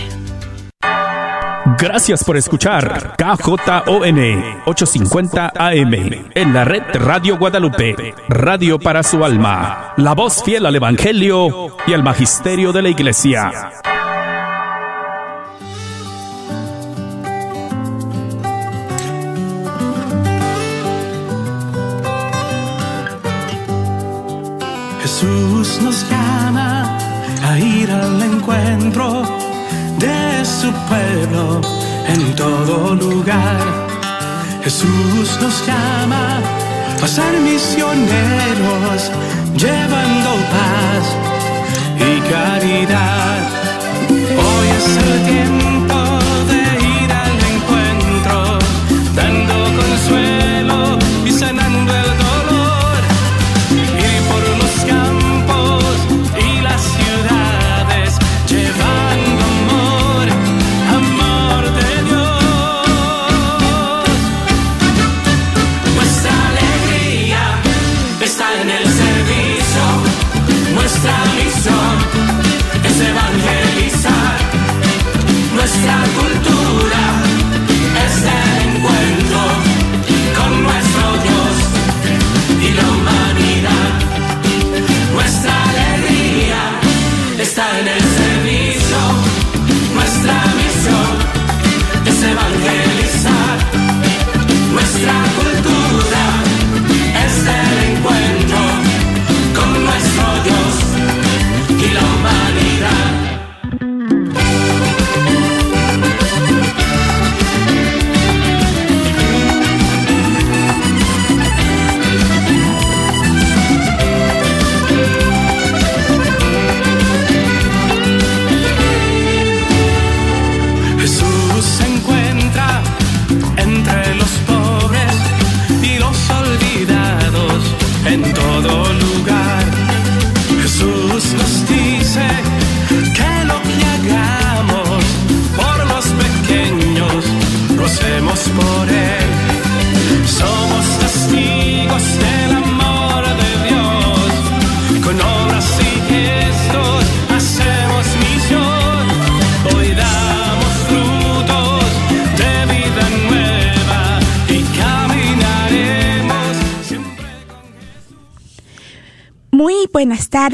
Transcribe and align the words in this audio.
Gracias 1.79 2.25
por 2.25 2.35
escuchar 2.35 3.15
KJON 3.17 4.59
850 4.65 5.53
AM 5.55 5.93
en 6.33 6.53
la 6.53 6.65
red 6.65 6.83
Radio 6.95 7.37
Guadalupe, 7.37 7.95
radio 8.27 8.77
para 8.77 9.03
su 9.03 9.23
alma, 9.23 9.93
la 9.95 10.13
voz 10.13 10.43
fiel 10.43 10.65
al 10.65 10.75
Evangelio 10.75 11.77
y 11.85 11.93
al 11.93 12.03
Magisterio 12.03 12.73
de 12.73 12.81
la 12.81 12.89
Iglesia. 12.89 13.71
Jesús 25.07 25.79
nos 25.81 26.05
llama 26.09 26.97
a 27.41 27.57
ir 27.57 27.89
al 27.89 28.21
encuentro 28.21 29.23
de 29.97 30.43
su 30.43 30.69
pueblo 30.89 31.61
en 32.09 32.35
todo 32.35 32.93
lugar. 32.93 33.57
Jesús 34.65 35.39
nos 35.41 35.65
llama 35.65 36.41
a 37.01 37.07
ser 37.07 37.39
misioneros, 37.39 39.09
llevando 39.55 40.31
paz 40.55 41.05
y 42.09 42.19
caridad. 42.29 43.47
Hoy 44.43 44.67
es 44.77 44.87
el 45.05 45.23
tiempo 45.31 45.66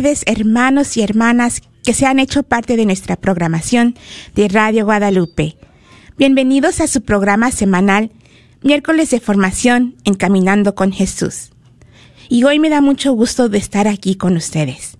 tardes, 0.03 0.23
hermanos 0.25 0.97
y 0.97 1.01
hermanas 1.01 1.61
que 1.81 1.93
se 1.93 2.05
han 2.05 2.19
hecho 2.19 2.43
parte 2.43 2.75
de 2.75 2.85
nuestra 2.85 3.15
programación 3.15 3.95
de 4.35 4.49
Radio 4.49 4.83
Guadalupe. 4.83 5.55
Bienvenidos 6.17 6.81
a 6.81 6.87
su 6.87 7.03
programa 7.03 7.51
semanal, 7.51 8.11
miércoles 8.61 9.11
de 9.11 9.21
formación 9.21 9.95
Encaminando 10.03 10.75
con 10.75 10.91
Jesús. 10.91 11.51
Y 12.27 12.43
hoy 12.43 12.59
me 12.59 12.69
da 12.69 12.81
mucho 12.81 13.13
gusto 13.13 13.47
de 13.47 13.57
estar 13.57 13.87
aquí 13.87 14.15
con 14.15 14.35
ustedes. 14.35 14.97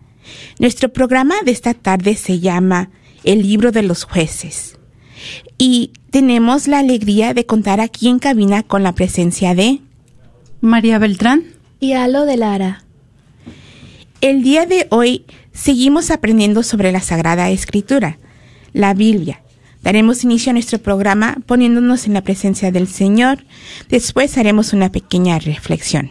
Nuestro 0.58 0.94
programa 0.94 1.36
de 1.44 1.52
esta 1.52 1.74
tarde 1.74 2.16
se 2.16 2.40
llama 2.40 2.90
El 3.26 3.42
libro 3.42 3.74
de 3.74 3.84
los 3.84 4.06
jueces. 4.06 4.80
Y 5.58 5.92
tenemos 6.12 6.70
la 6.70 6.80
alegría 6.80 7.34
de 7.34 7.46
contar 7.46 7.82
aquí 7.82 8.08
en 8.08 8.20
cabina 8.20 8.64
con 8.64 8.84
la 8.84 8.94
presencia 8.94 9.54
de 9.54 9.82
María 10.62 10.98
Beltrán 10.98 11.44
y 11.82 11.92
Alo 11.92 12.26
de 12.26 12.38
Lara. 12.38 12.83
El 14.24 14.42
día 14.42 14.66
de 14.66 14.88
hoy 14.90 15.26
seguimos 15.52 16.10
aprendiendo 16.10 16.64
sobre 16.64 16.94
la 16.94 17.02
Sagrada 17.02 17.50
Escritura, 17.50 18.20
la 18.72 18.94
Biblia. 18.94 19.42
Daremos 19.82 20.24
inicio 20.24 20.52
a 20.52 20.54
nuestro 20.54 20.80
programa 20.80 21.40
poniéndonos 21.46 22.08
en 22.08 22.14
la 22.14 22.22
presencia 22.22 22.72
del 22.72 22.88
Señor. 22.88 23.44
Después 23.90 24.38
haremos 24.38 24.72
una 24.72 24.94
pequeña 24.94 25.40
reflexión. 25.40 26.10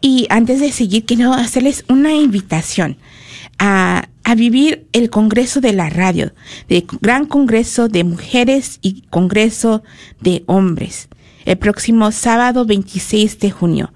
Y 0.00 0.28
antes 0.30 0.60
de 0.60 0.70
seguir, 0.70 1.06
quiero 1.06 1.32
hacerles 1.32 1.84
una 1.88 2.14
invitación 2.14 2.98
a, 3.58 4.06
vivir 4.36 4.86
el 4.92 5.10
Congreso 5.10 5.60
de 5.60 5.72
la 5.72 5.90
Radio, 5.90 6.32
el 6.68 6.86
Gran 7.00 7.26
Congreso 7.26 7.88
de 7.88 8.04
Mujeres 8.04 8.78
y 8.80 9.02
Congreso 9.10 9.82
de 10.20 10.44
Hombres, 10.46 11.08
el 11.50 11.58
próximo 11.58 12.12
sábado 12.12 12.64
26 12.64 13.38
de 13.40 13.50
junio 13.50 13.92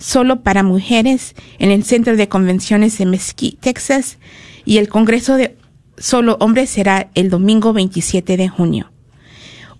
solo 0.00 0.40
para 0.42 0.62
mujeres 0.62 1.34
en 1.58 1.70
el 1.70 1.84
Centro 1.84 2.16
de 2.16 2.28
Convenciones 2.28 2.98
de 2.98 3.06
Mesquite, 3.06 3.58
Texas, 3.60 4.18
y 4.64 4.78
el 4.78 4.88
Congreso 4.88 5.36
de 5.36 5.56
solo 5.98 6.36
hombres 6.40 6.70
será 6.70 7.10
el 7.14 7.30
domingo 7.30 7.72
27 7.72 8.36
de 8.36 8.48
junio. 8.48 8.90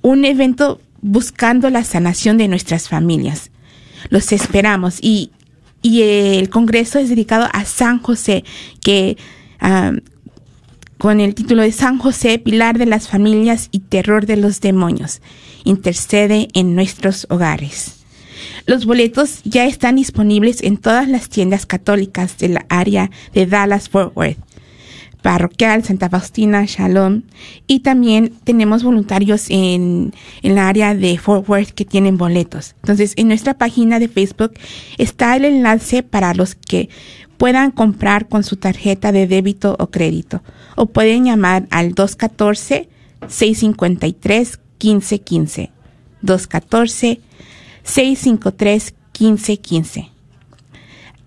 Un 0.03 0.25
evento 0.25 0.81
buscando 1.01 1.71
la 1.71 1.85
sanación 1.85 2.37
de 2.39 2.49
nuestras 2.49 2.89
familias. 2.89 3.51
Los 4.11 4.33
esperamos 4.33 4.99
y, 5.01 5.33
y 5.83 6.03
el 6.03 6.51
Congreso 6.51 6.99
es 6.99 7.09
dedicado 7.09 7.49
a 7.53 7.65
San 7.65 8.01
José, 8.01 8.45
que 8.83 9.17
con 11.01 11.19
el 11.19 11.35
título 11.35 11.63
de 11.63 11.73
San 11.73 11.97
José, 11.97 12.39
Pilar 12.39 12.77
de 12.77 12.85
las 12.85 13.09
Familias 13.09 13.71
y 13.73 13.79
Terror 13.79 14.27
de 14.27 14.37
los 14.37 14.61
Demonios, 14.61 15.23
intercede 15.65 16.49
en 16.53 16.75
nuestros 16.75 17.27
hogares. 17.31 18.05
Los 18.67 18.85
boletos 18.85 19.41
ya 19.45 19.65
están 19.65 19.97
disponibles 19.97 20.63
en 20.63 20.77
todas 20.77 21.09
las 21.09 21.31
tiendas 21.31 21.65
católicas 21.65 22.37
de 22.37 22.51
la 22.51 22.67
área 22.69 23.11
de 23.33 23.47
Dallas-Fort 23.47 24.15
Worth, 24.15 24.37
Parroquial, 25.23 25.85
Santa 25.85 26.11
Faustina, 26.11 26.67
Shalom, 26.67 27.23
y 27.67 27.81
también 27.81 28.35
tenemos 28.45 28.83
voluntarios 28.83 29.47
en, 29.49 30.13
en 30.43 30.55
la 30.55 30.69
área 30.69 30.95
de 30.95 31.17
Fort 31.17 31.49
Worth 31.49 31.71
que 31.71 31.87
tienen 31.87 32.19
boletos. 32.19 32.75
Entonces, 32.83 33.15
en 33.17 33.29
nuestra 33.29 33.55
página 33.55 34.01
de 34.01 34.09
Facebook 34.09 34.53
está 34.99 35.35
el 35.35 35.47
enlace 35.47 36.03
para 36.03 36.35
los 36.35 36.57
que 36.57 36.91
puedan 37.41 37.71
comprar 37.71 38.29
con 38.29 38.45
su 38.45 38.57
tarjeta 38.57 39.13
de 39.13 39.27
débito 39.27 39.75
o 39.79 39.87
crédito, 39.87 40.43
o 40.77 40.85
pueden 40.85 41.25
llamar 41.25 41.67
al 41.71 41.95
214 41.95 42.91
653 43.29 44.61
1515. 44.79 45.71
214 46.21 47.21
653-1515. 47.85 50.11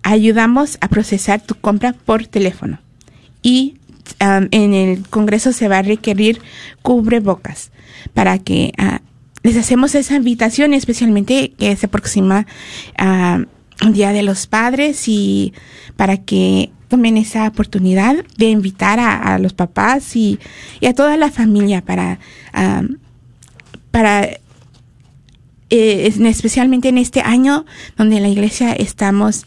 Ayudamos 0.04 0.77
a 0.81 0.88
procesar 0.88 1.42
tu 1.42 1.56
compra 1.56 1.94
por 1.94 2.27
teléfono 2.27 2.77
y 3.42 3.80
um, 4.21 4.50
en 4.51 4.75
el 4.75 5.09
Congreso 5.09 5.51
se 5.51 5.68
va 5.68 5.80
a 5.80 5.81
requerir 5.81 6.39
cubrebocas 6.83 7.71
para 8.13 8.38
que 8.38 8.71
ah, 8.77 9.01
les 9.42 9.57
hacemos 9.57 9.95
esa 9.95 10.16
invitación, 10.16 10.75
especialmente 10.75 11.54
que 11.57 11.75
se 11.75 11.88
aproxima 11.88 12.45
un 13.00 13.48
Día 13.91 14.13
de 14.13 14.23
los 14.23 14.47
Padres 14.47 15.07
y 15.07 15.53
para 15.95 16.17
que 16.17 16.71
tomen 16.87 17.17
esa 17.17 17.47
oportunidad 17.47 18.15
de 18.37 18.49
invitar 18.49 18.99
a, 18.99 19.37
los 19.39 19.53
papás 19.53 20.15
y, 20.15 20.39
a 20.87 20.93
toda 20.93 21.17
la 21.17 21.31
familia 21.31 21.83
para, 21.83 22.19
para 23.91 24.25
eh, 25.69 26.07
especialmente 26.07 26.89
en 26.89 26.99
este 26.99 27.21
año 27.21 27.65
donde 27.97 28.17
en 28.17 28.23
la 28.23 28.29
iglesia 28.29 28.73
estamos 28.73 29.45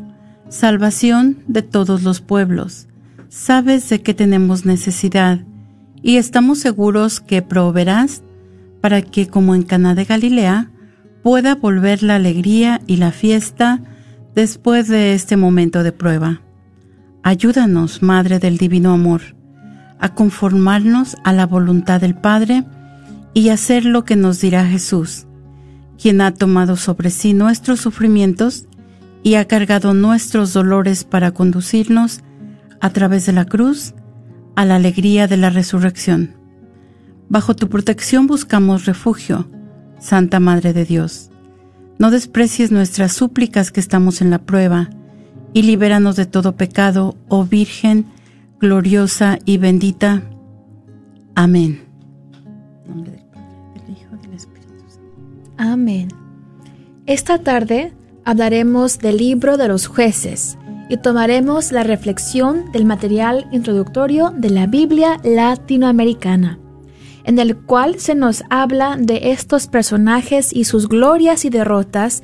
salvación 0.50 1.40
de 1.48 1.62
todos 1.62 2.04
los 2.04 2.20
pueblos, 2.20 2.88
sabes 3.30 3.90
de 3.90 4.02
qué 4.02 4.14
tenemos 4.14 4.66
necesidad 4.66 5.40
y 6.02 6.18
estamos 6.18 6.60
seguros 6.60 7.22
que 7.22 7.42
proveerás 7.42 8.22
para 8.82 9.02
que, 9.02 9.28
como 9.28 9.56
en 9.56 9.64
Cana 9.64 9.96
de 9.96 10.04
Galilea, 10.04 10.70
pueda 11.24 11.56
volver 11.56 12.04
la 12.04 12.16
alegría 12.16 12.82
y 12.86 12.98
la 12.98 13.12
fiesta 13.12 13.80
después 14.36 14.90
de 14.90 15.14
este 15.14 15.38
momento 15.38 15.84
de 15.84 15.94
prueba. 15.94 16.42
Ayúdanos, 17.24 18.04
Madre 18.04 18.40
del 18.40 18.58
Divino 18.58 18.92
Amor, 18.92 19.22
a 20.04 20.10
conformarnos 20.10 21.16
a 21.24 21.32
la 21.32 21.46
voluntad 21.46 22.02
del 22.02 22.14
Padre 22.14 22.66
y 23.34 23.50
hacer 23.50 23.86
lo 23.86 24.04
que 24.04 24.18
nos 24.18 24.42
dirá 24.42 24.66
Jesús, 24.66 25.28
quien 25.98 26.20
ha 26.20 26.34
tomado 26.34 26.76
sobre 26.76 27.10
sí 27.10 27.34
nuestros 27.34 27.80
sufrimientos 27.80 28.66
y 29.24 29.36
ha 29.36 29.46
cargado 29.46 29.94
nuestros 29.94 30.52
dolores 30.52 31.06
para 31.06 31.32
conducirnos 31.32 32.20
a 32.82 32.90
través 32.90 33.26
de 33.28 33.32
la 33.32 33.46
cruz 33.46 33.94
a 34.58 34.66
la 34.66 34.76
alegría 34.76 35.30
de 35.30 35.38
la 35.38 35.50
resurrección. 35.50 36.36
Bajo 37.30 37.56
tu 37.56 37.70
protección 37.70 38.28
buscamos 38.28 38.86
refugio, 38.86 39.48
Santa 40.00 40.42
Madre 40.42 40.74
de 40.74 40.84
Dios. 40.84 41.30
No 41.98 42.12
desprecies 42.12 42.74
nuestras 42.74 43.14
súplicas 43.14 43.72
que 43.72 43.80
estamos 43.80 44.22
en 44.22 44.32
la 44.32 44.40
prueba, 44.40 44.90
y 45.54 45.62
libéranos 45.62 46.18
de 46.18 46.26
todo 46.26 46.58
pecado, 46.58 47.16
oh 47.30 47.46
Virgen, 47.46 48.06
gloriosa 48.64 49.40
y 49.44 49.58
bendita. 49.58 50.24
Amén. 51.36 51.82
Amén. 55.58 56.08
Esta 57.06 57.40
tarde 57.40 57.92
hablaremos 58.24 59.00
del 59.00 59.18
libro 59.18 59.58
de 59.58 59.68
los 59.68 59.88
jueces 59.88 60.58
y 60.88 60.96
tomaremos 60.96 61.74
la 61.74 61.84
reflexión 61.84 62.72
del 62.72 62.86
material 62.86 63.48
introductorio 63.52 64.34
de 64.34 64.50
la 64.50 64.66
Biblia 64.66 65.20
latinoamericana, 65.26 66.58
en 67.26 67.40
el 67.40 67.58
cual 67.58 68.00
se 68.00 68.16
nos 68.16 68.44
habla 68.50 68.96
de 68.98 69.32
estos 69.32 69.68
personajes 69.68 70.54
y 70.54 70.64
sus 70.64 70.88
glorias 70.88 71.44
y 71.44 71.50
derrotas 71.50 72.24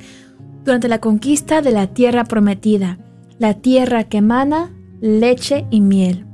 durante 0.64 0.88
la 0.88 1.00
conquista 1.00 1.60
de 1.60 1.72
la 1.72 1.88
tierra 1.88 2.24
prometida, 2.24 2.98
la 3.38 3.54
tierra 3.54 4.04
que 4.04 4.18
emana 4.18 4.72
leche 5.02 5.66
y 5.70 5.82
miel. 5.82 6.29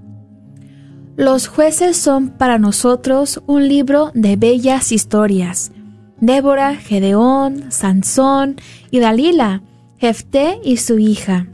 Los 1.16 1.48
jueces 1.48 1.96
son 1.96 2.28
para 2.28 2.58
nosotros 2.58 3.42
un 3.46 3.68
libro 3.68 4.10
de 4.12 4.36
bellas 4.36 4.92
historias. 4.92 5.72
Débora, 6.20 6.76
Gedeón, 6.76 7.72
Sansón 7.72 8.56
y 8.90 9.00
Dalila, 9.00 9.62
Jefté 9.96 10.60
y 10.62 10.76
su 10.76 10.98
hija. 10.98 11.46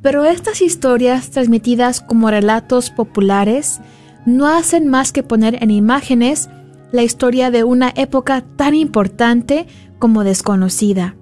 Pero 0.00 0.24
estas 0.24 0.62
historias 0.62 1.28
transmitidas 1.30 2.00
como 2.00 2.30
relatos 2.30 2.88
populares 2.88 3.82
no 4.24 4.46
hacen 4.46 4.88
más 4.88 5.12
que 5.12 5.22
poner 5.22 5.62
en 5.62 5.70
imágenes 5.70 6.48
la 6.90 7.02
historia 7.02 7.50
de 7.50 7.64
una 7.64 7.92
época 7.94 8.46
tan 8.56 8.74
importante 8.74 9.66
como 9.98 10.24
desconocida. 10.24 11.16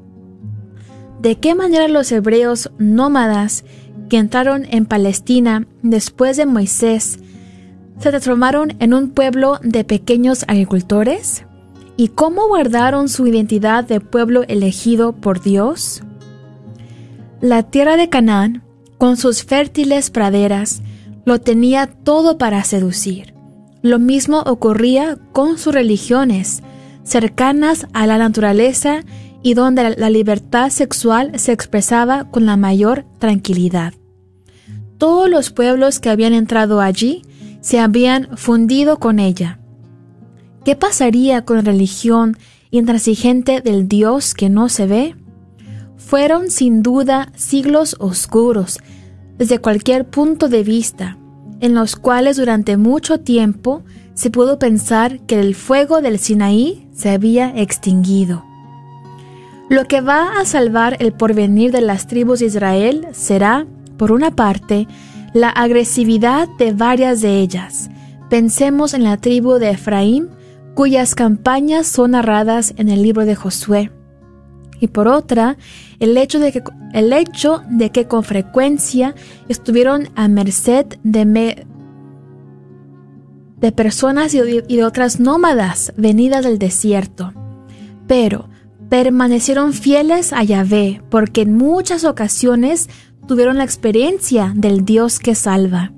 ¿De 1.20 1.40
qué 1.40 1.56
manera 1.56 1.88
los 1.88 2.12
hebreos 2.12 2.70
nómadas 2.78 3.64
que 4.08 4.18
entraron 4.18 4.64
en 4.70 4.86
Palestina 4.86 5.66
después 5.82 6.36
de 6.36 6.46
Moisés 6.46 7.18
se 7.98 8.10
transformaron 8.10 8.76
en 8.80 8.94
un 8.94 9.10
pueblo 9.10 9.58
de 9.62 9.84
pequeños 9.84 10.44
agricultores? 10.48 11.44
¿Y 11.96 12.08
cómo 12.08 12.48
guardaron 12.48 13.08
su 13.08 13.26
identidad 13.26 13.84
de 13.84 14.00
pueblo 14.00 14.44
elegido 14.48 15.12
por 15.12 15.42
Dios? 15.42 16.02
La 17.40 17.64
tierra 17.64 17.96
de 17.96 18.08
Canaán, 18.08 18.62
con 18.98 19.16
sus 19.16 19.44
fértiles 19.44 20.10
praderas, 20.10 20.82
lo 21.24 21.40
tenía 21.40 21.86
todo 21.86 22.38
para 22.38 22.64
seducir. 22.64 23.34
Lo 23.82 23.98
mismo 23.98 24.40
ocurría 24.46 25.18
con 25.32 25.58
sus 25.58 25.74
religiones, 25.74 26.62
cercanas 27.02 27.86
a 27.92 28.06
la 28.06 28.18
naturaleza 28.18 29.02
y 29.42 29.54
donde 29.54 29.96
la 29.96 30.08
libertad 30.08 30.70
sexual 30.70 31.38
se 31.38 31.52
expresaba 31.52 32.30
con 32.30 32.46
la 32.46 32.56
mayor 32.56 33.04
tranquilidad. 33.18 33.92
Todos 34.98 35.28
los 35.28 35.50
pueblos 35.50 35.98
que 35.98 36.10
habían 36.10 36.32
entrado 36.32 36.80
allí 36.80 37.22
se 37.62 37.80
habían 37.80 38.36
fundido 38.36 38.98
con 38.98 39.18
ella. 39.18 39.58
¿Qué 40.64 40.76
pasaría 40.76 41.46
con 41.46 41.56
la 41.56 41.62
religión 41.62 42.36
intransigente 42.70 43.62
del 43.62 43.88
Dios 43.88 44.34
que 44.34 44.50
no 44.50 44.68
se 44.68 44.86
ve? 44.86 45.16
Fueron 45.96 46.50
sin 46.50 46.82
duda 46.82 47.32
siglos 47.34 47.96
oscuros, 47.98 48.80
desde 49.38 49.60
cualquier 49.60 50.04
punto 50.06 50.48
de 50.48 50.62
vista, 50.62 51.16
en 51.60 51.74
los 51.74 51.96
cuales 51.96 52.36
durante 52.36 52.76
mucho 52.76 53.20
tiempo 53.20 53.82
se 54.14 54.30
pudo 54.30 54.58
pensar 54.58 55.20
que 55.20 55.40
el 55.40 55.54
fuego 55.54 56.02
del 56.02 56.18
Sinaí 56.18 56.88
se 56.92 57.10
había 57.10 57.56
extinguido. 57.56 58.44
Lo 59.68 59.86
que 59.86 60.00
va 60.00 60.38
a 60.38 60.44
salvar 60.44 60.96
el 61.00 61.12
porvenir 61.12 61.72
de 61.72 61.80
las 61.80 62.06
tribus 62.06 62.40
de 62.40 62.46
Israel 62.46 63.06
será, 63.12 63.66
por 63.96 64.12
una 64.12 64.32
parte, 64.32 64.86
la 65.32 65.48
agresividad 65.48 66.48
de 66.58 66.72
varias 66.72 67.20
de 67.20 67.38
ellas. 67.38 67.90
Pensemos 68.28 68.94
en 68.94 69.04
la 69.04 69.16
tribu 69.16 69.54
de 69.54 69.70
Efraín, 69.70 70.30
cuyas 70.74 71.14
campañas 71.14 71.86
son 71.86 72.12
narradas 72.12 72.74
en 72.76 72.88
el 72.88 73.02
libro 73.02 73.24
de 73.24 73.34
Josué. 73.34 73.90
Y 74.80 74.88
por 74.88 75.06
otra, 75.06 75.56
el 76.00 76.16
hecho 76.16 76.40
de 76.40 76.50
que, 76.50 76.62
el 76.92 77.12
hecho 77.12 77.62
de 77.68 77.90
que 77.90 78.06
con 78.06 78.24
frecuencia 78.24 79.14
estuvieron 79.48 80.08
a 80.16 80.28
merced 80.28 80.86
de, 81.04 81.66
de 83.60 83.72
personas 83.72 84.34
y 84.34 84.40
de 84.40 84.84
otras 84.84 85.20
nómadas 85.20 85.92
venidas 85.96 86.44
del 86.44 86.58
desierto. 86.58 87.32
Pero 88.08 88.48
permanecieron 88.88 89.72
fieles 89.72 90.32
a 90.32 90.42
Yahvé, 90.42 91.00
porque 91.08 91.42
en 91.42 91.56
muchas 91.56 92.04
ocasiones 92.04 92.90
tuvieron 93.26 93.58
la 93.58 93.64
experiencia 93.64 94.52
del 94.54 94.84
Dios 94.84 95.18
que 95.18 95.34
salva. 95.34 95.92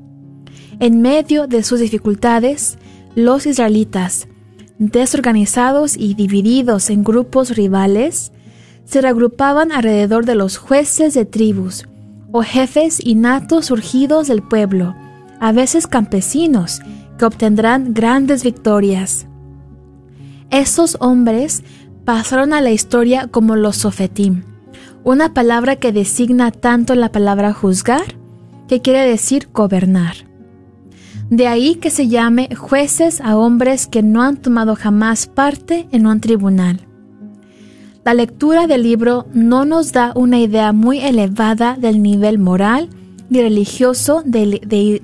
En 0.80 1.00
medio 1.00 1.46
de 1.46 1.62
sus 1.62 1.80
dificultades, 1.80 2.78
los 3.14 3.46
israelitas, 3.46 4.28
desorganizados 4.78 5.96
y 5.96 6.14
divididos 6.14 6.90
en 6.90 7.04
grupos 7.04 7.56
rivales, 7.56 8.32
se 8.84 9.00
reagrupaban 9.00 9.72
alrededor 9.72 10.26
de 10.26 10.34
los 10.34 10.58
jueces 10.58 11.14
de 11.14 11.24
tribus 11.24 11.86
o 12.32 12.42
jefes 12.42 13.00
innatos 13.04 13.66
surgidos 13.66 14.26
del 14.26 14.42
pueblo, 14.42 14.94
a 15.40 15.52
veces 15.52 15.86
campesinos, 15.86 16.80
que 17.18 17.24
obtendrán 17.24 17.94
grandes 17.94 18.42
victorias. 18.42 19.26
Esos 20.50 20.96
hombres 21.00 21.62
pasaron 22.04 22.52
a 22.52 22.60
la 22.60 22.70
historia 22.70 23.28
como 23.28 23.56
los 23.56 23.76
sofetim, 23.76 24.42
una 25.04 25.34
palabra 25.34 25.76
que 25.76 25.92
designa 25.92 26.50
tanto 26.50 26.94
la 26.94 27.12
palabra 27.12 27.52
juzgar, 27.52 28.16
que 28.68 28.80
quiere 28.80 29.06
decir 29.06 29.48
gobernar. 29.52 30.16
De 31.30 31.46
ahí 31.46 31.76
que 31.76 31.90
se 31.90 32.08
llame 32.08 32.54
jueces 32.54 33.20
a 33.20 33.36
hombres 33.36 33.86
que 33.86 34.02
no 34.02 34.22
han 34.22 34.36
tomado 34.38 34.76
jamás 34.76 35.26
parte 35.26 35.86
en 35.92 36.06
un 36.06 36.20
tribunal. 36.20 36.86
La 38.04 38.14
lectura 38.14 38.66
del 38.66 38.82
libro 38.82 39.26
no 39.32 39.64
nos 39.64 39.92
da 39.92 40.12
una 40.14 40.38
idea 40.38 40.72
muy 40.72 41.00
elevada 41.00 41.76
del 41.78 42.02
nivel 42.02 42.38
moral 42.38 42.90
y 43.30 43.40
religioso 43.40 44.22
del, 44.24 44.60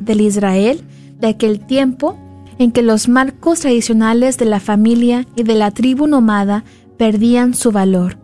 Israel 0.06 0.82
de 1.18 1.28
aquel 1.28 1.60
tiempo 1.60 2.18
en 2.58 2.72
que 2.72 2.82
los 2.82 3.08
marcos 3.08 3.60
tradicionales 3.60 4.36
de 4.36 4.44
la 4.44 4.60
familia 4.60 5.26
y 5.34 5.44
de 5.44 5.54
la 5.54 5.70
tribu 5.70 6.06
nómada 6.06 6.64
perdían 6.98 7.54
su 7.54 7.72
valor. 7.72 8.18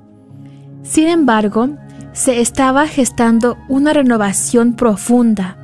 Sin 0.89 1.09
embargo, 1.09 1.71
se 2.13 2.41
estaba 2.41 2.87
gestando 2.87 3.59
una 3.69 3.93
renovación 3.93 4.75
profunda. 4.75 5.59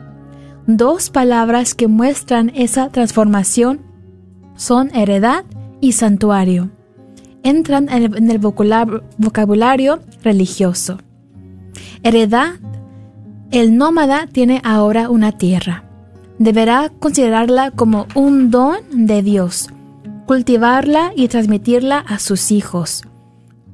Dos 0.67 1.11
palabras 1.11 1.75
que 1.75 1.89
muestran 1.89 2.53
esa 2.55 2.91
transformación 2.91 3.81
son 4.55 4.95
heredad 4.95 5.45
y 5.81 5.93
santuario 5.93 6.71
entran 7.43 7.89
en 7.89 8.31
el, 8.31 8.39
vocabulario 8.39 10.01
religioso. 10.23 10.99
Heredad. 12.03 12.55
El 13.51 13.77
nómada 13.77 14.27
tiene 14.27 14.63
ahora 14.65 15.11
una 15.11 15.33
tierra. 15.33 15.85
Deberá 16.39 16.91
considerarla 17.01 17.71
como 17.71 18.07
un 18.15 18.51
don 18.51 18.79
de 18.93 19.23
Dios, 19.23 19.69
cultivarla 20.27 21.13
y 21.15 21.29
transmitirla 21.29 21.99
a 21.99 22.19
sus 22.19 22.51
hijos. 22.51 23.03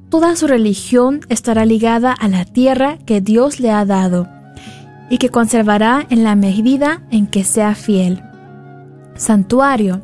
Toda 0.09 0.35
su 0.35 0.47
religión 0.47 1.21
estará 1.29 1.65
ligada 1.65 2.11
a 2.11 2.27
la 2.27 2.43
tierra 2.43 2.97
que 3.05 3.21
Dios 3.21 3.59
le 3.59 3.69
ha 3.69 3.85
dado 3.85 4.27
y 5.09 5.19
que 5.19 5.29
conservará 5.29 6.05
en 6.09 6.23
la 6.23 6.35
medida 6.35 7.03
en 7.11 7.27
que 7.27 7.43
sea 7.43 7.75
fiel. 7.75 8.23
Santuario. 9.15 10.01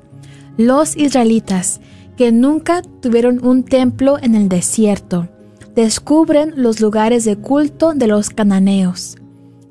Los 0.58 0.96
israelitas 0.96 1.82
que 2.18 2.32
nunca 2.32 2.84
tuvieron 3.02 3.44
un 3.44 3.64
templo 3.64 4.18
en 4.22 4.36
el 4.36 4.48
desierto. 4.48 5.28
Descubren 5.76 6.54
los 6.56 6.80
lugares 6.80 7.26
de 7.26 7.36
culto 7.36 7.94
de 7.94 8.08
los 8.08 8.30
cananeos. 8.30 9.18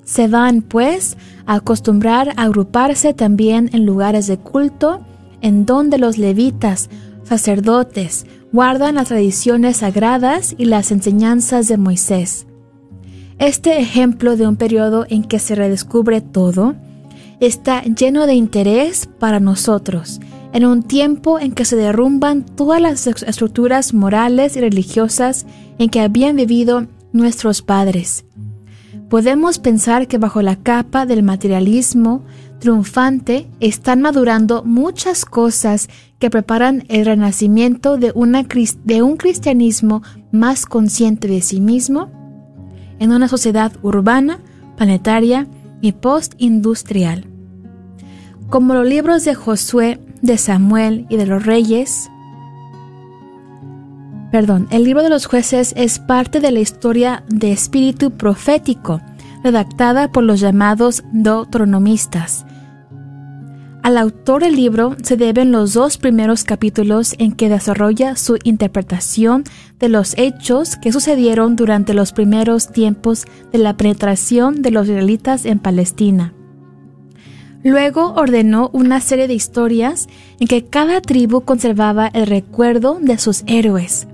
Se 0.05 0.29
van, 0.29 0.63
pues, 0.63 1.17
a 1.47 1.55
acostumbrar 1.55 2.31
a 2.37 2.43
agruparse 2.43 3.15
también 3.15 3.71
en 3.73 3.87
lugares 3.87 4.27
de 4.27 4.37
culto 4.37 5.01
en 5.41 5.65
donde 5.65 5.99
los 5.99 6.19
levitas, 6.19 6.91
sacerdotes, 7.25 8.27
guardan 8.53 8.95
las 8.95 9.09
tradiciones 9.09 9.79
sagradas 9.79 10.55
y 10.57 10.67
las 10.67 10.93
enseñanzas 10.93 11.69
de 11.69 11.77
Moisés. 11.77 12.47
Este 13.39 13.81
ejemplo 13.81 14.37
de 14.37 14.47
un 14.47 14.57
periodo 14.57 15.07
en 15.09 15.25
que 15.25 15.39
se 15.39 15.55
redescubre 15.55 16.21
todo 16.21 16.77
está 17.41 17.83
lleno 17.83 18.27
de 18.27 18.35
interés 18.35 19.09
para 19.19 19.41
nosotros 19.41 20.21
en 20.55 20.65
un 20.65 20.85
tiempo 20.85 21.41
en 21.41 21.51
que 21.51 21.65
se 21.65 21.75
derrumban 21.75 22.47
todas 22.47 22.81
las 22.81 23.09
estructuras 23.09 23.93
morales 23.93 24.57
y 24.57 24.61
religiosas 24.61 25.47
en 25.79 25.91
que 25.91 26.01
habían 26.01 26.37
vivido 26.37 26.87
nuestros 27.13 27.61
padres. 27.61 28.25
Podemos 29.11 29.59
pensar 29.59 30.07
que 30.07 30.17
bajo 30.17 30.43
la 30.43 30.55
capa 30.55 31.07
del 31.07 31.25
materialismo 31.25 32.23
triunfante 32.65 33.47
están 33.61 34.01
madurando 34.01 34.65
muchas 34.65 35.27
cosas 35.27 35.91
que 36.19 36.31
preparan 36.31 36.85
el 36.89 37.05
renacimiento 37.05 37.99
de, 37.99 38.15
de 38.85 39.03
un 39.03 39.17
cristianismo 39.19 40.03
más 40.33 40.65
consciente 40.65 41.29
de 41.29 41.43
sí 41.43 41.61
mismo 41.61 42.11
en 43.01 43.13
una 43.13 43.29
sociedad 43.29 43.71
urbana, 43.83 44.41
planetaria 44.79 45.47
y 45.83 45.93
postindustrial. 45.93 47.27
Como 48.49 48.73
los 48.73 48.87
libros 48.87 49.27
de 49.27 49.35
Josué 49.35 50.01
de 50.23 50.39
Samuel 50.39 51.05
y 51.11 51.19
de 51.19 51.27
los 51.27 51.45
reyes. 51.45 52.11
Perdón, 54.33 54.69
el 54.71 54.85
libro 54.85 55.03
de 55.03 55.11
los 55.11 55.27
jueces 55.27 55.75
es 55.77 55.99
parte 55.99 56.41
de 56.41 56.51
la 56.51 56.61
historia 56.61 57.25
de 57.29 57.53
espíritu 57.53 58.13
profético, 58.13 59.03
redactada 59.43 60.11
por 60.11 60.25
los 60.25 60.41
llamados 60.41 61.05
deuteronomistas. 61.13 62.47
Al 63.85 63.99
autor 63.99 64.43
del 64.43 64.57
libro 64.57 64.97
se 65.03 65.19
deben 65.19 65.53
los 65.53 65.75
dos 65.75 65.99
primeros 65.99 66.45
capítulos 66.45 67.15
en 67.19 67.33
que 67.33 67.51
desarrolla 67.51 68.17
su 68.17 68.39
interpretación 68.43 69.45
de 69.79 69.91
los 69.91 70.17
hechos 70.17 70.77
que 70.77 70.91
sucedieron 70.91 71.55
durante 71.55 71.93
los 71.93 72.13
primeros 72.13 72.73
tiempos 72.73 73.27
de 73.53 73.59
la 73.59 73.77
penetración 73.77 74.63
de 74.63 74.71
los 74.71 74.89
israelitas 74.89 75.45
en 75.45 75.59
Palestina. 75.59 76.33
Luego 77.63 78.15
ordenó 78.15 78.71
una 78.73 79.03
serie 79.03 79.29
de 79.29 79.35
historias 79.35 80.09
en 80.41 80.49
que 80.49 80.65
cada 80.65 81.03
tribu 81.03 81.43
conservaba 81.43 82.07
el 82.07 82.27
recuerdo 82.27 82.97
de 83.03 83.19
sus 83.19 83.45
héroes. 83.47 84.09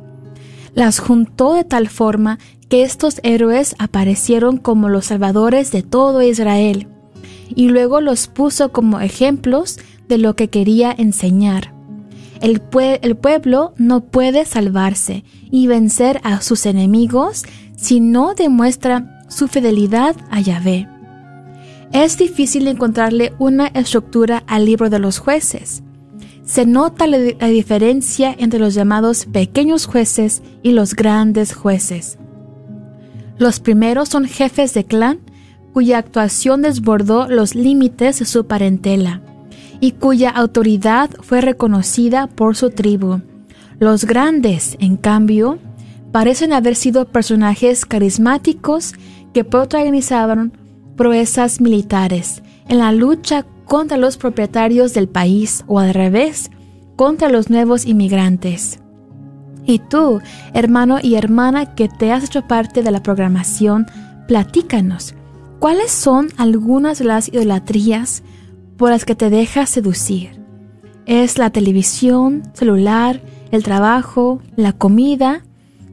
Las 0.74 0.98
juntó 0.98 1.54
de 1.54 1.62
tal 1.62 1.88
forma 1.88 2.40
que 2.68 2.82
estos 2.82 3.20
héroes 3.22 3.76
aparecieron 3.78 4.56
como 4.56 4.88
los 4.88 5.06
salvadores 5.06 5.70
de 5.70 5.84
todo 5.84 6.22
Israel, 6.22 6.88
y 7.54 7.68
luego 7.68 8.00
los 8.00 8.26
puso 8.26 8.72
como 8.72 9.00
ejemplos 9.00 9.78
de 10.08 10.18
lo 10.18 10.34
que 10.34 10.48
quería 10.48 10.94
enseñar. 10.96 11.72
El, 12.40 12.60
pueblo 12.60 13.74
no 13.76 14.00
puede 14.00 14.44
salvarse 14.46 15.24
y 15.50 15.66
vencer 15.66 16.20
a 16.24 16.40
sus 16.40 16.64
enemigos 16.64 17.44
si 17.76 18.00
no 18.00 18.34
demuestra 18.34 19.24
su 19.28 19.46
fidelidad 19.46 20.16
a 20.30 20.40
Yahvé. 20.40 20.88
Es 21.92 22.16
difícil 22.16 22.66
encontrarle 22.68 23.34
una 23.38 23.66
estructura 23.66 24.42
al 24.46 24.64
libro 24.64 24.90
de 24.90 24.98
los 24.98 25.18
jueces. 25.18 25.82
Se 26.44 26.64
nota 26.64 27.06
la, 27.06 27.18
diferencia 27.18 28.34
entre 28.36 28.58
los 28.58 28.74
llamados 28.74 29.26
pequeños 29.26 29.86
jueces 29.86 30.42
y 30.62 30.72
los 30.72 30.94
grandes 30.94 31.52
jueces. 31.52 32.18
Los 33.38 33.60
primeros 33.60 34.08
son 34.08 34.24
jefes 34.24 34.72
de 34.74 34.84
clan 34.84 35.20
cuya 35.72 35.98
actuación 35.98 36.62
desbordó 36.62 37.28
los 37.28 37.54
límites 37.54 38.18
de 38.18 38.24
su 38.24 38.46
parentela 38.46 39.22
y 39.80 39.92
cuya 39.92 40.30
autoridad 40.30 41.10
fue 41.20 41.40
reconocida 41.40 42.26
por 42.26 42.56
su 42.56 42.70
tribu. 42.70 43.20
Los 43.78 44.04
grandes, 44.04 44.76
en 44.80 44.96
cambio, 44.96 45.58
parecen 46.12 46.52
haber 46.52 46.76
sido 46.76 47.06
personajes 47.06 47.86
carismáticos 47.86 48.94
que 49.32 49.44
protagonizaban 49.44 50.52
proezas 50.96 51.60
militares 51.60 52.42
en 52.68 52.78
la 52.78 52.92
lucha 52.92 53.46
contra 53.64 53.96
los 53.96 54.16
propietarios 54.16 54.92
del 54.92 55.08
país 55.08 55.64
o 55.66 55.78
al 55.78 55.94
revés, 55.94 56.50
contra 56.96 57.28
los 57.28 57.48
nuevos 57.48 57.86
inmigrantes. 57.86 58.80
Y 59.64 59.78
tú, 59.78 60.20
hermano 60.52 60.98
y 61.00 61.14
hermana 61.14 61.74
que 61.74 61.88
te 61.88 62.12
has 62.12 62.24
hecho 62.24 62.46
parte 62.46 62.82
de 62.82 62.90
la 62.90 63.02
programación, 63.02 63.86
platícanos, 64.26 65.14
¿cuáles 65.60 65.92
son 65.92 66.30
algunas 66.36 66.98
de 66.98 67.04
las 67.04 67.28
idolatrías 67.28 68.24
por 68.76 68.90
las 68.90 69.04
que 69.04 69.14
te 69.14 69.30
dejas 69.30 69.70
seducir? 69.70 70.40
¿Es 71.06 71.38
la 71.38 71.50
televisión, 71.50 72.42
celular, 72.54 73.22
el 73.52 73.62
trabajo, 73.62 74.42
la 74.56 74.72
comida? 74.72 75.44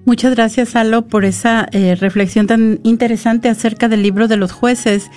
Muchas 0.05 0.35
gracias, 0.35 0.75
Alo, 0.75 1.07
por 1.07 1.25
esa 1.27 1.69
eh, 1.73 1.95
reflexión 1.95 2.47
tan 2.47 2.81
interesante 2.83 3.51
acerca 3.51 3.89
del 3.89 4.03
libro 4.03 4.27
de 4.27 4.39
los 4.39 4.53
jueces. 4.53 5.11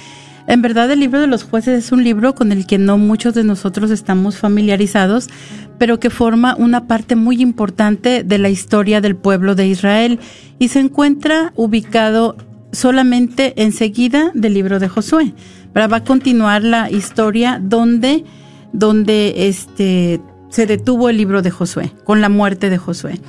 En 0.48 0.62
verdad, 0.62 0.90
el 0.92 1.00
libro 1.00 1.20
de 1.20 1.28
los 1.28 1.44
jueces 1.44 1.86
es 1.86 1.92
un 1.92 2.04
libro 2.04 2.36
con 2.36 2.52
el 2.52 2.66
que 2.66 2.78
no 2.78 2.98
muchos 2.98 3.34
de 3.34 3.44
nosotros 3.44 3.92
estamos 3.92 4.38
familiarizados, 4.38 5.30
pero 5.78 6.00
que 6.00 6.10
forma 6.10 6.56
una 6.58 6.88
parte 6.88 7.16
muy 7.16 7.42
importante 7.42 8.24
de 8.24 8.38
la 8.38 8.50
historia 8.50 9.02
del 9.02 9.16
pueblo 9.16 9.56
de 9.56 9.68
Israel 9.68 10.20
y 10.60 10.70
se 10.70 10.80
encuentra 10.80 11.54
ubicado 11.56 12.36
solamente 12.72 13.54
enseguida 13.62 14.32
del 14.34 14.54
libro 14.54 14.80
de 14.80 14.88
Josué. 14.88 15.34
Va 15.76 15.96
a 15.96 16.04
continuar 16.04 16.64
la 16.64 16.90
historia 16.90 17.60
donde, 17.62 18.26
donde 18.74 19.48
este, 19.48 20.22
se 20.50 20.66
detuvo 20.66 21.10
el 21.10 21.18
libro 21.18 21.42
de 21.42 21.52
Josué, 21.52 21.92
con 22.04 22.22
la 22.22 22.30
muerte 22.30 22.70
de 22.70 22.78
Josué. 22.78 23.20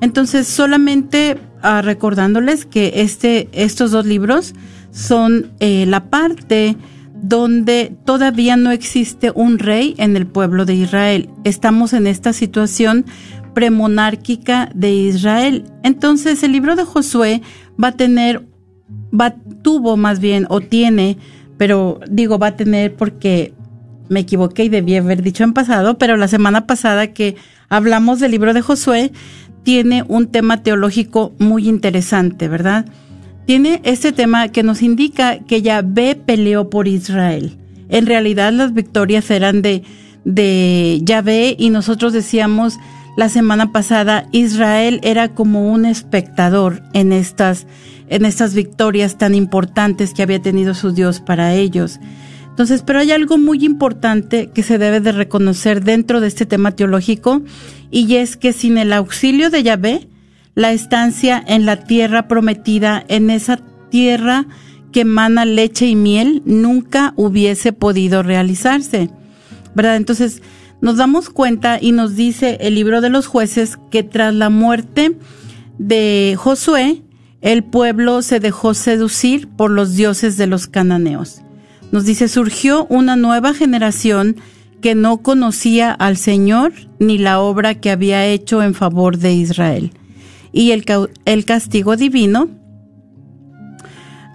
Entonces, 0.00 0.46
solamente 0.46 1.38
ah, 1.62 1.82
recordándoles 1.82 2.64
que 2.64 2.92
este, 2.96 3.48
estos 3.52 3.90
dos 3.90 4.06
libros 4.06 4.54
son 4.90 5.52
eh, 5.60 5.86
la 5.86 6.10
parte 6.10 6.76
donde 7.22 7.96
todavía 8.04 8.56
no 8.56 8.70
existe 8.70 9.30
un 9.34 9.58
rey 9.58 9.94
en 9.98 10.16
el 10.16 10.26
pueblo 10.26 10.64
de 10.64 10.74
Israel. 10.74 11.28
Estamos 11.44 11.92
en 11.92 12.06
esta 12.06 12.32
situación 12.32 13.04
premonárquica 13.54 14.70
de 14.74 14.92
Israel. 14.92 15.64
Entonces, 15.82 16.42
el 16.42 16.52
libro 16.52 16.76
de 16.76 16.84
Josué 16.84 17.42
va 17.82 17.88
a 17.88 17.92
tener, 17.92 18.46
va, 19.18 19.34
tuvo 19.62 19.96
más 19.96 20.20
bien, 20.20 20.46
o 20.48 20.60
tiene, 20.60 21.18
pero 21.58 22.00
digo 22.08 22.38
va 22.38 22.48
a 22.48 22.56
tener 22.56 22.94
porque 22.94 23.52
me 24.08 24.20
equivoqué 24.20 24.64
y 24.64 24.68
debí 24.68 24.96
haber 24.96 25.22
dicho 25.22 25.44
en 25.44 25.52
pasado, 25.52 25.98
pero 25.98 26.16
la 26.16 26.26
semana 26.26 26.66
pasada 26.66 27.08
que 27.08 27.36
hablamos 27.68 28.18
del 28.18 28.32
libro 28.32 28.54
de 28.54 28.62
Josué, 28.62 29.12
tiene 29.62 30.04
un 30.08 30.28
tema 30.28 30.62
teológico 30.62 31.34
muy 31.38 31.68
interesante, 31.68 32.48
¿verdad? 32.48 32.86
Tiene 33.50 33.80
este 33.82 34.12
tema 34.12 34.46
que 34.46 34.62
nos 34.62 34.80
indica 34.80 35.40
que 35.40 35.60
Yahvé 35.60 36.14
peleó 36.14 36.70
por 36.70 36.86
Israel. 36.86 37.58
En 37.88 38.06
realidad 38.06 38.52
las 38.52 38.74
victorias 38.74 39.28
eran 39.28 39.60
de, 39.60 39.82
de 40.24 41.00
Yahvé 41.02 41.56
y 41.58 41.70
nosotros 41.70 42.12
decíamos 42.12 42.78
la 43.16 43.28
semana 43.28 43.72
pasada, 43.72 44.28
Israel 44.30 45.00
era 45.02 45.30
como 45.34 45.72
un 45.72 45.84
espectador 45.84 46.80
en 46.92 47.12
estas, 47.12 47.66
en 48.08 48.24
estas 48.24 48.54
victorias 48.54 49.18
tan 49.18 49.34
importantes 49.34 50.14
que 50.14 50.22
había 50.22 50.40
tenido 50.40 50.72
su 50.74 50.92
Dios 50.92 51.18
para 51.18 51.52
ellos. 51.52 51.98
Entonces, 52.50 52.84
pero 52.86 53.00
hay 53.00 53.10
algo 53.10 53.36
muy 53.36 53.64
importante 53.64 54.50
que 54.54 54.62
se 54.62 54.78
debe 54.78 55.00
de 55.00 55.10
reconocer 55.10 55.82
dentro 55.82 56.20
de 56.20 56.28
este 56.28 56.46
tema 56.46 56.70
teológico 56.70 57.42
y 57.90 58.14
es 58.14 58.36
que 58.36 58.52
sin 58.52 58.78
el 58.78 58.92
auxilio 58.92 59.50
de 59.50 59.64
Yahvé, 59.64 60.06
la 60.60 60.72
estancia 60.72 61.42
en 61.46 61.64
la 61.64 61.84
tierra 61.84 62.28
prometida, 62.28 63.02
en 63.08 63.30
esa 63.30 63.58
tierra 63.88 64.44
que 64.92 65.00
emana 65.00 65.46
leche 65.46 65.86
y 65.86 65.96
miel, 65.96 66.42
nunca 66.44 67.14
hubiese 67.16 67.72
podido 67.72 68.22
realizarse. 68.22 69.08
¿Verdad? 69.74 69.96
Entonces, 69.96 70.42
nos 70.82 70.98
damos 70.98 71.30
cuenta 71.30 71.78
y 71.80 71.92
nos 71.92 72.14
dice 72.14 72.58
el 72.60 72.74
libro 72.74 73.00
de 73.00 73.08
los 73.08 73.26
jueces 73.26 73.78
que 73.90 74.02
tras 74.02 74.34
la 74.34 74.50
muerte 74.50 75.16
de 75.78 76.36
Josué, 76.38 77.00
el 77.40 77.64
pueblo 77.64 78.20
se 78.20 78.38
dejó 78.38 78.74
seducir 78.74 79.48
por 79.48 79.70
los 79.70 79.94
dioses 79.96 80.36
de 80.36 80.46
los 80.46 80.66
cananeos. 80.66 81.40
Nos 81.90 82.04
dice, 82.04 82.28
surgió 82.28 82.84
una 82.90 83.16
nueva 83.16 83.54
generación 83.54 84.36
que 84.82 84.94
no 84.94 85.22
conocía 85.22 85.90
al 85.90 86.18
Señor 86.18 86.74
ni 86.98 87.16
la 87.16 87.40
obra 87.40 87.76
que 87.76 87.90
había 87.90 88.26
hecho 88.26 88.62
en 88.62 88.74
favor 88.74 89.16
de 89.16 89.32
Israel. 89.32 89.92
Y 90.52 90.72
el, 90.72 90.84
el 91.24 91.44
castigo 91.44 91.96
divino 91.96 92.48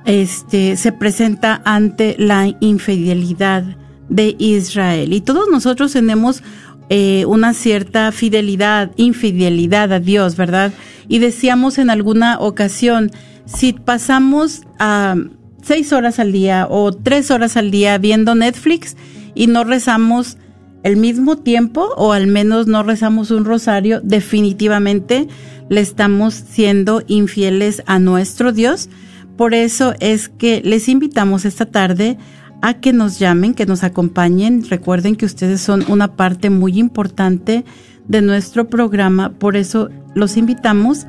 este, 0.06 0.78
se 0.78 0.92
presenta 0.92 1.62
ante 1.66 2.16
la 2.18 2.56
infidelidad 2.60 3.64
de 4.10 4.36
Israel. 4.38 5.14
Y 5.14 5.22
todos 5.22 5.50
nosotros 5.52 5.94
tenemos 5.94 6.44
eh, 6.90 7.26
una 7.26 7.54
cierta 7.54 8.12
fidelidad, 8.12 8.92
infidelidad 8.96 9.92
a 9.92 10.00
Dios, 10.00 10.36
¿verdad? 10.36 10.72
Y 11.08 11.20
decíamos 11.20 11.78
en 11.80 11.90
alguna 11.90 12.40
ocasión, 12.40 13.12
si 13.46 13.74
pasamos 13.74 14.62
a 14.80 15.16
seis 15.64 15.92
horas 15.94 16.20
al 16.20 16.32
día 16.32 16.68
o 16.70 16.92
tres 16.92 17.32
horas 17.32 17.58
al 17.58 17.72
día 17.72 17.98
viendo 17.98 18.36
Netflix, 18.36 18.96
y 19.34 19.48
no 19.48 19.64
rezamos 19.64 20.38
el 20.86 20.98
mismo 20.98 21.36
tiempo 21.36 21.90
o 21.98 22.14
al 22.14 22.28
menos 22.28 22.68
no 22.68 22.84
rezamos 22.84 23.32
un 23.32 23.44
rosario, 23.44 24.02
definitivamente 24.02 25.28
le 25.68 25.82
estamos 25.82 26.36
siendo 26.36 27.02
infieles 27.08 27.82
a 27.88 27.98
nuestro 27.98 28.52
Dios. 28.52 28.88
Por 29.36 29.56
eso 29.56 29.96
es 30.00 30.30
que 30.30 30.62
les 30.64 30.88
invitamos 30.88 31.44
esta 31.44 31.66
tarde 31.66 32.20
a 32.62 32.76
que 32.76 32.94
nos 32.94 33.18
llamen, 33.18 33.56
que 33.56 33.66
nos 33.66 33.84
acompañen. 33.84 34.64
Recuerden 34.70 35.16
que 35.16 35.26
ustedes 35.26 35.60
son 35.60 35.84
una 35.88 36.16
parte 36.16 36.52
muy 36.52 36.78
importante 36.78 37.66
de 38.08 38.22
nuestro 38.22 38.70
programa, 38.70 39.34
por 39.34 39.58
eso 39.58 39.90
los 40.14 40.38
invitamos 40.38 41.08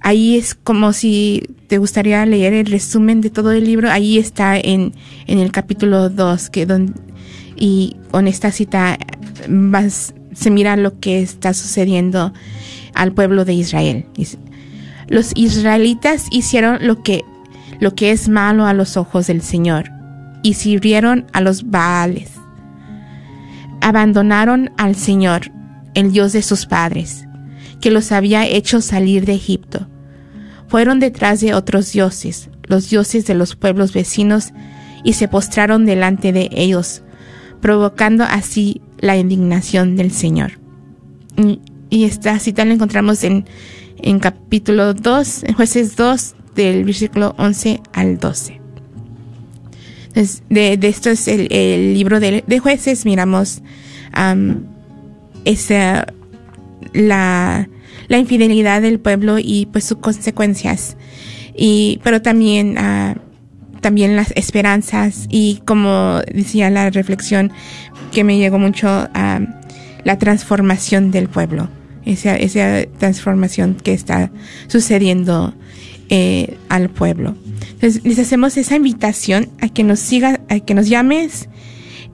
ahí 0.01 0.37
es 0.37 0.55
como 0.55 0.93
si 0.93 1.43
te 1.67 1.79
gustaría 1.79 2.25
leer 2.25 2.55
el 2.55 2.67
resumen 2.67 3.21
de 3.21 3.29
todo 3.29 3.51
el 3.51 3.65
libro, 3.65 3.91
ahí 3.91 4.19
está 4.19 4.57
en, 4.57 4.95
en 5.27 5.41
el 5.41 5.51
capítulo 5.51 6.09
2, 6.09 6.49
que 6.49 6.65
don, 6.65 6.95
y 7.57 7.97
con 8.13 8.29
esta 8.29 8.53
cita 8.53 8.99
vas, 9.49 10.15
se 10.33 10.51
mira 10.51 10.77
lo 10.77 11.01
que 11.01 11.21
está 11.21 11.53
sucediendo 11.55 12.33
al 12.97 13.13
pueblo 13.13 13.45
de 13.45 13.55
Israel. 13.55 14.07
Los 15.09 15.33
israelitas 15.37 16.27
hicieron 16.31 16.79
lo 16.81 17.03
que, 17.03 17.25
lo 17.79 17.95
que 17.95 18.11
es 18.11 18.29
malo 18.29 18.67
a 18.67 18.73
los 18.73 18.97
ojos 18.97 19.29
del 19.29 19.43
Señor 19.43 19.91
y 20.43 20.55
sirvieron 20.55 21.27
a 21.33 21.41
los 21.41 21.71
Baales. 21.71 22.31
Abandonaron 23.81 24.71
al 24.77 24.95
Señor, 24.95 25.51
el 25.95 26.13
Dios 26.13 26.33
de 26.33 26.43
sus 26.43 26.67
padres, 26.67 27.27
que 27.81 27.91
los 27.91 28.13
había 28.13 28.47
hecho 28.47 28.81
salir 28.81 29.27
de 29.27 29.35
Egipto. 29.35 29.89
Fueron 30.69 30.99
detrás 30.99 31.41
de 31.41 31.55
otros 31.55 31.93
dioses, 31.93 32.51
los 32.65 32.91
dioses 32.91 33.27
de 33.27 33.35
los 33.35 33.57
pueblos 33.57 33.93
vecinos, 33.93 34.53
y 35.05 35.13
se 35.13 35.29
postraron 35.29 35.85
delante 35.85 36.33
de 36.33 36.49
ellos, 36.53 37.03
provocando 37.61 38.25
así 38.25 38.83
la 38.99 39.17
indignación 39.17 39.97
del 39.97 40.11
Señor. 40.11 40.59
Y 41.91 42.05
esta 42.05 42.39
cita 42.39 42.65
la 42.65 42.75
encontramos 42.75 43.23
en, 43.25 43.47
en 43.99 44.19
capítulo 44.19 44.95
2, 44.95 45.45
en 45.45 45.55
jueces 45.55 45.97
2, 45.97 46.35
del 46.57 46.85
versículo 46.85 47.35
11 47.39 47.81
al 47.93 48.19
12. 48.19 48.61
de, 50.49 50.77
de, 50.77 50.89
esto 50.89 51.11
es 51.11 51.29
el, 51.29 51.53
el 51.53 51.95
libro 51.95 52.19
de, 52.19 52.43
de, 52.47 52.59
jueces, 52.59 53.05
miramos 53.05 53.63
esa, 55.45 56.07
la, 56.93 57.69
la, 58.09 58.19
infidelidad 58.19 58.83
del 58.83 58.99
pueblo 58.99 59.39
y 59.39 59.67
pues 59.67 59.85
sus 59.85 59.99
consecuencias. 59.99 60.97
Y, 61.55 62.01
pero 62.03 62.23
también, 62.23 62.77
uh, 62.79 63.15
también 63.81 64.17
las 64.17 64.33
esperanzas 64.35 65.27
y 65.31 65.63
como 65.67 66.21
decía 66.33 66.71
la 66.71 66.91
reflexión 66.91 67.53
que 68.13 68.25
me 68.25 68.39
llegó 68.39 68.59
mucho 68.59 68.89
a 68.89 69.41
la 70.05 70.19
transformación 70.19 71.11
del 71.11 71.29
pueblo 71.29 71.69
esa, 72.07 72.37
esa 72.37 72.87
transformación 72.99 73.75
que 73.75 73.93
está 73.93 74.31
sucediendo 74.69 75.53
eh, 76.09 76.57
al 76.69 76.89
pueblo. 76.89 77.35
Entonces 77.73 78.05
les 78.05 78.17
hacemos 78.19 78.57
esa 78.57 78.77
invitación 78.77 79.49
a 79.61 79.69
que 79.69 79.83
nos 79.83 79.99
sigas, 79.99 80.39
a 80.49 80.61
que 80.61 80.73
nos 80.73 80.89
llames 80.89 81.49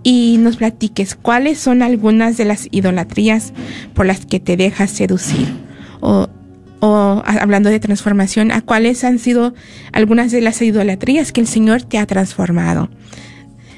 y 0.03 0.39
nos 0.39 0.57
platiques 0.57 1.15
cuáles 1.15 1.59
son 1.59 1.83
algunas 1.83 2.39
de 2.39 2.47
las 2.47 2.67
idolatrías 2.71 3.53
por 3.95 4.07
las 4.07 4.25
que 4.27 4.41
te 4.41 4.57
dejas 4.57 4.91
seducir. 4.91 5.47
O, 6.01 6.27
o 6.81 7.23
hablando 7.25 7.69
de 7.69 7.79
transformación, 7.79 8.51
a 8.51 8.63
cuáles 8.63 9.05
han 9.05 9.21
sido 9.21 9.55
algunas 9.93 10.33
de 10.33 10.41
las 10.41 10.61
idolatrías 10.63 11.31
que 11.31 11.43
el 11.43 11.47
Señor 11.47 11.83
te 11.83 11.99
ha 11.99 12.07
transformado. 12.07 12.89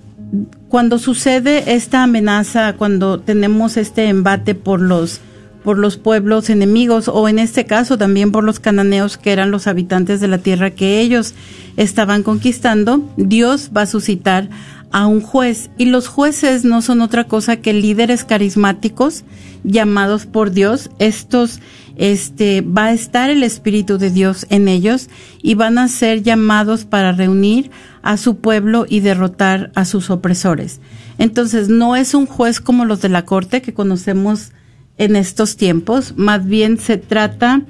cuando 0.69 0.99
sucede 0.99 1.75
esta 1.75 2.03
amenaza, 2.03 2.75
cuando 2.75 3.21
tenemos 3.21 3.77
este 3.77 4.09
embate 4.09 4.55
por 4.55 4.81
los 4.81 5.21
por 5.63 5.77
los 5.77 5.99
pueblos 5.99 6.49
enemigos 6.49 7.09
o 7.09 7.29
en 7.29 7.39
este 7.39 7.67
caso 7.67 7.99
también 7.99 8.33
por 8.33 8.45
los 8.45 8.61
cananeos 8.61 9.19
que 9.19 9.31
eran 9.31 9.51
los 9.51 9.67
habitantes 9.67 10.19
de 10.21 10.29
la 10.29 10.39
tierra 10.39 10.71
que 10.71 11.01
ellos 11.01 11.35
estaban 11.77 12.23
conquistando, 12.23 13.07
Dios 13.19 13.71
va 13.77 13.83
a 13.83 13.87
suscitar 13.87 14.49
a 14.91 15.07
un 15.07 15.21
juez 15.21 15.71
y 15.79 15.85
los 15.85 16.09
jueces 16.09 16.65
no 16.65 16.83
son 16.83 17.01
otra 17.01 17.25
cosa 17.25 17.57
que 17.57 17.73
líderes 17.73 18.25
carismáticos 18.25 19.25
llamados 19.63 20.27
por 20.27 20.51
Dios. 20.51 20.91
Estos 20.99 21.61
este 22.01 22.63
va 22.63 22.87
a 22.87 22.93
estar 22.93 23.29
el 23.29 23.43
espíritu 23.43 23.99
de 23.99 24.11
Dios 24.11 24.47
en 24.49 24.69
ellos 24.69 25.11
y 25.43 25.55
van 25.55 25.77
a 25.77 25.87
ser 25.87 26.23
llamados 26.23 26.87
para 26.87 27.13
reunir 27.13 27.71
a 28.01 28.17
su 28.17 28.39
pueblo 28.39 28.87
y 28.89 29.01
derrotar 29.01 29.71
a 29.75 29.85
sus 29.85 30.09
opresores. 30.09 30.81
Entonces, 31.19 31.69
no 31.69 31.97
es 31.97 32.15
un 32.15 32.25
juez 32.25 32.63
como 32.63 32.87
los 32.87 33.03
de 33.03 33.11
la 33.11 33.27
corte 33.27 33.61
que 33.61 33.75
conocemos 33.75 34.53
en 34.97 35.15
estos 35.15 35.59
tiempos, 35.59 36.15
más 36.17 36.47
bien 36.47 36.79
se 36.79 36.97
trata 36.97 37.63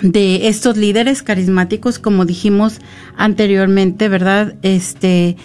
de 0.00 0.48
estos 0.48 0.78
líderes 0.78 1.22
carismáticos, 1.22 1.98
como 1.98 2.24
dijimos 2.24 2.78
anteriormente, 3.18 4.08
¿verdad? 4.08 4.54
Este, 4.62 5.36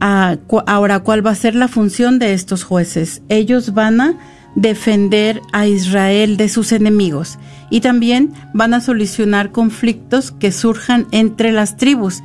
ahora, 0.00 1.00
¿cuál 1.00 1.26
va 1.26 1.30
a 1.30 1.34
ser 1.34 1.54
la 1.54 1.68
función 1.68 2.18
de 2.18 2.34
estos 2.34 2.64
jueces? 2.64 3.22
Ellos 3.30 3.72
van 3.72 4.00
a 4.00 4.18
defender 4.56 5.40
a 5.52 5.68
Israel 5.68 6.36
de 6.36 6.48
sus 6.48 6.72
enemigos 6.72 7.38
y 7.70 7.80
también 7.80 8.32
van 8.52 8.74
a 8.74 8.80
solucionar 8.80 9.52
conflictos 9.52 10.32
que 10.32 10.50
surjan 10.50 11.06
entre 11.12 11.52
las 11.52 11.76
tribus. 11.76 12.22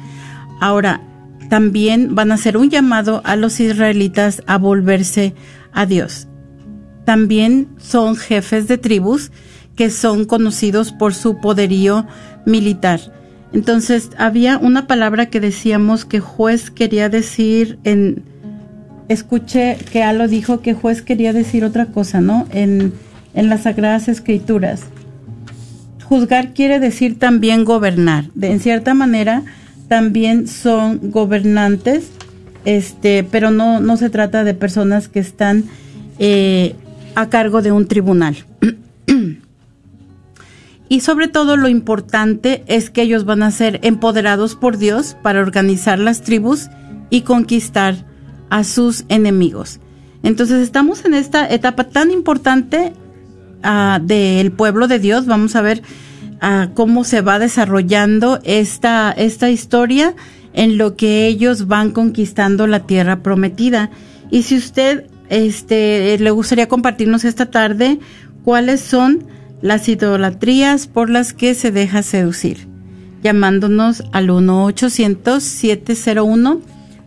Ahora, 0.60 1.02
también 1.50 2.16
van 2.16 2.32
a 2.32 2.36
hacer 2.36 2.58
un 2.58 2.72
llamado 2.72 3.22
a 3.26 3.36
los 3.36 3.60
israelitas 3.60 4.42
a 4.48 4.58
volverse 4.58 5.36
a 5.72 5.86
Dios 5.86 6.28
también 7.06 7.68
son 7.78 8.16
jefes 8.16 8.68
de 8.68 8.78
tribus 8.78 9.32
que 9.76 9.90
son 9.90 10.26
conocidos 10.26 10.92
por 10.92 11.14
su 11.14 11.40
poderío 11.40 12.06
militar. 12.46 13.00
Entonces, 13.54 14.12
había 14.18 14.58
una 14.58 14.88
palabra 14.88 15.30
que 15.30 15.40
decíamos 15.40 16.06
que 16.06 16.20
juez 16.20 16.72
quería 16.72 17.10
decir 17.10 17.80
en 17.84 18.24
escuché 19.12 19.78
que 19.92 20.04
Alo 20.04 20.28
dijo 20.28 20.62
que 20.62 20.74
juez 20.74 21.02
quería 21.02 21.34
decir 21.34 21.64
otra 21.64 21.88
cosa, 21.88 22.22
¿no? 22.22 22.48
En, 22.52 22.94
en 23.34 23.50
las 23.50 23.64
sagradas 23.64 24.08
escrituras. 24.08 24.84
Juzgar 26.04 26.54
quiere 26.54 26.80
decir 26.80 27.20
también 27.20 27.64
gobernar. 27.64 28.26
De, 28.36 28.52
en 28.52 28.60
cierta 28.60 28.94
manera, 28.94 29.44
también 29.88 30.48
son 30.48 31.12
gobernantes, 31.12 32.12
este, 32.66 33.24
pero 33.24 33.52
no, 33.52 33.80
no 33.80 33.98
se 33.98 34.10
trata 34.10 34.44
de 34.44 34.54
personas 34.54 35.08
que 35.08 35.20
están 35.20 35.66
eh, 36.20 36.76
a 37.16 37.30
cargo 37.30 37.62
de 37.62 37.72
un 37.72 37.88
tribunal. 37.88 38.38
y 40.90 41.00
sobre 41.02 41.28
todo 41.28 41.58
lo 41.58 41.68
importante 41.68 42.64
es 42.68 42.90
que 42.90 43.02
ellos 43.02 43.26
van 43.26 43.44
a 43.44 43.52
ser 43.52 43.80
empoderados 43.84 44.56
por 44.56 44.78
Dios 44.78 45.18
para 45.22 45.42
organizar 45.42 46.00
las 46.00 46.22
tribus 46.22 46.70
y 47.10 47.22
conquistar 47.22 48.11
a 48.52 48.64
sus 48.64 49.06
enemigos. 49.08 49.80
Entonces 50.22 50.62
estamos 50.62 51.04
en 51.06 51.16
esta 51.16 51.50
etapa 51.50 51.86
tan 51.86 52.12
importante 52.12 52.94
uh, 53.64 54.06
del 54.06 54.52
pueblo 54.52 54.88
de 54.88 55.00
Dios. 55.00 55.26
Vamos 55.26 55.56
a 55.56 55.62
ver 55.62 55.82
uh, 56.44 56.72
cómo 56.76 57.04
se 57.04 57.22
va 57.22 57.40
desarrollando 57.40 58.40
esta, 58.44 59.12
esta 59.12 59.50
historia 59.50 60.14
en 60.54 60.78
lo 60.78 60.96
que 60.98 61.26
ellos 61.28 61.68
van 61.68 61.92
conquistando 61.92 62.68
la 62.68 62.82
tierra 62.82 63.24
prometida. 63.24 63.90
Y 64.30 64.44
si 64.44 64.58
usted 64.58 65.08
este, 65.30 66.18
le 66.20 66.32
gustaría 66.32 66.68
compartirnos 66.68 67.24
esta 67.24 67.50
tarde 67.50 68.00
cuáles 68.44 68.82
son 68.82 69.24
las 69.62 69.88
idolatrías 69.88 70.88
por 70.88 71.10
las 71.10 71.34
que 71.34 71.54
se 71.56 71.72
deja 71.72 72.04
seducir, 72.04 72.68
llamándonos 73.24 74.04
al 74.12 74.30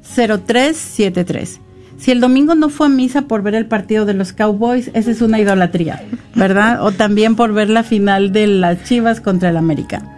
1-800-701-0373. 0.05 1.61
Si 1.97 2.11
el 2.11 2.21
domingo 2.21 2.55
no 2.55 2.69
fue 2.69 2.87
a 2.87 2.91
misa 2.91 3.23
por 3.23 3.43
ver 3.43 3.55
el 3.55 3.65
partido 3.67 4.05
de 4.05 4.13
los 4.15 4.33
Cowboys, 4.33 4.91
esa 4.95 5.11
es 5.11 5.23
una 5.23 5.41
idolatría, 5.41 6.03
¿verdad? 6.35 6.83
O 6.83 6.93
también 6.93 7.37
por 7.37 7.55
ver 7.55 7.71
la 7.71 7.83
final 7.83 8.33
de 8.33 8.47
las 8.47 8.85
Chivas 8.85 9.21
contra 9.21 9.51
el 9.51 9.57
América. 9.57 10.17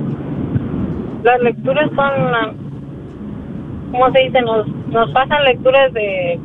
las 1.23 1.41
lecturas 1.41 1.89
son, 1.89 1.99
ah, 2.33 2.51
¿cómo 3.91 4.11
se 4.11 4.19
dice? 4.19 4.41
Nos, 4.41 4.67
nos 4.89 5.11
pasan 5.11 5.43
lecturas 5.43 5.93
de, 5.93 6.39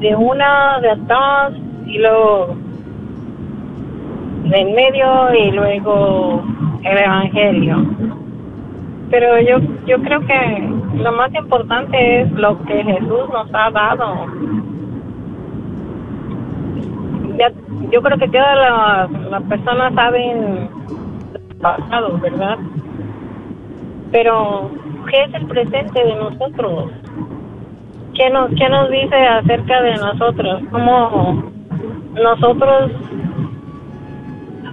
de 0.00 0.16
una, 0.16 0.80
de 0.80 0.90
atrás 0.90 1.52
y 1.86 1.98
luego 1.98 2.56
de 4.44 4.60
en 4.60 4.74
medio 4.74 5.34
y 5.34 5.50
luego 5.52 6.42
el 6.84 6.98
Evangelio. 6.98 7.84
Pero 9.10 9.40
yo, 9.40 9.58
yo 9.86 10.02
creo 10.02 10.20
que 10.20 10.68
lo 10.96 11.12
más 11.12 11.32
importante 11.34 12.22
es 12.22 12.32
lo 12.32 12.60
que 12.64 12.82
Jesús 12.82 13.28
nos 13.32 13.48
ha 13.54 13.70
dado. 13.70 14.26
Ya, 17.38 17.52
yo 17.92 18.02
creo 18.02 18.18
que 18.18 18.28
todas 18.28 18.56
las, 18.56 19.30
las 19.30 19.42
personas 19.44 19.94
saben 19.94 20.68
pasado, 21.60 22.18
¿verdad? 22.18 22.58
Pero, 24.12 24.70
¿qué 25.10 25.24
es 25.24 25.34
el 25.34 25.46
presente 25.46 26.04
de 26.04 26.14
nosotros? 26.14 26.90
¿Qué 28.14 28.30
nos, 28.30 28.50
qué 28.50 28.68
nos 28.68 28.90
dice 28.90 29.16
acerca 29.16 29.82
de 29.82 29.94
nosotros? 29.96 30.62
¿Cómo 30.70 31.42
nosotros, 32.14 32.92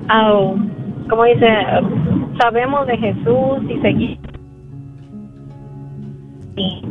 ah, 0.10 0.52
como 1.10 1.24
dice, 1.26 1.66
sabemos 2.40 2.88
de 2.88 2.98
Jesús 2.98 3.60
y 3.70 3.80
seguimos? 3.82 4.20
Y, 6.56 6.86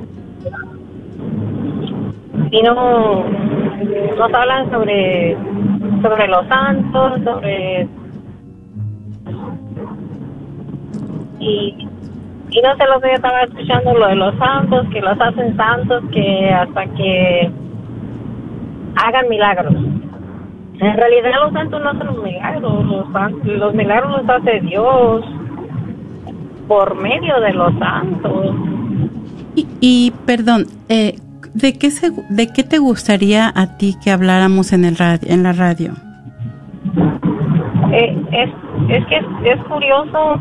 y 2.51 2.63
no 2.63 3.25
nos 4.19 4.35
hablan 4.35 4.71
sobre 4.71 5.37
sobre 6.03 6.27
los 6.29 6.47
santos, 6.49 7.21
sobre 7.25 7.89
y 11.43 11.89
y 12.55 12.61
no 12.61 12.77
sé 12.77 12.85
lo 12.87 13.01
que 13.01 13.09
yo 13.09 13.15
estaba 13.15 13.41
escuchando 13.45 13.95
lo 13.95 14.09
de 14.09 14.15
los 14.15 14.35
santos, 14.37 14.87
que 14.93 15.01
los 15.01 15.19
hacen 15.19 15.57
santos, 15.57 16.05
que 16.13 16.51
hasta 16.53 16.85
que 16.85 17.51
hagan 18.97 19.29
milagros. 19.31 19.75
En 19.75 20.97
realidad 20.97 21.31
los 21.45 21.53
santos 21.55 21.83
no 21.83 21.91
hacen 21.91 22.07
los 22.09 22.23
milagros, 22.23 22.85
los, 22.85 23.13
san- 23.13 23.59
los 23.59 23.75
milagros 23.75 24.21
los 24.21 24.29
hace 24.29 24.61
Dios 24.61 25.25
por 26.69 26.95
medio 27.01 27.41
de 27.41 27.53
los 27.55 27.73
santos. 27.79 28.55
Y, 29.55 29.67
y, 29.81 30.13
perdón, 30.27 30.67
eh, 30.91 31.17
¿de 31.55 31.79
qué 31.79 31.91
se, 31.91 32.11
de 32.29 32.49
qué 32.49 32.65
te 32.65 32.77
gustaría 32.79 33.51
a 33.55 33.79
ti 33.79 33.95
que 34.05 34.11
habláramos 34.11 34.75
en 34.75 34.85
el 34.85 34.97
radio, 34.97 35.27
en 35.27 35.43
la 35.43 35.53
radio? 35.53 35.93
Eh, 37.93 38.15
es, 38.33 38.51
es 38.91 39.07
que 39.07 39.17
es, 39.17 39.25
es 39.45 39.65
curioso. 39.65 40.39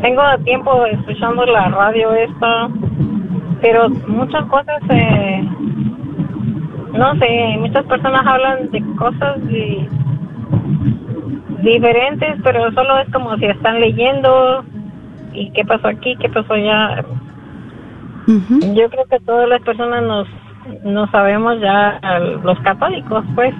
Tengo 0.00 0.22
tiempo 0.44 0.86
escuchando 0.86 1.44
la 1.46 1.68
radio 1.70 2.12
esta, 2.14 2.68
pero 3.60 3.88
muchas 4.06 4.44
cosas, 4.46 4.80
eh, 4.90 5.42
no 6.92 7.14
sé, 7.16 7.56
muchas 7.58 7.84
personas 7.86 8.26
hablan 8.26 8.70
de 8.70 8.82
cosas 8.96 9.46
di- 9.48 9.88
diferentes, 11.62 12.36
pero 12.44 12.70
solo 12.72 12.98
es 13.00 13.10
como 13.12 13.36
si 13.38 13.46
están 13.46 13.80
leyendo 13.80 14.64
y 15.32 15.50
qué 15.50 15.64
pasó 15.64 15.88
aquí, 15.88 16.16
qué 16.16 16.28
pasó 16.28 16.54
allá. 16.54 17.04
Yo 18.74 18.88
creo 18.90 19.04
que 19.10 19.18
todas 19.20 19.48
las 19.48 19.60
personas 19.62 20.02
nos, 20.02 20.28
nos 20.84 21.10
sabemos 21.10 21.60
ya, 21.60 21.98
los 22.44 22.58
católicos, 22.60 23.24
pues, 23.34 23.54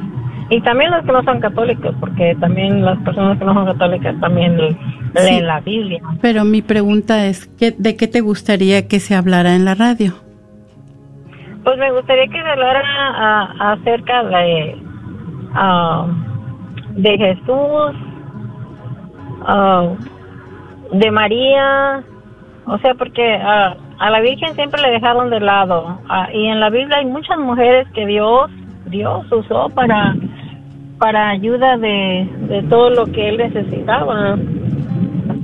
y 0.50 0.60
también 0.62 0.90
los 0.90 1.04
que 1.04 1.12
no 1.12 1.22
son 1.24 1.40
católicos, 1.40 1.94
porque 2.00 2.34
también 2.40 2.84
las 2.84 2.98
personas 3.00 3.38
que 3.38 3.44
no 3.44 3.54
son 3.54 3.66
católicas 3.66 4.18
también 4.20 4.56
leen 4.56 5.46
la 5.46 5.60
Biblia. 5.60 6.00
Pero 6.22 6.44
mi 6.44 6.62
pregunta 6.62 7.26
es, 7.26 7.46
¿qué, 7.58 7.72
¿de 7.76 7.96
qué 7.96 8.08
te 8.08 8.20
gustaría 8.20 8.88
que 8.88 8.98
se 9.00 9.14
hablara 9.14 9.54
en 9.54 9.64
la 9.64 9.74
radio? 9.74 10.14
Pues 11.64 11.76
me 11.78 11.90
gustaría 11.92 12.26
que 12.28 12.40
se 12.42 12.48
hablara 12.48 12.80
a- 12.82 13.72
acerca 13.72 14.24
de, 14.24 14.76
ah, 15.54 16.06
de 16.96 17.18
Jesús, 17.18 17.92
ah, 19.46 19.88
de 20.92 21.10
María, 21.10 22.02
o 22.66 22.78
sea, 22.78 22.94
porque 22.94 23.34
ah, 23.34 23.76
a 23.98 24.10
la 24.10 24.20
Virgen 24.20 24.54
siempre 24.54 24.80
le 24.80 24.90
dejaron 24.92 25.28
de 25.30 25.40
lado. 25.40 25.98
Ah, 26.08 26.28
y 26.32 26.46
en 26.46 26.60
la 26.60 26.70
Biblia 26.70 26.98
hay 26.98 27.06
muchas 27.06 27.38
mujeres 27.38 27.86
que 27.94 28.06
Dios, 28.06 28.50
Dios 28.86 29.30
usó 29.30 29.68
para, 29.70 30.14
para 30.98 31.30
ayuda 31.30 31.76
de, 31.78 32.28
de 32.48 32.62
todo 32.68 32.90
lo 32.90 33.06
que 33.06 33.28
él 33.28 33.36
necesitaba. 33.38 34.38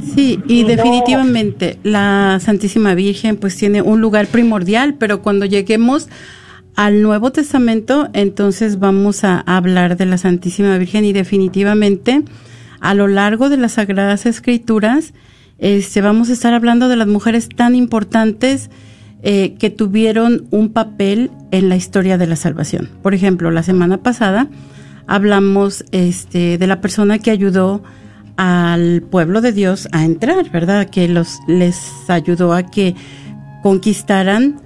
Sí, 0.01 0.41
y 0.49 0.63
No. 0.63 0.69
definitivamente 0.69 1.79
la 1.83 2.39
Santísima 2.41 2.95
Virgen 2.95 3.37
pues 3.37 3.57
tiene 3.57 3.81
un 3.83 4.01
lugar 4.01 4.27
primordial, 4.27 4.95
pero 4.95 5.23
cuando 5.23 5.47
lleguemos 5.47 6.09
al 6.77 7.03
Nuevo 7.03 7.31
Testamento, 7.31 8.09
entonces 8.13 8.81
vamos 8.81 9.23
a 9.25 9.41
hablar 9.41 9.97
de 9.97 10.07
la 10.07 10.19
Santísima 10.19 10.77
Virgen 10.79 11.05
y 11.05 11.13
definitivamente 11.13 12.23
a 12.81 12.95
lo 12.95 13.07
largo 13.07 13.49
de 13.49 13.57
las 13.57 13.73
Sagradas 13.73 14.27
Escrituras 14.27 15.15
este, 15.59 16.01
vamos 16.01 16.31
a 16.31 16.33
estar 16.33 16.53
hablando 16.53 16.89
de 16.89 16.97
las 16.97 17.07
mujeres 17.07 17.49
tan 17.49 17.77
importantes 17.77 18.71
eh, 19.23 19.55
que 19.59 19.71
tuvieron 19.71 20.47
un 20.51 20.71
papel 20.71 21.31
en 21.53 21.69
la 21.69 21.77
historia 21.77 22.19
de 22.19 22.27
la 22.27 22.37
salvación. 22.37 22.91
Por 23.03 23.15
ejemplo, 23.15 23.51
la 23.53 23.63
semana 23.63 23.99
pasada 23.99 24.49
hablamos 25.07 25.85
este, 25.93 26.59
de 26.59 26.67
la 26.67 26.81
persona 26.81 27.19
que 27.19 27.31
ayudó 27.31 27.83
al 28.37 29.03
pueblo 29.03 29.41
de 29.41 29.53
Dios 29.53 29.89
a 29.93 30.05
entrar, 30.05 30.51
¿verdad? 30.51 30.89
Que 30.91 31.09
los 31.09 31.39
les 31.47 31.79
ayudó 32.09 32.53
a 32.53 32.65
que 32.65 32.95
conquistaran 33.63 34.61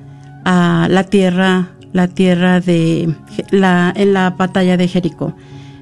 a 0.44 0.88
la 0.90 1.05
tierra, 1.05 1.70
la 1.92 2.09
tierra 2.09 2.61
de 2.61 3.14
la 3.51 3.92
en 3.94 4.12
la 4.12 4.31
batalla 4.31 4.77
de 4.77 4.88
Jericó. 4.88 5.35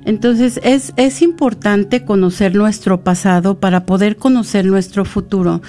Entonces 0.04 0.60
es, 0.62 0.92
es 0.96 1.20
importante 1.22 2.04
conocer 2.04 2.54
nuestro 2.54 3.02
pasado 3.02 3.58
para 3.58 3.86
poder 3.86 4.16
conocer 4.16 4.64
nuestro 4.64 5.04
futuro. 5.04 5.62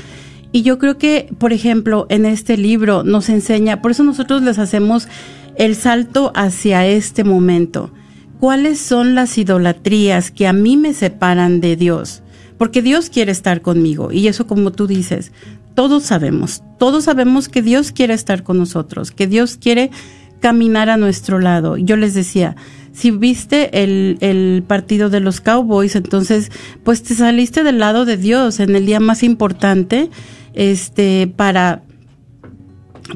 Y 0.52 0.62
yo 0.62 0.78
creo 0.80 0.98
que, 0.98 1.30
por 1.40 1.54
ejemplo, 1.54 2.06
en 2.10 2.26
este 2.26 2.56
libro 2.56 3.04
nos 3.04 3.30
enseña, 3.30 3.82
por 3.82 3.92
eso 3.92 4.04
nosotros 4.04 4.44
les 4.44 4.60
hacemos 4.60 5.08
el 5.56 5.76
salto 5.76 6.32
hacia 6.36 6.86
este 6.86 7.24
momento. 7.24 7.92
¿Cuáles 8.40 8.80
son 8.80 9.16
las 9.16 9.38
idolatrías 9.38 10.32
que 10.32 10.48
a 10.48 10.54
mí 10.54 10.78
me 10.78 10.94
separan 10.94 11.60
de 11.60 11.76
Dios? 11.76 12.22
Porque 12.58 12.82
Dios 12.82 13.10
quiere 13.10 13.32
estar 13.32 13.62
conmigo. 13.62 14.12
Y 14.12 14.28
eso 14.28 14.46
como 14.46 14.72
tú 14.72 14.86
dices, 14.88 15.32
todos 15.74 16.04
sabemos, 16.04 16.64
todos 16.78 17.06
sabemos 17.06 17.50
que 17.50 17.62
Dios 17.62 17.92
quiere 17.92 18.14
estar 18.14 18.44
con 18.44 18.58
nosotros, 18.58 19.12
que 19.12 19.28
Dios 19.28 19.58
quiere 19.58 19.92
caminar 20.40 20.90
a 20.90 20.98
nuestro 20.98 21.40
lado. 21.40 21.78
Yo 21.78 21.96
les 21.98 22.14
decía, 22.14 22.56
si 22.94 23.12
viste 23.12 23.84
el, 23.84 24.18
el 24.22 24.64
partido 24.66 25.10
de 25.10 25.20
los 25.20 25.42
Cowboys, 25.42 25.96
entonces 25.96 26.52
pues 26.84 27.04
te 27.04 27.16
saliste 27.16 27.64
del 27.64 27.80
lado 27.80 28.06
de 28.06 28.18
Dios 28.18 28.60
en 28.60 28.76
el 28.76 28.86
día 28.86 29.00
más 29.00 29.24
importante, 29.24 30.10
este, 30.54 31.32
para 31.36 31.84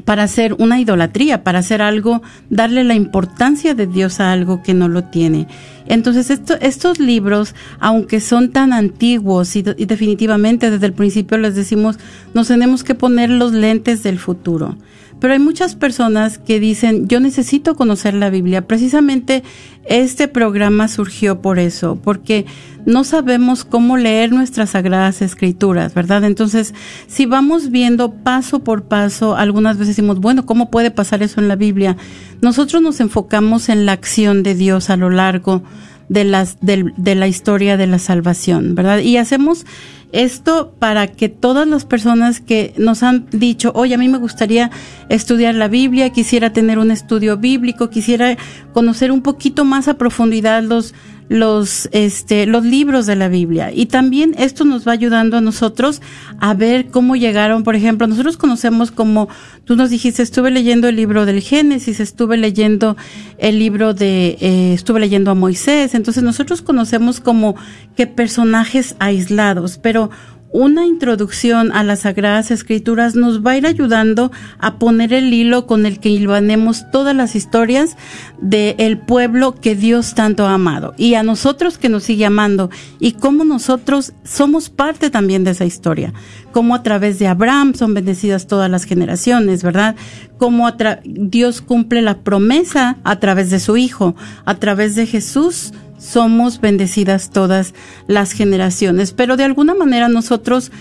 para 0.04 0.24
hacer 0.24 0.54
una 0.58 0.80
idolatría, 0.80 1.44
para 1.44 1.60
hacer 1.60 1.82
algo, 1.82 2.22
darle 2.50 2.84
la 2.84 2.94
importancia 2.94 3.74
de 3.74 3.86
Dios 3.86 4.20
a 4.20 4.32
algo 4.32 4.62
que 4.62 4.74
no 4.74 4.88
lo 4.88 5.04
tiene. 5.04 5.46
Entonces, 5.86 6.30
esto, 6.30 6.54
estos 6.60 6.98
libros, 6.98 7.54
aunque 7.80 8.20
son 8.20 8.50
tan 8.50 8.72
antiguos 8.72 9.56
y, 9.56 9.64
y 9.76 9.84
definitivamente 9.84 10.70
desde 10.70 10.86
el 10.86 10.92
principio 10.92 11.38
les 11.38 11.54
decimos, 11.54 11.98
nos 12.34 12.48
tenemos 12.48 12.84
que 12.84 12.94
poner 12.94 13.30
los 13.30 13.52
lentes 13.52 14.02
del 14.02 14.18
futuro, 14.18 14.76
pero 15.22 15.34
hay 15.34 15.38
muchas 15.38 15.76
personas 15.76 16.38
que 16.38 16.58
dicen, 16.58 17.06
yo 17.06 17.20
necesito 17.20 17.76
conocer 17.76 18.12
la 18.12 18.28
Biblia. 18.28 18.66
Precisamente 18.66 19.44
este 19.84 20.26
programa 20.26 20.88
surgió 20.88 21.40
por 21.40 21.60
eso, 21.60 21.96
porque 22.02 22.44
no 22.86 23.04
sabemos 23.04 23.64
cómo 23.64 23.96
leer 23.96 24.32
nuestras 24.32 24.70
sagradas 24.70 25.22
escrituras, 25.22 25.94
¿verdad? 25.94 26.24
Entonces, 26.24 26.74
si 27.06 27.26
vamos 27.26 27.70
viendo 27.70 28.10
paso 28.10 28.64
por 28.64 28.82
paso, 28.82 29.36
algunas 29.36 29.78
veces 29.78 29.94
decimos, 29.94 30.18
bueno, 30.18 30.44
¿cómo 30.44 30.72
puede 30.72 30.90
pasar 30.90 31.22
eso 31.22 31.40
en 31.40 31.46
la 31.46 31.54
Biblia? 31.54 31.96
Nosotros 32.40 32.82
nos 32.82 32.98
enfocamos 32.98 33.68
en 33.68 33.86
la 33.86 33.92
acción 33.92 34.42
de 34.42 34.56
Dios 34.56 34.90
a 34.90 34.96
lo 34.96 35.08
largo 35.08 35.62
de, 36.08 36.24
las, 36.24 36.58
de, 36.60 37.14
la 37.14 37.28
historia 37.28 37.76
de 37.76 37.86
la 37.86 38.00
salvación, 38.00 38.74
¿verdad? 38.74 38.98
Y 38.98 39.18
hacemos 39.18 39.66
esto 40.12 40.74
para 40.78 41.06
que 41.08 41.28
todas 41.28 41.66
las 41.66 41.84
personas 41.84 42.40
que 42.40 42.74
nos 42.76 43.02
han 43.02 43.26
dicho, 43.32 43.72
oye, 43.74 43.94
a 43.94 43.98
mí 43.98 44.08
me 44.08 44.18
gustaría 44.18 44.70
estudiar 45.08 45.54
la 45.54 45.68
Biblia, 45.68 46.10
quisiera 46.10 46.52
tener 46.52 46.78
un 46.78 46.90
estudio 46.90 47.38
bíblico, 47.38 47.90
quisiera 47.90 48.36
conocer 48.72 49.10
un 49.10 49.22
poquito 49.22 49.64
más 49.64 49.88
a 49.88 49.94
profundidad 49.94 50.62
los 50.62 50.94
los, 51.32 51.88
este, 51.92 52.44
los 52.44 52.62
libros 52.64 53.06
de 53.06 53.16
la 53.16 53.28
Biblia. 53.28 53.72
Y 53.72 53.86
también 53.86 54.34
esto 54.38 54.64
nos 54.64 54.86
va 54.86 54.92
ayudando 54.92 55.38
a 55.38 55.40
nosotros 55.40 56.02
a 56.38 56.52
ver 56.52 56.88
cómo 56.88 57.16
llegaron, 57.16 57.64
por 57.64 57.74
ejemplo, 57.74 58.06
nosotros 58.06 58.36
conocemos 58.36 58.90
como, 58.90 59.28
tú 59.64 59.74
nos 59.74 59.88
dijiste, 59.88 60.22
estuve 60.22 60.50
leyendo 60.50 60.88
el 60.88 60.96
libro 60.96 61.24
del 61.24 61.40
Génesis, 61.40 62.00
estuve 62.00 62.36
leyendo 62.36 62.98
el 63.38 63.58
libro 63.58 63.94
de, 63.94 64.36
eh, 64.40 64.74
estuve 64.74 65.00
leyendo 65.00 65.30
a 65.30 65.34
Moisés, 65.34 65.94
entonces 65.94 66.22
nosotros 66.22 66.60
conocemos 66.60 67.20
como 67.20 67.56
que 67.96 68.06
personajes 68.06 68.94
aislados, 68.98 69.78
pero 69.78 70.10
una 70.52 70.86
introducción 70.86 71.72
a 71.72 71.82
las 71.82 72.00
Sagradas 72.00 72.50
Escrituras 72.50 73.14
nos 73.14 73.44
va 73.44 73.52
a 73.52 73.56
ir 73.56 73.66
ayudando 73.66 74.30
a 74.58 74.78
poner 74.78 75.12
el 75.12 75.32
hilo 75.32 75.66
con 75.66 75.86
el 75.86 75.98
que 75.98 76.10
hilvanemos 76.10 76.90
todas 76.90 77.16
las 77.16 77.34
historias 77.34 77.96
del 78.40 78.98
pueblo 78.98 79.54
que 79.54 79.74
Dios 79.74 80.14
tanto 80.14 80.46
ha 80.46 80.54
amado 80.54 80.94
y 80.98 81.14
a 81.14 81.22
nosotros 81.22 81.78
que 81.78 81.88
nos 81.88 82.04
sigue 82.04 82.26
amando 82.26 82.70
y 83.00 83.12
cómo 83.12 83.44
nosotros 83.44 84.12
somos 84.24 84.68
parte 84.68 85.10
también 85.10 85.42
de 85.44 85.52
esa 85.52 85.64
historia. 85.64 86.12
Cómo 86.52 86.74
a 86.74 86.82
través 86.82 87.18
de 87.18 87.28
Abraham 87.28 87.74
son 87.74 87.94
bendecidas 87.94 88.46
todas 88.46 88.70
las 88.70 88.84
generaciones, 88.84 89.62
¿verdad? 89.62 89.96
Cómo 90.36 90.70
Dios 91.04 91.62
cumple 91.62 92.02
la 92.02 92.18
promesa 92.18 92.98
a 93.04 93.18
través 93.20 93.50
de 93.50 93.58
su 93.58 93.78
Hijo, 93.78 94.14
a 94.44 94.56
través 94.56 94.94
de 94.94 95.06
Jesús 95.06 95.72
somos 96.02 96.60
bendecidas 96.60 97.30
todas 97.30 97.74
las 98.06 98.32
generaciones. 98.32 99.12
Pero 99.12 99.36
de 99.36 99.44
alguna 99.44 99.74
manera 99.74 100.08
nosotros 100.08 100.72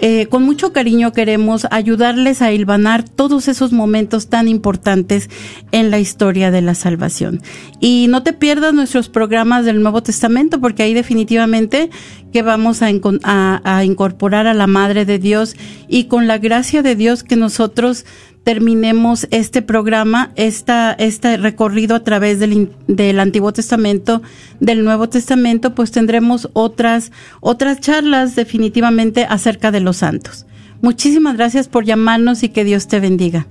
eh, 0.00 0.26
con 0.26 0.44
mucho 0.44 0.72
cariño 0.72 1.12
queremos 1.12 1.66
ayudarles 1.72 2.40
a 2.40 2.52
hilvanar 2.52 3.02
todos 3.02 3.48
esos 3.48 3.72
momentos 3.72 4.28
tan 4.28 4.46
importantes 4.46 5.28
en 5.72 5.90
la 5.90 5.98
historia 5.98 6.52
de 6.52 6.62
la 6.62 6.76
salvación. 6.76 7.42
Y 7.80 8.06
no 8.08 8.22
te 8.22 8.32
pierdas 8.32 8.72
nuestros 8.72 9.08
programas 9.08 9.64
del 9.64 9.82
Nuevo 9.82 10.00
Testamento 10.04 10.60
porque 10.60 10.84
ahí 10.84 10.94
definitivamente 10.94 11.90
que 12.32 12.42
vamos 12.42 12.80
a, 12.82 13.60
a 13.64 13.84
incorporar 13.84 14.46
a 14.46 14.54
la 14.54 14.68
Madre 14.68 15.04
de 15.04 15.18
Dios 15.18 15.56
y 15.88 16.04
con 16.04 16.28
la 16.28 16.38
gracia 16.38 16.82
de 16.82 16.94
Dios 16.94 17.24
que 17.24 17.34
nosotros 17.34 18.06
terminemos 18.48 19.28
este 19.30 19.60
programa, 19.60 20.30
esta, 20.34 20.92
este 20.92 21.36
recorrido 21.36 21.94
a 21.94 22.02
través 22.02 22.40
del, 22.40 22.70
del 22.86 23.20
Antiguo 23.20 23.52
Testamento, 23.52 24.22
del 24.58 24.84
Nuevo 24.84 25.06
Testamento, 25.10 25.74
pues 25.74 25.92
tendremos 25.92 26.48
otras, 26.54 27.12
otras 27.42 27.78
charlas 27.78 28.36
definitivamente 28.36 29.26
acerca 29.28 29.70
de 29.70 29.80
los 29.80 29.98
santos. 29.98 30.46
Muchísimas 30.80 31.36
gracias 31.36 31.68
por 31.68 31.84
llamarnos 31.84 32.42
y 32.42 32.48
que 32.48 32.64
Dios 32.64 32.88
te 32.88 33.00
bendiga. 33.00 33.44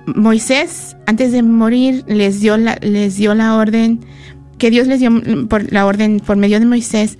Moisés 0.05 0.95
antes 1.07 1.31
de 1.31 1.41
morir 1.41 2.03
les 2.07 2.39
dio 2.39 2.55
les 2.57 3.17
dio 3.17 3.33
la 3.33 3.55
orden 3.55 3.99
que 4.57 4.69
Dios 4.69 4.87
les 4.87 4.99
dio 4.99 5.11
por 5.47 5.71
la 5.71 5.85
orden 5.85 6.19
por 6.19 6.37
medio 6.37 6.59
de 6.59 6.65
Moisés 6.65 7.17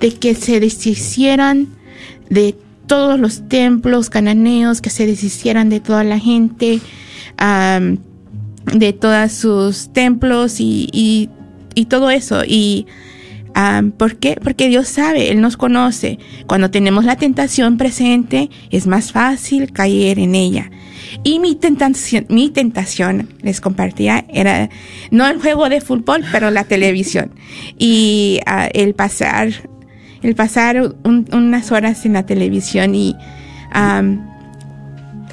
de 0.00 0.12
que 0.14 0.34
se 0.34 0.60
deshicieran 0.60 1.68
de 2.30 2.54
todos 2.86 3.18
los 3.18 3.48
templos 3.48 4.10
cananeos, 4.10 4.80
que 4.80 4.90
se 4.90 5.06
deshicieran 5.06 5.68
de 5.68 5.80
toda 5.80 6.04
la 6.04 6.18
gente, 6.18 6.80
de 8.72 8.92
todos 8.92 9.32
sus 9.32 9.92
templos 9.92 10.56
y, 10.58 11.30
todo 11.88 12.10
eso. 12.10 12.42
Y 12.46 12.86
¿por 13.98 14.16
qué? 14.16 14.38
Porque 14.42 14.68
Dios 14.68 14.88
sabe, 14.88 15.30
Él 15.30 15.40
nos 15.40 15.56
conoce. 15.56 16.18
Cuando 16.46 16.70
tenemos 16.70 17.04
la 17.04 17.16
tentación 17.16 17.76
presente, 17.76 18.50
es 18.70 18.86
más 18.86 19.12
fácil 19.12 19.72
caer 19.72 20.18
en 20.18 20.34
ella. 20.34 20.70
Y 21.22 21.38
mi 21.38 21.54
tentación, 21.54 22.26
mi 22.28 22.50
tentación, 22.50 23.28
les 23.42 23.60
compartía, 23.60 24.24
era 24.28 24.68
no 25.10 25.26
el 25.26 25.40
juego 25.40 25.68
de 25.68 25.80
fútbol, 25.80 26.24
pero 26.32 26.50
la 26.50 26.64
televisión. 26.64 27.32
Y 27.78 28.40
uh, 28.46 28.68
el 28.72 28.94
pasar, 28.94 29.50
el 30.22 30.34
pasar 30.34 30.94
un, 31.04 31.26
unas 31.32 31.72
horas 31.72 32.04
en 32.06 32.14
la 32.14 32.26
televisión 32.26 32.94
y 32.94 33.14
um, 33.74 34.20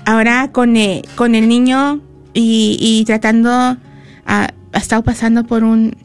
ahora 0.05 0.51
con, 0.51 0.75
el, 0.77 1.03
con 1.15 1.36
el 1.36 1.47
niño 1.47 2.01
y, 2.33 3.03
tratando, 3.05 3.73
uh, 3.73 3.77
ha 4.25 4.49
estado 4.73 5.03
pasando 5.03 5.45
por 5.45 5.63
un, 5.63 5.95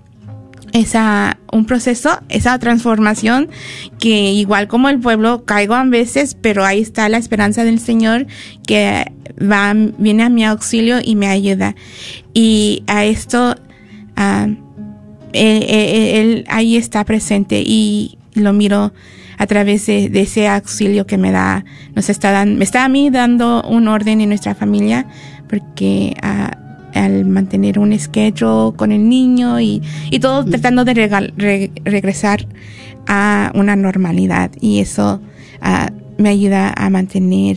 esa, 0.73 1.39
un 1.53 1.65
proceso, 1.65 2.21
esa 2.29 2.59
transformación 2.59 3.49
que 3.99 4.33
igual 4.33 4.69
como 4.69 4.89
el 4.89 5.01
pueblo 5.01 5.45
caigo 5.45 5.75
a 5.75 5.85
veces, 5.85 6.37
pero 6.41 6.65
ahí 6.65 6.81
está 6.81 7.09
la 7.09 7.19
esperanza 7.19 7.65
del 7.65 7.79
Señor 7.79 8.27
que 8.67 9.13
va, 9.41 9.73
viene 9.75 10.23
a 10.25 10.29
mi 10.29 10.45
auxilio 10.45 10.99
y 11.03 11.17
me 11.17 11.29
ayuda. 11.29 11.75
Y 12.35 12.83
a 12.87 13.05
esto, 13.05 13.57
uh, 14.17 14.55
él, 15.33 16.45
ahí 16.49 16.77
está 16.77 17.05
presente 17.05 17.63
y 17.65 18.19
lo 18.35 18.53
miro 18.53 18.93
a 19.39 19.47
través 19.47 19.87
de, 19.87 20.11
ese 20.15 20.49
auxilio 20.49 21.07
que 21.07 21.17
me 21.17 21.31
da, 21.31 21.65
nos 21.95 22.09
está 22.11 22.33
dando, 22.33 22.59
me 22.59 22.65
está 22.65 22.85
a 22.85 22.89
mí 22.89 23.09
dando 23.11 23.63
un 23.63 23.87
orden 23.87 24.21
en 24.21 24.29
nuestra 24.29 24.55
familia 24.55 25.07
porque 25.49 26.15
uh, 26.23 26.68
al 26.95 27.25
mantener 27.25 27.79
un 27.79 27.99
schedule 27.99 28.77
con 28.77 28.93
el 28.93 29.09
niño 29.09 29.59
y, 29.61 29.81
y 30.11 30.19
todo 30.21 30.45
tratando 30.45 30.85
de 30.85 30.93
regresar 31.85 32.47
a 33.07 33.51
una 33.55 33.75
normalidad 33.75 34.51
y 34.61 34.81
eso 34.81 35.23
uh, 35.63 36.23
me 36.23 36.29
ayuda 36.29 36.75
a 36.77 36.91
mantener 36.91 37.57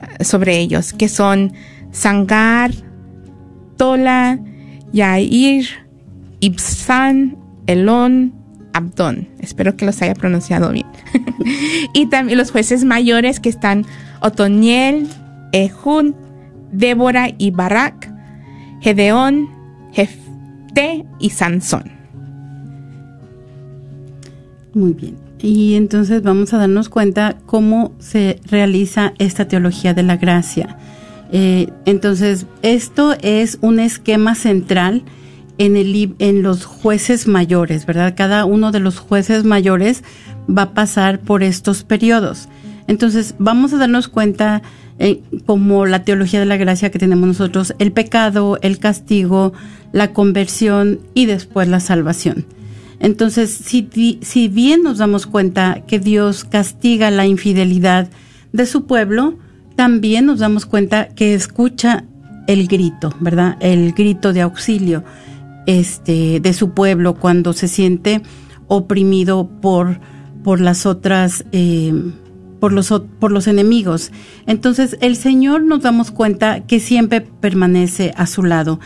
ah, 0.00 0.24
sobre 0.24 0.58
ellos, 0.58 0.92
que 0.92 1.08
son 1.08 1.54
Sangar, 1.90 2.72
Tola, 3.76 4.38
Yair, 4.92 5.66
Ibsan, 6.40 7.36
Elón, 7.66 8.34
Abdón. 8.72 9.28
Espero 9.38 9.76
que 9.76 9.86
los 9.86 10.00
haya 10.02 10.14
pronunciado 10.14 10.72
bien. 10.72 10.86
y 11.94 12.06
también 12.06 12.38
los 12.38 12.50
jueces 12.50 12.84
mayores 12.84 13.40
que 13.40 13.48
están 13.48 13.84
Otoniel, 14.20 15.08
Ehud, 15.52 16.14
Débora 16.72 17.30
y 17.36 17.50
Barak, 17.50 18.12
Gedeón, 18.80 19.48
Jefte 19.92 21.06
y 21.18 21.30
Sansón. 21.30 21.92
Muy 24.74 24.92
bien. 24.92 25.16
Y 25.42 25.74
entonces 25.74 26.22
vamos 26.22 26.52
a 26.52 26.58
darnos 26.58 26.88
cuenta 26.88 27.38
cómo 27.46 27.92
se 27.98 28.40
realiza 28.44 29.14
esta 29.18 29.48
teología 29.48 29.94
de 29.94 30.02
la 30.02 30.16
gracia. 30.16 30.76
Eh, 31.32 31.68
entonces, 31.86 32.46
esto 32.62 33.16
es 33.22 33.58
un 33.62 33.78
esquema 33.78 34.34
central 34.34 35.02
en, 35.60 36.42
los 36.42 36.64
jueces 36.64 37.26
mayores, 37.26 37.84
¿verdad? 37.84 38.14
Cada 38.16 38.46
uno 38.46 38.72
de 38.72 38.80
los 38.80 38.98
jueces 38.98 39.44
mayores 39.44 40.02
va 40.48 40.62
a 40.62 40.74
pasar 40.74 41.20
por 41.20 41.42
estos 41.42 41.84
periodos. 41.84 42.48
Entonces, 42.86 43.34
vamos 43.38 43.74
a 43.74 43.76
darnos 43.76 44.08
cuenta, 44.08 44.62
eh, 44.98 45.20
como 45.44 45.84
la 45.84 46.02
teología 46.04 46.40
de 46.40 46.46
la 46.46 46.56
gracia 46.56 46.90
que 46.90 46.98
tenemos 46.98 47.26
nosotros, 47.26 47.74
el 47.78 47.92
pecado, 47.92 48.58
el 48.62 48.78
castigo, 48.78 49.52
la 49.92 50.14
conversión 50.14 51.00
y 51.12 51.26
después 51.26 51.68
la 51.68 51.80
salvación. 51.80 52.46
Entonces, 52.98 53.50
si 53.52 54.48
bien 54.48 54.82
nos 54.82 54.98
damos 54.98 55.26
cuenta 55.26 55.82
que 55.86 55.98
Dios 55.98 56.44
castiga 56.44 57.10
la 57.10 57.26
infidelidad 57.26 58.08
de 58.52 58.66
su 58.66 58.86
pueblo, 58.86 59.38
también 59.76 60.26
nos 60.26 60.38
damos 60.38 60.64
cuenta 60.64 61.08
que 61.08 61.34
escucha 61.34 62.04
el 62.46 62.66
grito, 62.66 63.14
¿verdad? 63.20 63.56
El 63.60 63.92
grito 63.92 64.32
de 64.32 64.42
auxilio 64.42 65.04
este, 65.70 66.40
de 66.40 66.52
su 66.52 66.70
pueblo 66.70 67.14
cuando 67.14 67.52
se 67.52 67.68
siente 67.68 68.22
oprimido 68.66 69.48
por, 69.62 70.00
por 70.42 70.60
las 70.60 70.84
otras, 70.84 71.44
eh, 71.52 71.94
por, 72.58 72.72
los, 72.72 72.92
por 73.20 73.30
los 73.30 73.46
enemigos. 73.46 74.10
Entonces 74.48 74.96
el 75.00 75.14
Señor 75.14 75.62
nos 75.62 75.82
damos 75.82 76.10
cuenta 76.10 76.66
que 76.66 76.80
siempre 76.80 77.20
permanece 77.20 78.12
a 78.16 78.26
su 78.26 78.42
lado. 78.42 78.80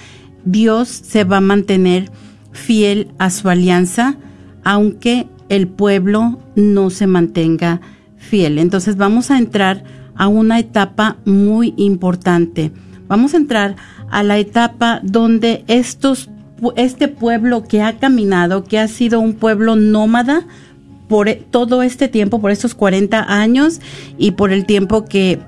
Dios 0.44 0.88
se 0.88 1.24
va 1.24 1.38
a 1.38 1.40
mantener 1.40 2.12
fiel 2.52 3.08
a 3.18 3.30
su 3.30 3.48
alianza, 3.48 4.18
aunque 4.62 5.26
el 5.48 5.68
pueblo 5.68 6.38
no 6.54 6.90
se 6.90 7.06
mantenga 7.06 7.80
fiel. 8.18 8.58
Entonces 8.58 8.98
vamos 8.98 9.30
a 9.30 9.38
entrar 9.38 9.84
a 10.16 10.28
una 10.28 10.58
etapa 10.58 11.16
muy 11.24 11.72
importante. 11.78 12.72
Vamos 13.08 13.32
a 13.32 13.38
entrar 13.38 13.76
a 14.10 14.22
la 14.22 14.36
etapa 14.38 15.00
donde 15.02 15.64
estos 15.66 16.28
este 16.76 17.08
pueblo 17.08 17.64
que 17.64 17.82
ha 17.82 17.98
caminado, 17.98 18.64
que 18.64 18.78
ha 18.78 18.88
sido 18.88 19.20
un 19.20 19.34
pueblo 19.34 19.76
nómada 19.76 20.46
por 21.08 21.28
e, 21.28 21.36
todo 21.36 21.82
este 21.82 22.08
tiempo, 22.08 22.40
por 22.40 22.50
estos 22.50 22.74
40 22.74 23.32
años 23.32 23.80
y 24.18 24.32
por 24.32 24.52
el 24.52 24.64
tiempo 24.64 25.04
que, 25.04 25.38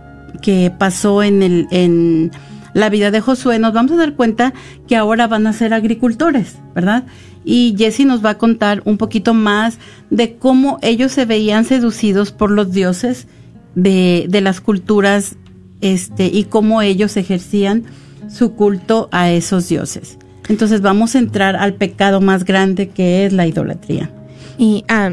que 0.42 0.70
pasó 0.76 1.22
en, 1.22 1.42
el, 1.42 1.66
en 1.70 2.30
la 2.74 2.90
vida 2.90 3.10
de 3.10 3.20
Josué, 3.20 3.58
nos 3.58 3.72
vamos 3.72 3.92
a 3.92 3.96
dar 3.96 4.14
cuenta 4.14 4.52
que 4.86 4.96
ahora 4.96 5.26
van 5.26 5.46
a 5.46 5.52
ser 5.52 5.72
agricultores, 5.72 6.56
¿verdad? 6.74 7.04
Y 7.44 7.74
Jesse 7.78 8.00
nos 8.00 8.24
va 8.24 8.30
a 8.30 8.38
contar 8.38 8.82
un 8.84 8.98
poquito 8.98 9.32
más 9.32 9.78
de 10.10 10.36
cómo 10.36 10.78
ellos 10.82 11.12
se 11.12 11.24
veían 11.24 11.64
seducidos 11.64 12.32
por 12.32 12.50
los 12.50 12.72
dioses 12.72 13.28
de, 13.74 14.26
de 14.28 14.40
las 14.40 14.60
culturas 14.60 15.36
este, 15.80 16.26
y 16.26 16.44
cómo 16.44 16.82
ellos 16.82 17.16
ejercían 17.16 17.84
su 18.28 18.52
culto 18.54 19.08
a 19.12 19.30
esos 19.30 19.68
dioses. 19.68 20.18
Entonces 20.48 20.80
vamos 20.80 21.14
a 21.14 21.18
entrar 21.18 21.56
al 21.56 21.74
pecado 21.74 22.20
más 22.20 22.44
grande 22.44 22.88
que 22.88 23.26
es 23.26 23.32
la 23.32 23.46
idolatría. 23.46 24.10
Y 24.58 24.84
ah, 24.88 25.12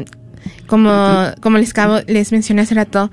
como, 0.66 0.92
como 1.40 1.58
les, 1.58 1.72
les 2.06 2.32
mencioné 2.32 2.62
hace 2.62 2.74
rato, 2.74 3.10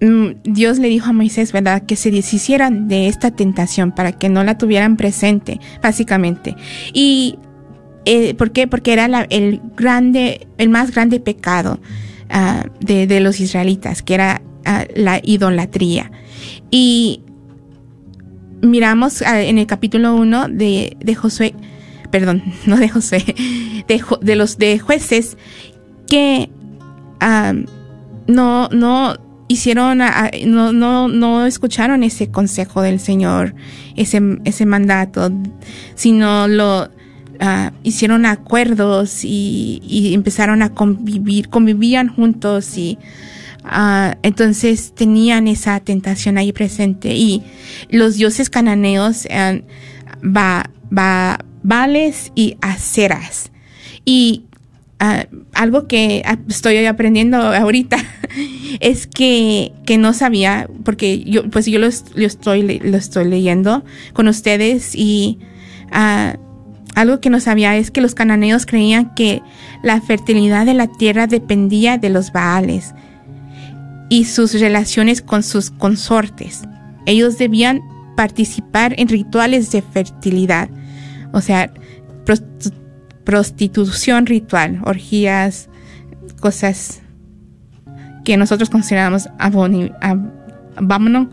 mm, 0.00 0.28
Dios 0.44 0.78
le 0.78 0.88
dijo 0.88 1.10
a 1.10 1.12
Moisés, 1.12 1.52
¿verdad?, 1.52 1.82
que 1.82 1.96
se 1.96 2.10
deshicieran 2.10 2.88
de 2.88 3.08
esta 3.08 3.30
tentación 3.30 3.92
para 3.92 4.12
que 4.12 4.28
no 4.28 4.42
la 4.44 4.58
tuvieran 4.58 4.96
presente, 4.96 5.60
básicamente. 5.82 6.56
Y 6.92 7.38
eh, 8.04 8.34
¿por 8.34 8.52
qué? 8.52 8.66
Porque 8.66 8.92
era 8.92 9.26
el 9.28 9.60
grande, 9.76 10.46
el 10.56 10.70
más 10.70 10.92
grande 10.92 11.20
pecado 11.20 11.78
ah, 12.30 12.64
de, 12.80 13.20
los 13.20 13.38
israelitas, 13.38 14.02
que 14.02 14.14
era 14.14 14.42
ah, 14.64 14.86
la 14.96 15.20
idolatría. 15.22 16.10
Y 16.70 17.20
miramos 18.62 19.22
ah, 19.22 19.42
en 19.42 19.58
el 19.58 19.66
capítulo 19.66 20.14
1 20.16 20.48
de, 20.48 20.96
de 21.00 21.14
Josué, 21.14 21.54
perdón, 22.10 22.42
no 22.66 22.76
de 22.76 22.88
Josué, 22.88 23.24
de, 23.86 24.36
los 24.36 24.58
de 24.58 24.78
jueces, 24.78 25.36
que 26.06 26.50
ah, 27.20 27.54
no, 28.26 28.68
no 28.68 29.16
hicieron, 29.48 30.02
ah, 30.02 30.30
no, 30.46 30.72
no, 30.72 31.08
no 31.08 31.46
escucharon 31.46 32.02
ese 32.02 32.30
consejo 32.30 32.82
del 32.82 33.00
Señor, 33.00 33.54
ese, 33.96 34.20
ese 34.44 34.66
mandato, 34.66 35.30
sino 35.94 36.48
lo 36.48 36.90
hicieron 37.84 38.26
acuerdos 38.26 39.24
y, 39.24 39.80
y, 39.86 40.12
empezaron 40.12 40.60
a 40.60 40.74
convivir, 40.74 41.48
convivían 41.48 42.08
juntos 42.08 42.76
y 42.76 42.98
Ah, 43.64 44.16
entonces 44.22 44.94
tenían 44.94 45.48
esa 45.48 45.80
tentación 45.80 46.38
ahí 46.38 46.52
presente 46.52 47.14
y 47.14 47.42
los 47.90 48.16
dioses 48.16 48.50
cananeos 48.50 49.26
eran 49.26 49.64
ba, 50.22 50.70
Vales 51.62 52.32
y 52.34 52.56
Aceras. 52.60 53.50
Y 54.04 54.44
ah, 55.00 55.26
algo 55.52 55.86
que 55.86 56.22
estoy 56.48 56.84
aprendiendo 56.86 57.36
ahorita 57.36 57.98
es 58.80 59.06
que, 59.06 59.72
que 59.84 59.98
no 59.98 60.12
sabía, 60.12 60.68
porque 60.84 61.20
yo, 61.24 61.48
pues 61.50 61.66
yo 61.66 61.78
lo, 61.78 61.88
estoy, 61.88 62.78
lo 62.78 62.96
estoy 62.96 63.28
leyendo 63.28 63.84
con 64.12 64.28
ustedes 64.28 64.94
y 64.94 65.38
ah, 65.92 66.36
algo 66.94 67.20
que 67.20 67.30
no 67.30 67.38
sabía 67.38 67.76
es 67.76 67.90
que 67.90 68.00
los 68.00 68.14
cananeos 68.14 68.66
creían 68.66 69.14
que 69.14 69.42
la 69.82 70.00
fertilidad 70.00 70.66
de 70.66 70.74
la 70.74 70.86
tierra 70.86 71.26
dependía 71.26 71.98
de 71.98 72.10
los 72.10 72.32
Baales 72.32 72.94
y 74.08 74.24
sus 74.24 74.58
relaciones 74.58 75.22
con 75.22 75.42
sus 75.42 75.70
consortes. 75.70 76.62
Ellos 77.06 77.38
debían 77.38 77.80
participar 78.16 78.94
en 78.98 79.08
rituales 79.08 79.70
de 79.70 79.82
fertilidad, 79.82 80.68
o 81.32 81.40
sea, 81.40 81.72
prostitución 83.24 84.26
ritual, 84.26 84.80
orgías, 84.84 85.68
cosas 86.40 87.00
que 88.24 88.36
nosotros 88.36 88.70
consideramos 88.70 89.28
vámonos. 90.80 91.28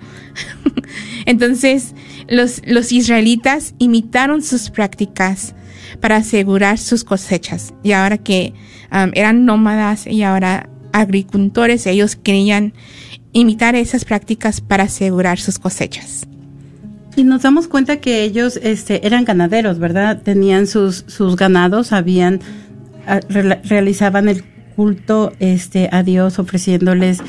Entonces, 1.26 1.93
los, 2.28 2.61
los 2.65 2.91
israelitas 2.91 3.73
imitaron 3.80 4.41
sus 4.41 4.69
prácticas 4.69 5.55
para 5.99 6.17
asegurar 6.17 6.78
sus 6.78 7.03
cosechas. 7.03 7.73
Y 7.84 7.91
ahora 7.93 8.17
que 8.17 8.53
eran 9.13 9.45
nómadas 9.45 10.07
y 10.07 10.23
ahora 10.23 10.69
agricultores, 10.96 11.86
ellos 11.88 12.16
querían 12.16 12.74
imitar 13.34 13.76
esas 13.76 14.06
prácticas 14.06 14.62
para 14.62 14.84
asegurar 14.84 15.39
sus 15.39 15.60
cosechas. 15.60 16.28
Y 17.16 17.24
nos 17.24 17.43
damos 17.43 17.68
cuenta 17.68 17.98
que 17.98 18.24
ellos 18.24 18.60
este, 18.62 19.06
eran 19.06 19.26
ganaderos, 19.26 19.80
¿verdad? 19.80 20.22
Tenían 20.22 20.68
sus, 20.68 21.06
sus 21.08 21.36
ganados, 21.36 21.91
habían, 21.91 22.41
ah, 23.08 23.20
realizaban 23.30 24.28
el 24.28 24.43
culto 24.76 25.32
este, 25.39 25.89
a 25.91 26.04
Dios 26.04 26.39
ofreciéndoles 26.39 27.20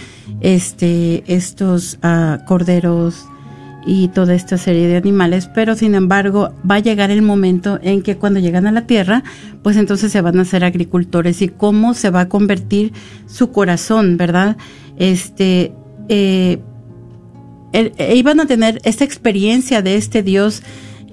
este, 0.41 1.23
estos 1.27 1.99
uh, 2.03 2.45
corderos 2.45 3.27
y 3.87 4.09
toda 4.09 4.35
esta 4.35 4.59
serie 4.59 4.89
de 4.89 4.97
animales, 4.97 5.49
pero 5.55 5.77
sin 5.77 5.95
embargo 5.95 6.53
va 6.69 6.77
a 6.77 6.81
llegar 6.81 7.13
el 7.13 7.23
momento 7.23 7.79
en 7.81 8.03
que 8.03 8.17
cuando 8.17 8.41
llegan 8.41 8.67
a 8.67 8.73
la 8.73 8.87
tierra, 8.87 9.23
pues 9.63 9.77
entonces 9.77 10.11
se 10.11 10.21
van 10.21 10.39
a 10.39 10.43
hacer 10.43 10.65
agricultores 10.65 11.41
y 11.41 11.49
cómo 11.49 11.95
se 11.95 12.11
va 12.11 12.23
a 12.23 12.29
convertir 12.29 12.93
su 13.27 13.53
corazón, 13.53 14.17
¿verdad? 14.17 14.57
Este, 14.97 15.73
eh, 16.09 16.61
e 17.73 18.17
iban 18.17 18.41
a 18.41 18.47
tener 18.47 18.81
esta 18.85 19.05
experiencia 19.05 19.83
de 19.83 19.97
este 19.97 20.23
Dios 20.23 20.63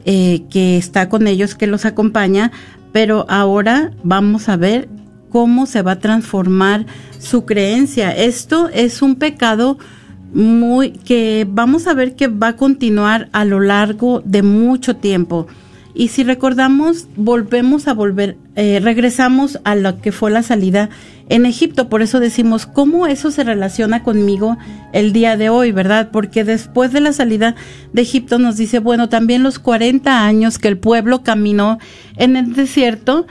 eh, 0.06 0.44
que 0.50 0.78
está 0.78 1.10
con 1.10 1.28
ellos, 1.28 1.56
que 1.56 1.68
los 1.68 1.86
acompaña, 1.86 2.52
pero 2.92 3.26
ahora 3.30 3.92
vamos 4.04 4.50
a 4.50 4.58
ver 4.58 4.90
cómo 5.30 5.66
se 5.66 5.82
va 5.82 5.94
a 5.94 6.00
transformar 6.00 6.86
su 7.20 7.46
creencia. 7.46 8.12
Esto 8.12 8.70
es 8.70 9.02
un 9.02 9.16
pecado 9.16 9.78
muy 10.34 10.92
que 10.92 11.48
vamos 11.50 11.88
a 11.88 11.94
ver 11.94 12.16
que 12.16 12.28
va 12.28 12.50
a 12.50 12.56
continuar 12.56 13.30
a 13.32 13.46
lo 13.46 13.60
largo 13.60 14.22
de 14.26 14.42
mucho 14.42 14.96
tiempo 14.96 15.48
Y 15.96 16.08
si 16.08 16.24
recordamos, 16.24 17.08
volvemos 17.16 17.88
a 17.88 17.94
volver, 17.94 18.36
eh, 18.56 18.80
regresamos 18.82 19.60
a 19.64 19.76
lo 19.76 20.02
que 20.02 20.12
fue 20.12 20.32
la 20.32 20.42
salida 20.42 20.90
en 21.30 21.46
Egipto. 21.46 21.88
Por 21.88 22.02
eso 22.02 22.20
decimos, 22.20 22.66
¿cómo 22.66 23.06
eso 23.06 23.30
se 23.30 23.44
relaciona 23.44 24.02
conmigo 24.02 24.58
el 24.92 25.14
día 25.14 25.38
de 25.38 25.50
hoy, 25.50 25.72
verdad? 25.72 26.10
Porque 26.12 26.44
después 26.44 26.92
de 26.94 27.00
la 27.02 27.14
salida 27.14 27.56
de 27.94 28.02
Egipto 28.02 28.40
nos 28.40 28.58
dice, 28.58 28.80
bueno, 28.80 29.08
también 29.08 29.44
los 29.44 29.60
40 29.60 30.26
años 30.26 30.58
que 30.58 30.68
el 30.68 30.80
pueblo 30.80 31.22
caminó 31.22 31.78
en 32.18 32.38
el 32.38 32.54
desierto, 32.54 33.28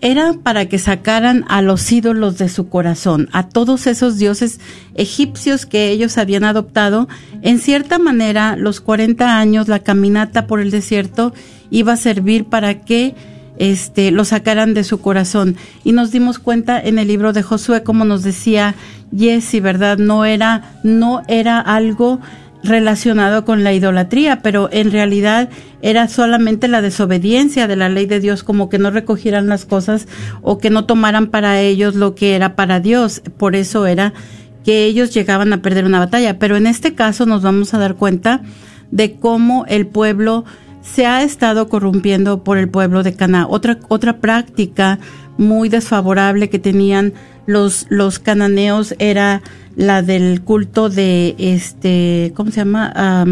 era 0.00 0.34
para 0.42 0.66
que 0.66 0.78
sacaran 0.78 1.44
a 1.48 1.62
los 1.62 1.90
ídolos 1.92 2.38
de 2.38 2.48
su 2.48 2.68
corazón, 2.68 3.28
a 3.32 3.48
todos 3.48 3.86
esos 3.86 4.18
dioses 4.18 4.60
egipcios 4.94 5.66
que 5.66 5.90
ellos 5.90 6.16
habían 6.18 6.44
adoptado. 6.44 7.08
En 7.42 7.58
cierta 7.58 7.98
manera, 7.98 8.56
los 8.56 8.80
40 8.80 9.38
años, 9.38 9.68
la 9.68 9.80
caminata 9.80 10.46
por 10.46 10.60
el 10.60 10.70
desierto 10.70 11.34
iba 11.70 11.92
a 11.92 11.96
servir 11.96 12.46
para 12.46 12.80
que 12.80 13.14
este, 13.58 14.10
lo 14.10 14.24
sacaran 14.24 14.72
de 14.72 14.84
su 14.84 15.00
corazón. 15.00 15.56
Y 15.84 15.92
nos 15.92 16.10
dimos 16.10 16.38
cuenta 16.38 16.80
en 16.80 16.98
el 16.98 17.08
libro 17.08 17.34
de 17.34 17.42
Josué, 17.42 17.82
como 17.82 18.06
nos 18.06 18.22
decía 18.22 18.74
Jesse, 19.14 19.60
¿verdad? 19.60 19.98
No 19.98 20.24
era, 20.24 20.78
no 20.82 21.22
era 21.28 21.60
algo 21.60 22.20
relacionado 22.62 23.44
con 23.44 23.64
la 23.64 23.72
idolatría, 23.72 24.42
pero 24.42 24.68
en 24.72 24.90
realidad 24.90 25.48
era 25.82 26.08
solamente 26.08 26.68
la 26.68 26.82
desobediencia 26.82 27.66
de 27.66 27.76
la 27.76 27.88
ley 27.88 28.06
de 28.06 28.20
Dios, 28.20 28.44
como 28.44 28.68
que 28.68 28.78
no 28.78 28.90
recogieran 28.90 29.48
las 29.48 29.64
cosas 29.64 30.08
o 30.42 30.58
que 30.58 30.70
no 30.70 30.84
tomaran 30.84 31.28
para 31.28 31.60
ellos 31.60 31.94
lo 31.94 32.14
que 32.14 32.34
era 32.34 32.56
para 32.56 32.80
Dios. 32.80 33.22
Por 33.38 33.56
eso 33.56 33.86
era 33.86 34.12
que 34.64 34.84
ellos 34.84 35.12
llegaban 35.14 35.52
a 35.52 35.62
perder 35.62 35.84
una 35.84 35.98
batalla. 35.98 36.38
Pero 36.38 36.56
en 36.56 36.66
este 36.66 36.94
caso 36.94 37.26
nos 37.26 37.42
vamos 37.42 37.74
a 37.74 37.78
dar 37.78 37.96
cuenta 37.96 38.42
de 38.90 39.14
cómo 39.14 39.64
el 39.68 39.86
pueblo 39.86 40.44
se 40.82 41.06
ha 41.06 41.22
estado 41.22 41.68
corrompiendo 41.68 42.42
por 42.42 42.58
el 42.58 42.68
pueblo 42.68 43.02
de 43.02 43.14
Cana. 43.14 43.46
Otra, 43.48 43.78
otra 43.88 44.18
práctica 44.18 44.98
muy 45.38 45.68
desfavorable 45.68 46.50
que 46.50 46.58
tenían 46.58 47.14
los, 47.46 47.86
los 47.88 48.18
cananeos 48.18 48.94
era 48.98 49.42
la 49.76 50.02
del 50.02 50.42
culto 50.42 50.88
de 50.88 51.34
este, 51.38 52.32
¿cómo 52.34 52.50
se 52.50 52.58
llama? 52.58 53.24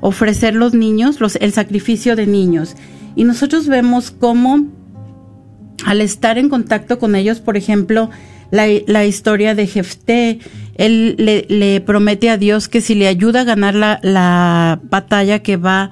ofrecer 0.00 0.54
los 0.54 0.72
niños, 0.72 1.20
los, 1.20 1.36
el 1.36 1.52
sacrificio 1.52 2.16
de 2.16 2.26
niños. 2.26 2.74
Y 3.16 3.24
nosotros 3.24 3.66
vemos 3.68 4.10
cómo 4.10 4.66
al 5.84 6.00
estar 6.00 6.38
en 6.38 6.48
contacto 6.48 6.98
con 6.98 7.14
ellos, 7.14 7.40
por 7.40 7.56
ejemplo, 7.56 8.10
la, 8.50 8.66
la 8.86 9.04
historia 9.04 9.54
de 9.54 9.66
Jefté, 9.66 10.40
él 10.76 11.16
le, 11.18 11.80
promete 11.80 12.30
a 12.30 12.36
Dios 12.36 12.68
que 12.68 12.80
si 12.80 12.94
le 12.94 13.08
ayuda 13.08 13.42
a 13.42 13.44
ganar 13.44 13.74
la, 13.74 14.00
la 14.02 14.80
batalla 14.82 15.40
que 15.40 15.56
va 15.56 15.90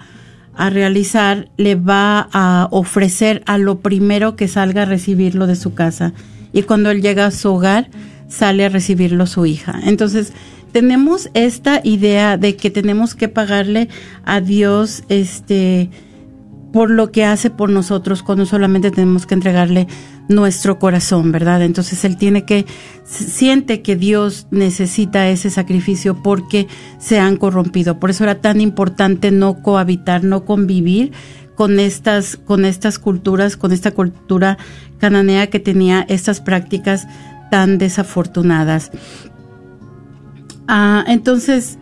a 0.55 0.71
realizar, 0.71 1.51
le 1.57 1.77
va 1.77 2.29
a 2.33 2.69
ofrecer 2.71 3.43
a 3.47 3.59
lo 3.59 3.81
primero 3.81 4.35
que 4.35 4.49
salga 4.49 4.83
a 4.83 4.87
recibirlo 4.87 5.47
de 5.47 5.57
su 5.57 5.75
casa. 5.75 6.15
Y 6.53 6.63
cuando 6.63 6.91
él 6.91 7.03
llega 7.03 7.27
a 7.27 7.31
su 7.31 7.53
hogar, 7.53 7.89
sale 8.29 8.65
a 8.65 8.69
recibirlo 8.69 9.27
su 9.27 9.47
hija. 9.47 9.81
Entonces, 9.85 10.33
tenemos 10.73 11.31
esta 11.35 11.81
idea 11.83 12.37
de 12.37 12.57
que 12.57 12.71
tenemos 12.71 13.15
que 13.15 13.29
pagarle 13.29 13.89
a 14.25 14.41
Dios 14.41 15.05
este 15.09 15.91
por 16.73 16.91
lo 16.91 17.11
que 17.11 17.25
hace 17.25 17.49
por 17.49 17.71
nosotros 17.71 18.23
cuando 18.23 18.45
solamente 18.45 18.91
tenemos 18.91 19.25
que 19.25 19.35
entregarle 19.35 19.89
nuestro 20.29 20.79
corazón, 20.79 21.33
¿verdad? 21.33 21.63
Entonces 21.63 22.05
él 22.05 22.19
tiene 22.19 22.45
que 22.45 22.67
siente 23.05 23.81
que 23.81 23.97
Dios 23.97 24.47
necesita 24.51 25.29
ese 25.29 25.49
sacrificio 25.49 26.23
porque 26.23 26.69
se 26.99 27.19
han 27.19 27.37
corrompido. 27.37 27.99
Por 27.99 28.11
eso 28.11 28.25
era 28.25 28.41
tan 28.41 28.61
importante 28.61 29.31
no 29.31 29.63
cohabitar, 29.63 30.25
no 30.25 30.45
convivir 30.45 31.13
con 31.55 31.81
estas 31.81 32.37
con 32.37 32.67
estas 32.67 32.99
culturas, 32.99 33.57
con 33.57 33.73
esta 33.73 33.93
cultura 33.93 34.59
cananea 34.99 35.49
que 35.49 35.61
tenía 35.61 36.05
estas 36.09 36.41
prácticas 36.41 37.07
tan 37.51 37.79
desafortunadas. 37.79 38.91
Ah, 40.67 41.05
entonces, 41.07 41.79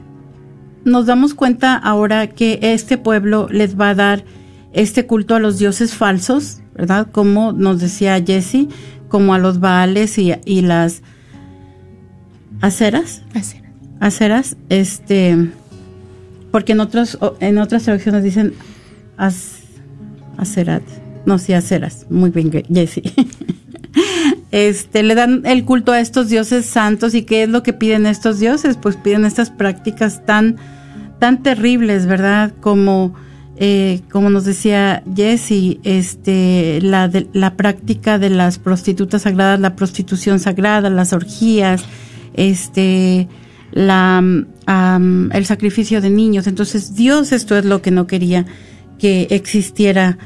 nos 0.84 1.06
damos 1.06 1.34
cuenta 1.34 1.74
ahora 1.74 2.28
que 2.28 2.60
este 2.62 2.96
pueblo 2.96 3.48
les 3.50 3.78
va 3.78 3.90
a 3.90 3.94
dar 3.94 4.24
este 4.72 5.06
culto 5.06 5.34
a 5.34 5.40
los 5.40 5.58
dioses 5.58 5.94
falsos, 5.94 6.60
¿verdad? 6.74 7.08
Como 7.10 7.52
nos 7.52 7.80
decía 7.80 8.22
Jesse, 8.24 8.68
como 9.08 9.34
a 9.34 9.38
los 9.38 9.58
baales 9.58 10.18
y, 10.18 10.60
las 10.60 11.02
aceras. 12.60 13.22
Aceras. 13.34 13.66
Aceras, 13.98 14.56
este, 14.68 15.50
porque 16.52 16.72
en 16.72 16.80
otras, 16.80 17.18
en 17.40 17.58
otras 17.58 17.82
traducciones 17.84 18.22
dicen 18.22 18.52
acerat. 20.36 20.82
No, 21.26 21.38
sí, 21.38 21.52
aceras. 21.52 22.06
Muy 22.08 22.30
bien, 22.30 22.50
Jesse. 22.72 23.02
este, 24.52 25.02
le 25.02 25.14
dan 25.14 25.42
el 25.44 25.64
culto 25.64 25.92
a 25.92 26.00
estos 26.00 26.28
dioses 26.28 26.64
santos 26.64 27.14
y 27.14 27.22
qué 27.22 27.42
es 27.42 27.48
lo 27.48 27.62
que 27.62 27.72
piden 27.72 28.06
estos 28.06 28.38
dioses, 28.38 28.78
pues 28.80 28.96
piden 28.96 29.24
estas 29.24 29.50
prácticas 29.50 30.24
tan, 30.24 30.56
tan 31.18 31.42
terribles, 31.42 32.06
¿verdad? 32.06 32.54
Como, 32.60 33.14
eh, 33.56 34.00
como 34.10 34.30
nos 34.30 34.44
decía 34.44 35.02
Jesse, 35.14 35.78
este, 35.82 36.78
la, 36.80 37.10
la 37.32 37.56
práctica 37.56 38.18
de 38.20 38.30
las 38.30 38.60
prostitutas 38.60 39.22
sagradas, 39.22 39.58
la 39.58 39.74
prostitución 39.74 40.38
sagrada, 40.38 40.90
las 40.90 41.12
orgías, 41.12 41.84
este, 42.34 43.26
la, 43.72 44.22
el 45.32 45.44
sacrificio 45.44 46.00
de 46.00 46.10
niños. 46.10 46.46
Entonces 46.46 46.94
Dios 46.94 47.32
esto 47.32 47.58
es 47.58 47.64
lo 47.64 47.82
que 47.82 47.90
no 47.90 48.06
quería 48.06 48.46
que 48.98 49.26
existiera 49.30 50.18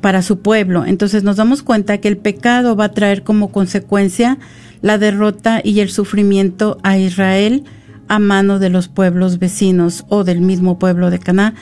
para 0.00 0.22
su 0.22 0.40
pueblo. 0.40 0.84
Entonces 0.84 1.22
nos 1.22 1.36
damos 1.36 1.62
cuenta 1.62 1.98
que 1.98 2.08
el 2.08 2.16
pecado 2.16 2.74
va 2.74 2.86
a 2.86 2.92
traer 2.92 3.22
como 3.22 3.52
consecuencia 3.52 4.38
la 4.82 4.98
derrota 4.98 5.60
y 5.62 5.78
el 5.78 5.90
sufrimiento 5.90 6.78
a 6.82 6.98
Israel 6.98 7.62
a 8.08 8.18
mano 8.18 8.58
de 8.58 8.68
los 8.68 8.88
pueblos 8.88 9.38
vecinos 9.38 10.04
o 10.08 10.24
del 10.24 10.40
mismo 10.40 10.80
pueblo 10.80 11.10
de 11.10 11.20
Caná. 11.20 11.54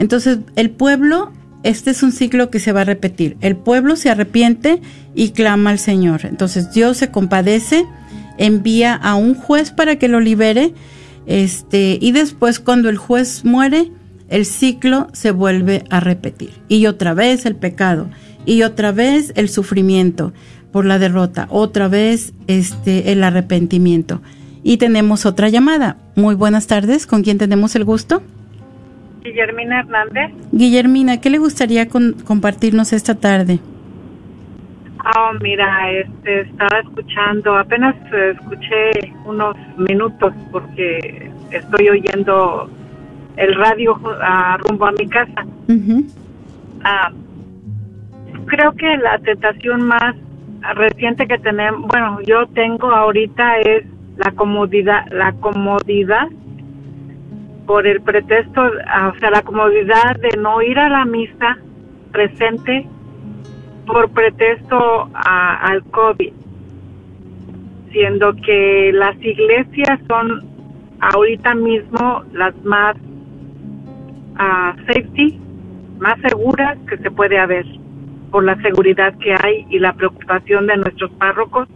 Entonces 0.00 0.38
el 0.56 0.70
pueblo, 0.70 1.30
este 1.62 1.90
es 1.90 2.02
un 2.02 2.10
ciclo 2.10 2.50
que 2.50 2.58
se 2.58 2.72
va 2.72 2.80
a 2.80 2.84
repetir. 2.84 3.36
El 3.40 3.54
pueblo 3.54 3.94
se 3.94 4.10
arrepiente 4.10 4.82
y 5.14 5.30
clama 5.30 5.70
al 5.70 5.78
Señor. 5.78 6.22
Entonces 6.24 6.72
Dios 6.72 6.96
se 6.96 7.12
compadece, 7.12 7.86
envía 8.38 8.94
a 8.94 9.14
un 9.14 9.36
juez 9.36 9.70
para 9.70 9.96
que 9.96 10.08
lo 10.08 10.18
libere, 10.18 10.74
este, 11.26 11.96
y 12.00 12.10
después 12.10 12.58
cuando 12.58 12.88
el 12.88 12.96
juez 12.96 13.44
muere, 13.44 13.92
el 14.32 14.46
ciclo 14.46 15.08
se 15.12 15.30
vuelve 15.30 15.84
a 15.90 16.00
repetir. 16.00 16.50
Y 16.66 16.86
otra 16.86 17.12
vez 17.12 17.44
el 17.44 17.54
pecado, 17.54 18.08
y 18.46 18.62
otra 18.62 18.90
vez 18.90 19.32
el 19.36 19.50
sufrimiento 19.50 20.32
por 20.72 20.86
la 20.86 20.98
derrota, 20.98 21.46
otra 21.50 21.86
vez 21.86 22.32
este 22.46 23.12
el 23.12 23.22
arrepentimiento. 23.24 24.22
Y 24.64 24.78
tenemos 24.78 25.26
otra 25.26 25.50
llamada. 25.50 25.98
Muy 26.16 26.34
buenas 26.34 26.66
tardes, 26.66 27.06
¿con 27.06 27.22
quién 27.22 27.36
tenemos 27.36 27.76
el 27.76 27.84
gusto? 27.84 28.22
Guillermina 29.22 29.80
Hernández. 29.80 30.32
Guillermina, 30.50 31.20
¿qué 31.20 31.28
le 31.28 31.38
gustaría 31.38 31.88
compartirnos 31.88 32.94
esta 32.94 33.14
tarde? 33.14 33.60
Oh, 35.14 35.32
mira, 35.42 35.90
este, 35.90 36.40
estaba 36.42 36.78
escuchando, 36.80 37.56
apenas 37.58 37.94
escuché 38.12 39.12
unos 39.26 39.56
minutos 39.76 40.32
porque 40.50 41.30
estoy 41.50 41.88
oyendo 41.90 42.70
el 43.36 43.54
radio 43.54 43.98
rumbo 44.58 44.86
a 44.86 44.92
mi 44.92 45.08
casa. 45.08 45.46
Ah, 46.84 47.10
creo 48.46 48.72
que 48.72 48.96
la 48.98 49.18
tentación 49.18 49.82
más 49.86 50.14
reciente 50.74 51.26
que 51.26 51.38
tenemos, 51.38 51.88
bueno, 51.88 52.20
yo 52.22 52.46
tengo 52.48 52.90
ahorita 52.90 53.58
es 53.60 53.84
la 54.16 54.30
comodidad, 54.32 55.06
la 55.10 55.32
comodidad 55.32 56.28
por 57.66 57.86
el 57.86 58.00
pretexto, 58.02 58.60
ah, 58.86 59.12
o 59.14 59.18
sea, 59.18 59.30
la 59.30 59.42
comodidad 59.42 60.16
de 60.20 60.36
no 60.38 60.60
ir 60.62 60.78
a 60.78 60.88
la 60.88 61.04
misa 61.04 61.58
presente 62.10 62.86
por 63.86 64.10
pretexto 64.10 65.08
al 65.14 65.82
COVID, 65.84 66.32
siendo 67.90 68.34
que 68.34 68.90
las 68.92 69.16
iglesias 69.22 70.00
son 70.08 70.42
ahorita 71.00 71.54
mismo 71.54 72.22
las 72.32 72.54
más 72.64 72.96
safety 74.86 75.38
más 75.98 76.20
segura 76.20 76.76
que 76.88 76.96
se 76.98 77.10
puede 77.10 77.38
haber 77.38 77.64
por 78.30 78.44
la 78.44 78.60
seguridad 78.62 79.14
que 79.18 79.34
hay 79.34 79.66
y 79.70 79.78
la 79.78 79.92
preocupación 79.92 80.66
de 80.66 80.76
nuestros 80.78 81.10
párrocos 81.12 81.68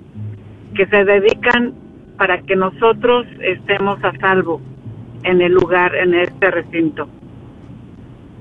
que 0.75 0.87
se 0.87 1.05
dedican 1.05 1.75
para 2.17 2.41
que 2.43 2.57
nosotros 2.57 3.27
estemos 3.41 4.03
a 4.03 4.17
salvo 4.19 4.61
en 5.23 5.41
el 5.43 5.53
lugar, 5.53 5.95
en 5.95 6.15
este 6.15 6.51
recinto. 6.51 7.09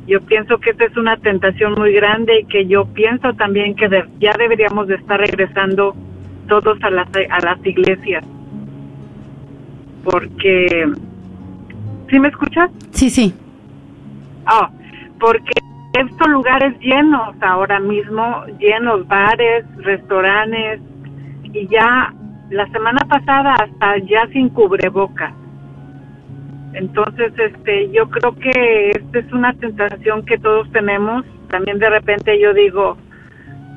Yo 0.07 0.21
pienso 0.21 0.59
que 0.59 0.69
esta 0.71 0.85
es 0.85 0.95
una 0.97 1.17
tentación 1.17 1.73
muy 1.73 1.93
grande 1.93 2.41
y 2.41 2.45
que 2.45 2.67
yo 2.67 2.85
pienso 2.85 3.33
también 3.33 3.75
que 3.75 3.89
ya 4.19 4.33
deberíamos 4.37 4.87
de 4.87 4.95
estar 4.95 5.19
regresando 5.19 5.95
todos 6.47 6.77
a 6.83 6.89
las, 6.89 7.07
a 7.29 7.39
las 7.43 7.65
iglesias. 7.65 8.23
Porque... 10.03 10.93
¿Sí 12.09 12.19
me 12.19 12.27
escuchas? 12.27 12.69
Sí, 12.91 13.09
sí. 13.09 13.33
Oh, 14.47 14.67
porque 15.19 15.53
visto 16.03 16.27
lugares 16.27 16.77
llenos 16.79 17.35
ahora 17.41 17.79
mismo, 17.79 18.45
llenos 18.59 19.07
bares, 19.07 19.65
restaurantes 19.77 20.81
y 21.43 21.67
ya 21.67 22.13
la 22.49 22.67
semana 22.67 22.99
pasada 23.07 23.55
hasta 23.55 23.97
ya 23.99 24.27
sin 24.27 24.49
cubreboca. 24.49 25.33
Entonces, 26.73 27.31
este, 27.37 27.89
yo 27.91 28.09
creo 28.09 28.35
que 28.35 28.91
esta 28.91 29.19
es 29.19 29.31
una 29.31 29.53
tentación 29.53 30.25
que 30.25 30.37
todos 30.37 30.69
tenemos. 30.73 31.25
También 31.49 31.79
de 31.79 31.89
repente 31.89 32.37
yo 32.39 32.53
digo, 32.53 32.97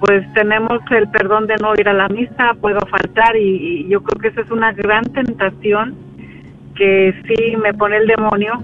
pues 0.00 0.30
tenemos 0.34 0.80
el 0.90 1.08
perdón 1.10 1.46
de 1.46 1.56
no 1.56 1.74
ir 1.78 1.88
a 1.88 1.92
la 1.92 2.08
misa, 2.08 2.54
puedo 2.60 2.80
faltar 2.90 3.36
y, 3.36 3.84
y 3.84 3.88
yo 3.88 4.02
creo 4.02 4.20
que 4.20 4.28
esa 4.28 4.40
es 4.40 4.50
una 4.50 4.72
gran 4.72 5.04
tentación 5.04 5.96
que 6.74 7.14
sí 7.26 7.56
me 7.56 7.72
pone 7.74 7.98
el 7.98 8.06
demonio 8.08 8.62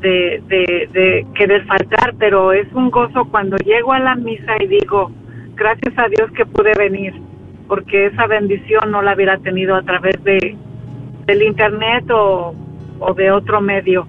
de, 0.00 0.42
de, 0.48 0.88
de 0.92 1.26
querer 1.34 1.64
faltar, 1.66 2.14
pero 2.18 2.52
es 2.52 2.66
un 2.72 2.90
gozo 2.90 3.26
cuando 3.26 3.56
llego 3.58 3.92
a 3.92 3.98
la 3.98 4.14
misa 4.14 4.52
y 4.62 4.66
digo, 4.66 5.10
gracias 5.54 5.94
a 5.98 6.08
Dios 6.08 6.30
que 6.36 6.46
pude 6.46 6.72
venir, 6.78 7.14
porque 7.68 8.06
esa 8.06 8.26
bendición 8.26 8.90
no 8.90 9.02
la 9.02 9.14
hubiera 9.14 9.38
tenido 9.38 9.76
a 9.76 9.82
través 9.82 10.22
de 10.24 10.56
del 11.26 11.42
internet 11.42 12.10
o, 12.10 12.54
o 12.98 13.14
de 13.14 13.30
otro 13.30 13.60
medio. 13.60 14.06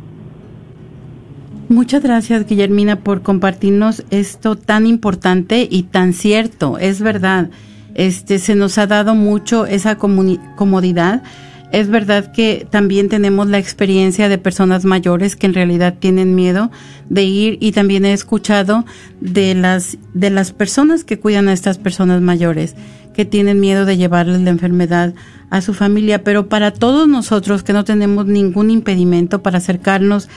Muchas 1.70 2.04
gracias, 2.04 2.48
Guillermina, 2.48 2.98
por 2.98 3.22
compartirnos 3.22 4.04
esto 4.10 4.56
tan 4.56 4.86
importante 4.88 5.68
y 5.70 5.84
tan 5.84 6.14
cierto. 6.14 6.78
Es 6.78 7.02
verdad, 7.02 7.50
este 7.96 8.40
se 8.40 8.56
nos 8.56 8.78
ha 8.78 8.88
dado 8.88 9.16
mucho 9.16 9.66
esa 9.66 9.98
comodidad 9.98 11.24
es 11.72 11.90
verdad 11.90 12.32
que 12.32 12.68
también 12.70 13.10
tenemos 13.10 13.48
la 13.48 13.58
experiencia 13.58 14.30
de 14.30 14.38
personas 14.38 14.86
mayores 14.86 15.36
que 15.36 15.48
en 15.48 15.54
realidad 15.54 15.96
tienen 16.00 16.36
miedo 16.36 16.72
de 17.10 17.24
ir 17.24 17.58
y 17.62 17.72
también 17.72 18.06
he 18.06 18.14
escuchado 18.14 18.86
de 19.20 19.56
las 19.56 19.98
de 20.14 20.30
las 20.30 20.52
personas 20.52 21.04
que 21.04 21.20
cuidan 21.20 21.48
a 21.48 21.54
estas 21.54 21.78
personas 21.78 22.22
mayores 22.22 22.76
que 23.14 23.26
tienen 23.26 23.60
miedo 23.60 23.86
de 23.86 23.98
llevarles 23.98 24.42
la 24.42 24.50
enfermedad 24.50 25.14
a 25.50 25.62
su 25.62 25.74
familia, 25.74 26.24
pero 26.24 26.48
para 26.48 26.72
todos 26.72 27.08
nosotros 27.08 27.64
que 27.64 27.74
no 27.74 27.84
tenemos 27.84 28.26
ningún 28.26 28.72
impedimento 28.72 29.44
para 29.44 29.58
acercarnos 29.58 30.30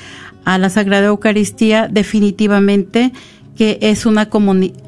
a 0.45 0.59
la 0.59 0.70
Sagrada 0.70 1.07
Eucaristía, 1.07 1.89
definitivamente 1.89 3.12
que 3.57 3.78
es 3.80 4.07
una 4.07 4.28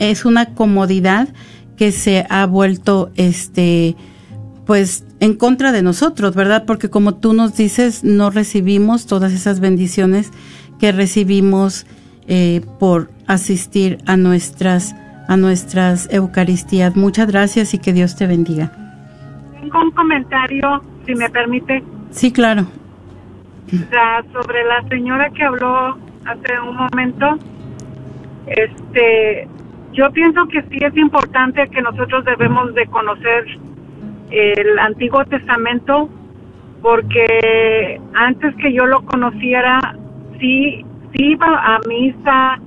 es 0.01 0.25
una 0.25 0.47
comodidad 0.47 1.29
que 1.77 1.93
se 1.93 2.27
ha 2.29 2.47
vuelto 2.47 3.11
este 3.15 3.95
pues 4.67 5.07
en 5.21 5.35
contra 5.35 5.73
de 5.73 5.83
nosotros, 5.83 6.35
¿verdad? 6.35 6.65
Porque 6.67 6.91
como 6.91 7.15
tú 7.15 7.33
nos 7.33 7.57
dices, 7.57 8.05
no 8.05 8.31
recibimos 8.31 9.07
todas 9.07 9.33
esas 9.33 9.61
bendiciones 9.61 10.33
que 10.81 10.93
recibimos 10.93 11.87
eh, 12.27 12.61
por 12.79 13.11
asistir 13.27 13.99
a 14.07 14.17
nuestras 14.17 14.95
a 15.29 15.37
nuestras 15.37 16.13
Eucaristías. 16.13 16.95
Muchas 16.95 17.29
gracias 17.31 17.75
y 17.75 17.79
que 17.79 17.93
Dios 17.93 18.17
te 18.17 18.27
bendiga. 18.27 18.71
Tengo 19.61 19.81
un 19.81 19.91
comentario, 19.91 20.83
si 21.05 21.15
me 21.15 21.29
permite. 21.31 21.83
Sí, 22.11 22.33
claro. 22.33 22.67
sobre 24.33 24.65
la 24.65 24.89
señora 24.89 25.31
que 25.31 25.43
habló 25.43 25.99
hace 26.25 26.61
un 26.61 26.77
momento, 26.77 27.39
este, 28.47 29.49
yo 29.93 30.11
pienso 30.13 30.47
que 30.47 30.63
sí 30.63 30.79
es 30.81 30.97
importante 30.97 31.69
que 31.69 31.83
nosotros 31.83 32.25
debemos 32.25 32.73
de 32.75 32.87
conocer 32.87 33.45
el 34.31 34.79
Antiguo 34.79 35.25
Testamento 35.25 36.09
porque 36.83 38.01
antes 38.15 38.55
que 38.57 38.73
yo 38.73 38.87
lo 38.87 39.05
conociera, 39.07 39.79
sí, 40.39 40.85
iba 41.15 41.47
a 41.47 41.81
misa, 41.89 42.61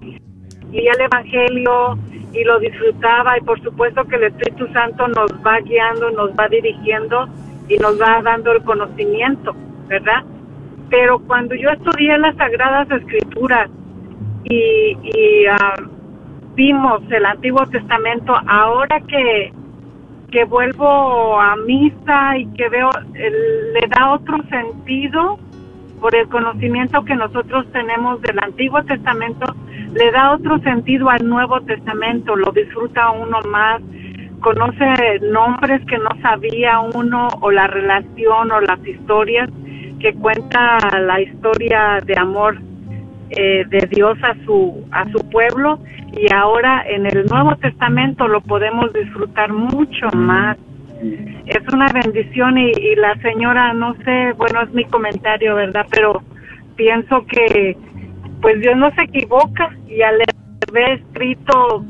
leía 0.71 0.91
el 0.93 1.01
Evangelio 1.01 1.97
y 2.33 2.43
lo 2.43 2.59
disfrutaba 2.59 3.37
y 3.37 3.41
por 3.41 3.61
supuesto 3.61 4.03
que 4.05 4.17
el 4.17 4.23
Espíritu 4.23 4.67
Santo 4.73 5.07
nos 5.07 5.31
va 5.45 5.59
guiando, 5.61 6.11
nos 6.11 6.31
va 6.31 6.47
dirigiendo 6.47 7.27
y 7.67 7.77
nos 7.77 7.99
va 8.01 8.21
dando 8.21 8.51
el 8.51 8.63
conocimiento, 8.63 9.55
¿verdad? 9.87 10.23
Pero 10.89 11.19
cuando 11.19 11.55
yo 11.55 11.69
estudié 11.69 12.17
las 12.17 12.35
Sagradas 12.35 12.89
Escrituras 12.91 13.69
y, 14.43 14.97
y 15.03 15.45
ah, 15.45 15.75
vimos 16.55 17.01
el 17.11 17.25
Antiguo 17.25 17.65
Testamento, 17.67 18.33
ahora 18.47 18.99
que 19.01 19.53
que 20.31 20.45
vuelvo 20.45 21.39
a 21.39 21.55
misa 21.55 22.37
y 22.37 22.45
que 22.53 22.69
veo, 22.69 22.89
le 23.13 23.87
da 23.87 24.11
otro 24.11 24.37
sentido 24.49 25.39
por 25.99 26.15
el 26.15 26.27
conocimiento 26.29 27.03
que 27.03 27.15
nosotros 27.15 27.65
tenemos 27.71 28.21
del 28.21 28.39
Antiguo 28.39 28.83
Testamento, 28.83 29.53
le 29.93 30.11
da 30.11 30.31
otro 30.31 30.59
sentido 30.59 31.09
al 31.09 31.27
Nuevo 31.27 31.59
Testamento, 31.61 32.35
lo 32.35 32.51
disfruta 32.51 33.11
uno 33.11 33.39
más, 33.49 33.81
conoce 34.39 35.19
nombres 35.31 35.85
que 35.85 35.97
no 35.97 36.09
sabía 36.21 36.79
uno 36.79 37.27
o 37.41 37.51
la 37.51 37.67
relación 37.67 38.51
o 38.51 38.61
las 38.61 38.85
historias 38.85 39.49
que 39.99 40.13
cuenta 40.13 40.77
la 40.99 41.19
historia 41.19 41.99
de 42.05 42.17
amor 42.17 42.57
eh, 43.31 43.63
de 43.67 43.87
Dios 43.91 44.17
a 44.23 44.33
su 44.45 44.85
a 44.91 45.09
su 45.11 45.19
pueblo 45.29 45.79
y 46.11 46.31
ahora 46.33 46.83
en 46.87 47.05
el 47.05 47.25
Nuevo 47.25 47.55
Testamento 47.57 48.27
lo 48.27 48.41
podemos 48.41 48.91
disfrutar 48.93 49.51
mucho 49.53 50.07
más. 50.15 50.57
Es 51.45 51.73
una 51.73 51.87
bendición 51.87 52.57
y, 52.57 52.95
la 52.95 53.15
señora, 53.21 53.73
no 53.73 53.95
sé, 54.03 54.33
bueno, 54.33 54.61
es 54.61 54.71
mi 54.73 54.83
comentario, 54.85 55.55
¿verdad? 55.55 55.85
Pero 55.89 56.21
pienso 56.75 57.25
que 57.25 57.77
pues 58.41 58.59
Dios 58.59 58.75
no 58.77 58.91
se 58.95 59.03
equivoca 59.03 59.69
y 59.87 60.01
al 60.01 60.21
haber 60.67 60.99
escrito 60.99 61.85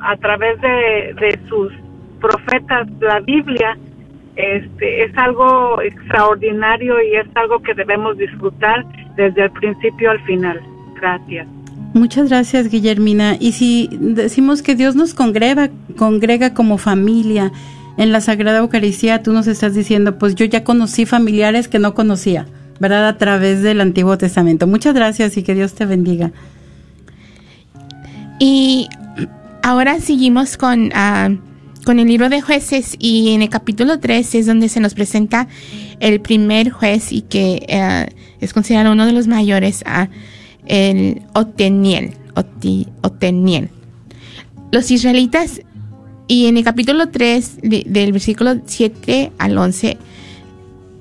a 0.00 0.16
través 0.16 0.60
de, 0.60 1.14
de 1.20 1.38
sus 1.48 1.72
profetas 2.20 2.88
la 3.00 3.20
Biblia, 3.20 3.76
este, 4.36 5.04
es 5.04 5.16
algo 5.16 5.80
extraordinario 5.80 7.02
y 7.02 7.16
es 7.16 7.26
algo 7.34 7.58
que 7.60 7.74
debemos 7.74 8.18
disfrutar 8.18 8.84
desde 9.16 9.44
el 9.44 9.50
principio 9.52 10.10
al 10.10 10.20
final. 10.24 10.60
Gracias. 11.00 11.46
Muchas 11.94 12.28
gracias, 12.28 12.68
Guillermina. 12.68 13.36
Y 13.40 13.52
si 13.52 13.88
decimos 13.90 14.62
que 14.62 14.74
Dios 14.74 14.96
nos 14.96 15.14
congrega, 15.14 15.70
congrega 15.96 16.52
como 16.52 16.76
familia 16.76 17.52
en 17.96 18.12
la 18.12 18.20
Sagrada 18.20 18.58
Eucaristía, 18.58 19.22
tú 19.22 19.32
nos 19.32 19.46
estás 19.46 19.74
diciendo, 19.74 20.18
pues 20.18 20.34
yo 20.34 20.44
ya 20.44 20.62
conocí 20.62 21.06
familiares 21.06 21.68
que 21.68 21.78
no 21.78 21.94
conocía, 21.94 22.46
¿verdad? 22.80 23.08
A 23.08 23.16
través 23.16 23.62
del 23.62 23.80
Antiguo 23.80 24.18
Testamento. 24.18 24.66
Muchas 24.66 24.94
gracias 24.94 25.38
y 25.38 25.42
que 25.42 25.54
Dios 25.54 25.74
te 25.74 25.86
bendiga. 25.86 26.32
Y 28.38 28.88
ahora 29.62 29.98
seguimos 29.98 30.58
con, 30.58 30.90
ah, 30.94 31.30
con 31.86 31.98
el 31.98 32.08
libro 32.08 32.28
de 32.28 32.42
jueces 32.42 32.94
y 32.98 33.30
en 33.30 33.40
el 33.40 33.48
capítulo 33.48 34.00
3 34.00 34.34
es 34.34 34.44
donde 34.44 34.68
se 34.68 34.80
nos 34.80 34.92
presenta 34.92 35.48
el 36.00 36.20
primer 36.20 36.68
juez 36.68 37.10
y 37.10 37.22
que 37.22 37.64
eh, 37.68 38.06
es 38.40 38.52
considerado 38.52 38.92
uno 38.92 39.06
de 39.06 39.12
los 39.12 39.28
mayores. 39.28 39.82
a 39.86 40.10
el 40.66 41.22
Oteniel, 41.34 42.14
Oteniel. 43.02 43.70
Los 44.72 44.90
israelitas, 44.90 45.60
y 46.28 46.46
en 46.46 46.56
el 46.56 46.64
capítulo 46.64 47.08
3 47.08 47.58
del 47.62 48.12
versículo 48.12 48.60
7 48.64 49.32
al 49.38 49.56
11, 49.56 49.96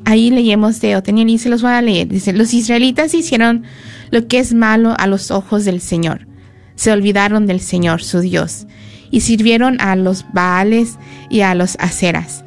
ahí 0.05 0.29
leemos 0.29 0.79
de 0.81 0.95
Oteniel 0.95 1.29
y 1.29 1.37
se 1.37 1.49
los 1.49 1.61
voy 1.61 1.71
a 1.71 1.81
leer. 1.81 2.07
Dice, 2.07 2.31
los 2.31 2.53
israelitas 2.53 3.13
hicieron 3.13 3.63
lo 4.11 4.27
que 4.27 4.39
es 4.39 4.53
malo 4.53 4.93
a 4.97 5.07
los 5.07 5.31
ojos 5.31 5.65
del 5.65 5.81
Señor. 5.81 6.27
Se 6.75 6.91
olvidaron 6.91 7.47
del 7.47 7.59
Señor, 7.59 8.03
su 8.03 8.19
Dios, 8.19 8.67
y 9.09 9.21
sirvieron 9.21 9.81
a 9.81 9.95
los 9.95 10.25
Baales 10.33 10.97
y 11.29 11.41
a 11.41 11.55
los 11.55 11.75
Aceras. 11.79 12.43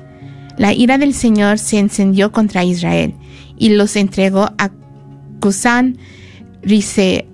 La 0.56 0.72
ira 0.72 0.98
del 0.98 1.14
Señor 1.14 1.58
se 1.58 1.78
encendió 1.78 2.32
contra 2.32 2.64
Israel 2.64 3.14
y 3.56 3.70
los 3.70 3.96
entregó 3.96 4.50
a 4.58 4.70
Cusán, 5.40 5.98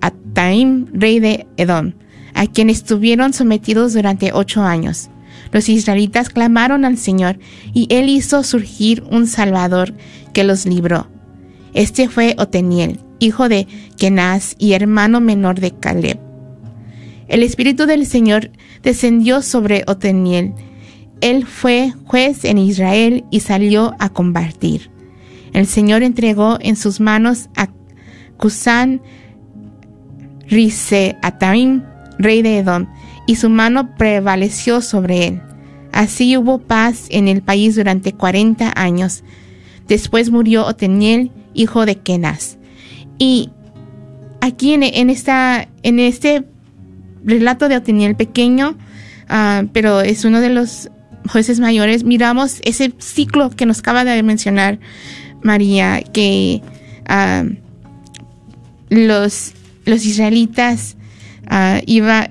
Ataim, 0.01 0.87
rey 0.93 1.19
de 1.19 1.47
Edom, 1.57 1.93
a 2.33 2.47
quien 2.47 2.69
estuvieron 2.69 3.33
sometidos 3.33 3.93
durante 3.93 4.31
ocho 4.33 4.61
años. 4.61 5.09
Los 5.51 5.69
israelitas 5.69 6.29
clamaron 6.29 6.85
al 6.85 6.97
Señor 6.97 7.39
y 7.73 7.87
él 7.89 8.09
hizo 8.09 8.43
surgir 8.43 9.03
un 9.09 9.27
Salvador 9.27 9.93
que 10.33 10.43
los 10.43 10.65
libró. 10.65 11.07
Este 11.73 12.07
fue 12.09 12.35
Oteniel, 12.37 12.99
hijo 13.19 13.49
de 13.49 13.67
Kenaz 13.97 14.55
y 14.57 14.73
hermano 14.73 15.21
menor 15.21 15.59
de 15.59 15.71
Caleb. 15.71 16.19
El 17.27 17.43
Espíritu 17.43 17.85
del 17.85 18.05
Señor 18.05 18.51
descendió 18.83 19.41
sobre 19.41 19.83
Oteniel. 19.87 20.53
Él 21.21 21.45
fue 21.45 21.93
juez 22.05 22.45
en 22.45 22.57
Israel 22.57 23.25
y 23.31 23.39
salió 23.39 23.95
a 23.99 24.09
combatir. 24.09 24.91
El 25.53 25.65
Señor 25.65 26.03
entregó 26.03 26.57
en 26.61 26.75
sus 26.75 26.99
manos 26.99 27.49
a 27.55 27.69
Cusán 28.37 29.01
Rise 30.47 31.17
Ataim, 31.21 31.83
rey 32.19 32.41
de 32.41 32.59
Edom, 32.59 32.87
y 33.27 33.35
su 33.35 33.49
mano 33.49 33.95
prevaleció 33.95 34.81
sobre 34.81 35.27
él. 35.27 35.41
Así 35.91 36.35
hubo 36.37 36.59
paz 36.59 37.05
en 37.09 37.27
el 37.27 37.41
país 37.41 37.75
durante 37.75 38.13
cuarenta 38.13 38.71
años. 38.75 39.23
Después 39.87 40.29
murió 40.29 40.65
Oteniel, 40.65 41.31
hijo 41.53 41.85
de 41.85 41.95
Kenaz. 41.95 42.57
Y 43.17 43.49
aquí 44.41 44.73
en, 44.73 45.09
esta, 45.09 45.67
en 45.83 45.99
este 45.99 46.43
relato 47.23 47.69
de 47.69 47.77
Otiniel 47.77 48.15
pequeño, 48.15 48.77
ah, 49.29 49.63
pero 49.73 50.01
es 50.01 50.25
uno 50.25 50.41
de 50.41 50.49
los 50.49 50.91
jueces 51.31 51.59
mayores. 51.59 52.03
Miramos 52.03 52.59
ese 52.63 52.93
ciclo 52.99 53.49
que 53.49 53.65
nos 53.65 53.79
acaba 53.79 54.03
de 54.03 54.21
mencionar 54.21 54.79
María, 55.41 56.01
que 56.01 56.61
ah, 57.07 57.45
los, 58.89 59.53
los 59.85 60.05
israelitas 60.05 60.95
uh, 61.51 61.81
iba 61.85 62.29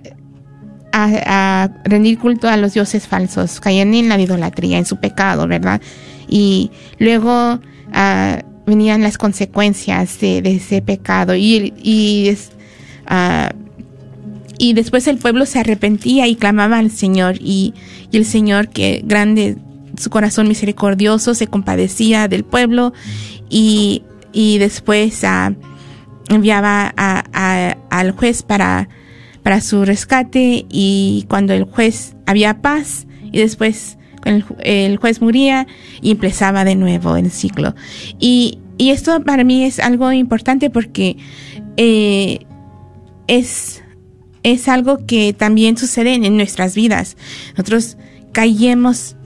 a, 0.93 1.71
rendir 1.85 2.19
culto 2.19 2.49
a 2.49 2.57
los 2.57 2.75
dioses 2.75 3.09
falsos, 3.09 3.61
caían 3.61 3.95
en 3.95 4.09
la 4.09 4.21
idolatría, 4.21 4.79
en 4.79 4.87
su 4.87 4.97
pecado, 4.99 5.49
¿verdad? 5.49 5.81
Y 6.29 6.71
luego 6.99 7.61
venían 8.67 9.03
las 9.03 9.19
consecuencias 9.19 10.21
de, 10.21 10.39
ese 10.39 10.83
pecado. 10.83 11.35
Y, 11.35 11.73
y, 11.83 12.37
y, 14.59 14.73
después 14.73 15.07
el 15.07 15.19
pueblo 15.19 15.47
se 15.47 15.61
arrepentía 15.61 16.27
y 16.27 16.37
clamaba 16.37 16.79
al 16.79 16.91
Señor. 16.91 17.37
Y, 17.41 17.75
el 18.13 18.25
Señor 18.25 18.69
que 18.69 19.03
grande 19.05 19.57
su 19.99 20.09
corazón 20.09 20.47
misericordioso 20.47 21.35
se 21.35 21.49
compadecía 21.49 22.29
del 22.29 22.45
pueblo. 22.45 22.93
Y, 23.51 24.03
después 24.33 25.25
enviaba 26.29 26.87
al 27.91 28.13
juez 28.13 28.43
para, 28.43 28.89
para 29.43 29.61
su 29.61 29.85
rescate 29.85 30.67
y 30.69 31.27
cuando 31.29 31.53
el 31.53 31.65
juez 31.65 32.15
había 32.27 32.61
paz 32.63 33.07
y 33.33 33.39
después 33.39 33.99
el, 34.25 34.97
juez 34.97 35.21
moría 35.21 35.67
y 36.01 36.11
empezaba 36.11 36.65
de 36.65 36.77
nuevo 36.77 37.17
el 37.17 37.31
ciclo. 37.31 37.75
Y, 38.19 38.59
esto 38.77 39.23
para 39.23 39.45
mí 39.45 39.65
es 39.65 39.79
algo 39.79 40.13
importante 40.13 40.69
porque 40.69 41.17
eh, 41.77 42.41
es, 43.29 43.85
es 44.43 44.69
algo 44.69 45.07
que 45.07 45.33
también 45.33 45.77
sucede 45.77 46.15
en 46.15 46.37
nuestras 46.37 46.75
vidas. 46.75 47.17
Nosotros 47.51 47.97
caemos 48.33 49.17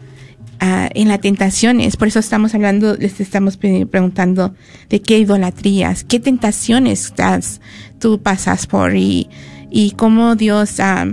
ah, 0.61 0.89
en 0.95 1.09
las 1.09 1.21
tentaciones, 1.21 1.97
por 1.97 2.09
eso 2.09 2.19
estamos 2.19 2.55
hablando, 2.55 2.97
les 2.97 3.21
estamos 3.21 3.57
preguntando 3.57 4.55
de 4.89 5.01
qué 5.01 5.19
idolatrías, 5.19 6.05
qué 6.05 6.21
tentaciones 6.21 7.07
estás, 7.07 7.61
tú 7.99 8.21
pasas 8.21 8.67
por 8.67 8.97
y, 8.97 9.29
y 9.71 9.93
cómo 9.93 10.37
Dios... 10.37 10.81
Ah, 10.81 11.07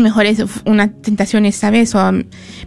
mejor 0.00 0.26
es 0.26 0.42
una 0.64 0.92
tentación 0.92 1.46
esta 1.46 1.70
vez, 1.70 1.94
o, 1.94 2.12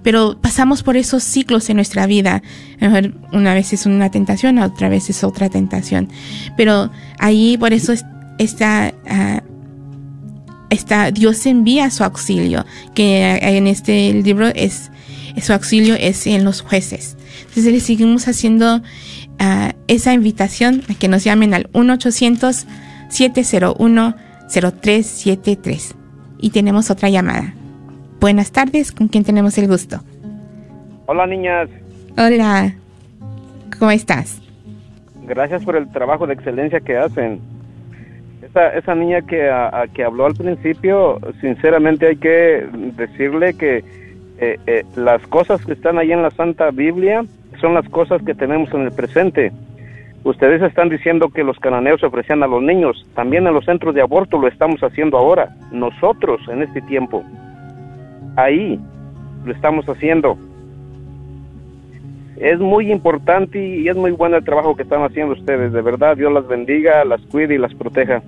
pero 0.03 0.37
pasamos 0.39 0.83
por 0.83 0.97
esos 0.97 1.23
ciclos 1.23 1.69
en 1.69 1.77
nuestra 1.77 2.05
vida. 2.05 2.41
Mejor 2.79 3.13
una 3.31 3.53
vez 3.53 3.73
es 3.73 3.85
una 3.85 4.11
tentación, 4.11 4.59
otra 4.59 4.89
vez 4.89 5.09
es 5.09 5.23
otra 5.23 5.49
tentación. 5.49 6.09
Pero 6.57 6.91
ahí 7.19 7.57
por 7.57 7.73
eso 7.73 7.93
está, 8.37 8.93
uh, 9.05 9.41
está 10.69 11.11
Dios 11.11 11.45
envía 11.45 11.89
su 11.89 12.03
auxilio, 12.03 12.65
que 12.93 13.39
en 13.41 13.67
este 13.67 14.13
libro 14.13 14.47
es 14.47 14.91
su 15.39 15.53
auxilio 15.53 15.95
es 15.97 16.27
en 16.27 16.43
los 16.43 16.61
jueces. 16.61 17.17
Entonces 17.47 17.71
le 17.71 17.79
seguimos 17.79 18.27
haciendo 18.27 18.81
ah, 19.39 19.73
esa 19.87 20.13
invitación 20.13 20.83
a 20.89 20.95
que 20.95 21.07
nos 21.07 21.23
llamen 21.23 21.53
al 21.53 21.69
1 21.73 21.93
800 21.93 22.65
701 23.09 24.15
0373 24.49 25.95
y 26.39 26.49
tenemos 26.49 26.91
otra 26.91 27.09
llamada. 27.09 27.53
Buenas 28.19 28.51
tardes, 28.51 28.91
¿con 28.91 29.07
quién 29.07 29.23
tenemos 29.23 29.57
el 29.57 29.67
gusto? 29.67 30.01
Hola 31.05 31.25
niñas. 31.25 31.69
Hola, 32.17 32.73
¿cómo 33.79 33.91
estás? 33.91 34.41
Gracias 35.23 35.63
por 35.63 35.75
el 35.75 35.89
trabajo 35.91 36.27
de 36.27 36.33
excelencia 36.33 36.79
que 36.79 36.97
hacen. 36.97 37.39
Esa, 38.41 38.69
esa 38.75 38.95
niña 38.95 39.21
que, 39.21 39.49
que 39.93 40.03
habló 40.03 40.25
al 40.25 40.35
principio, 40.35 41.19
sinceramente 41.39 42.07
hay 42.07 42.17
que 42.17 42.67
decirle 42.97 43.53
que 43.53 43.83
eh, 44.41 44.57
eh, 44.65 44.83
las 44.95 45.21
cosas 45.27 45.63
que 45.63 45.73
están 45.73 45.99
ahí 45.99 46.11
en 46.11 46.23
la 46.23 46.31
Santa 46.31 46.71
Biblia 46.71 47.23
son 47.59 47.75
las 47.75 47.87
cosas 47.89 48.23
que 48.23 48.33
tenemos 48.33 48.73
en 48.73 48.81
el 48.81 48.91
presente. 48.91 49.51
Ustedes 50.23 50.63
están 50.63 50.89
diciendo 50.89 51.29
que 51.29 51.43
los 51.43 51.59
cananeos 51.59 52.03
ofrecían 52.03 52.41
a 52.41 52.47
los 52.47 52.63
niños. 52.63 53.05
También 53.13 53.45
en 53.45 53.53
los 53.53 53.65
centros 53.65 53.93
de 53.93 54.01
aborto 54.01 54.39
lo 54.39 54.47
estamos 54.47 54.81
haciendo 54.81 55.19
ahora. 55.19 55.55
Nosotros 55.71 56.41
en 56.47 56.63
este 56.63 56.81
tiempo. 56.81 57.23
Ahí 58.35 58.79
lo 59.45 59.53
estamos 59.53 59.87
haciendo. 59.87 60.35
Es 62.37 62.59
muy 62.59 62.91
importante 62.91 63.63
y 63.63 63.87
es 63.87 63.95
muy 63.95 64.09
bueno 64.09 64.37
el 64.37 64.43
trabajo 64.43 64.75
que 64.75 64.81
están 64.81 65.03
haciendo 65.03 65.33
ustedes. 65.33 65.71
De 65.71 65.83
verdad, 65.83 66.17
Dios 66.17 66.33
las 66.33 66.47
bendiga, 66.47 67.05
las 67.05 67.21
cuide 67.27 67.53
y 67.53 67.59
las 67.59 67.75
proteja. 67.75 68.23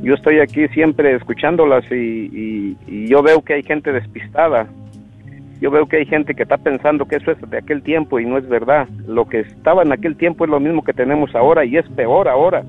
Yo 0.00 0.14
estoy 0.14 0.38
aquí 0.38 0.68
siempre 0.68 1.12
escuchándolas 1.16 1.84
y 1.90 2.76
yo 3.08 3.20
veo 3.20 3.42
que 3.42 3.54
hay 3.54 3.64
gente 3.64 3.90
despistada 3.90 4.68
yo 5.60 5.70
veo 5.70 5.86
que 5.86 5.98
hay 5.98 6.06
gente 6.06 6.34
que 6.34 6.42
está 6.42 6.58
pensando 6.58 7.06
que 7.06 7.16
eso 7.16 7.30
es 7.30 7.50
de 7.50 7.58
aquel 7.58 7.82
tiempo 7.82 8.18
y 8.18 8.26
no 8.26 8.38
es 8.38 8.48
verdad. 8.48 8.88
Lo 9.06 9.26
que 9.26 9.40
estaba 9.40 9.82
en 9.82 9.92
aquel 9.92 10.16
tiempo 10.16 10.44
es 10.44 10.50
lo 10.50 10.60
mismo 10.60 10.82
que 10.82 10.92
tenemos 10.92 11.34
ahora 11.34 11.64
y 11.64 11.76
es 11.76 11.88
peor 11.90 12.28
ahora. 12.28 12.62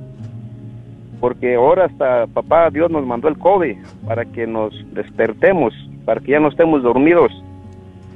Porque 1.19 1.55
ahora 1.55 1.85
hasta 1.85 2.27
papá 2.27 2.69
Dios 2.69 2.91
nos 2.91 3.05
mandó 3.05 3.27
el 3.27 3.37
COVID 3.37 3.75
para 4.05 4.25
que 4.25 4.45
nos 4.45 4.73
despertemos, 4.93 5.73
para 6.05 6.21
que 6.21 6.31
ya 6.31 6.39
no 6.39 6.49
estemos 6.49 6.83
dormidos, 6.83 7.31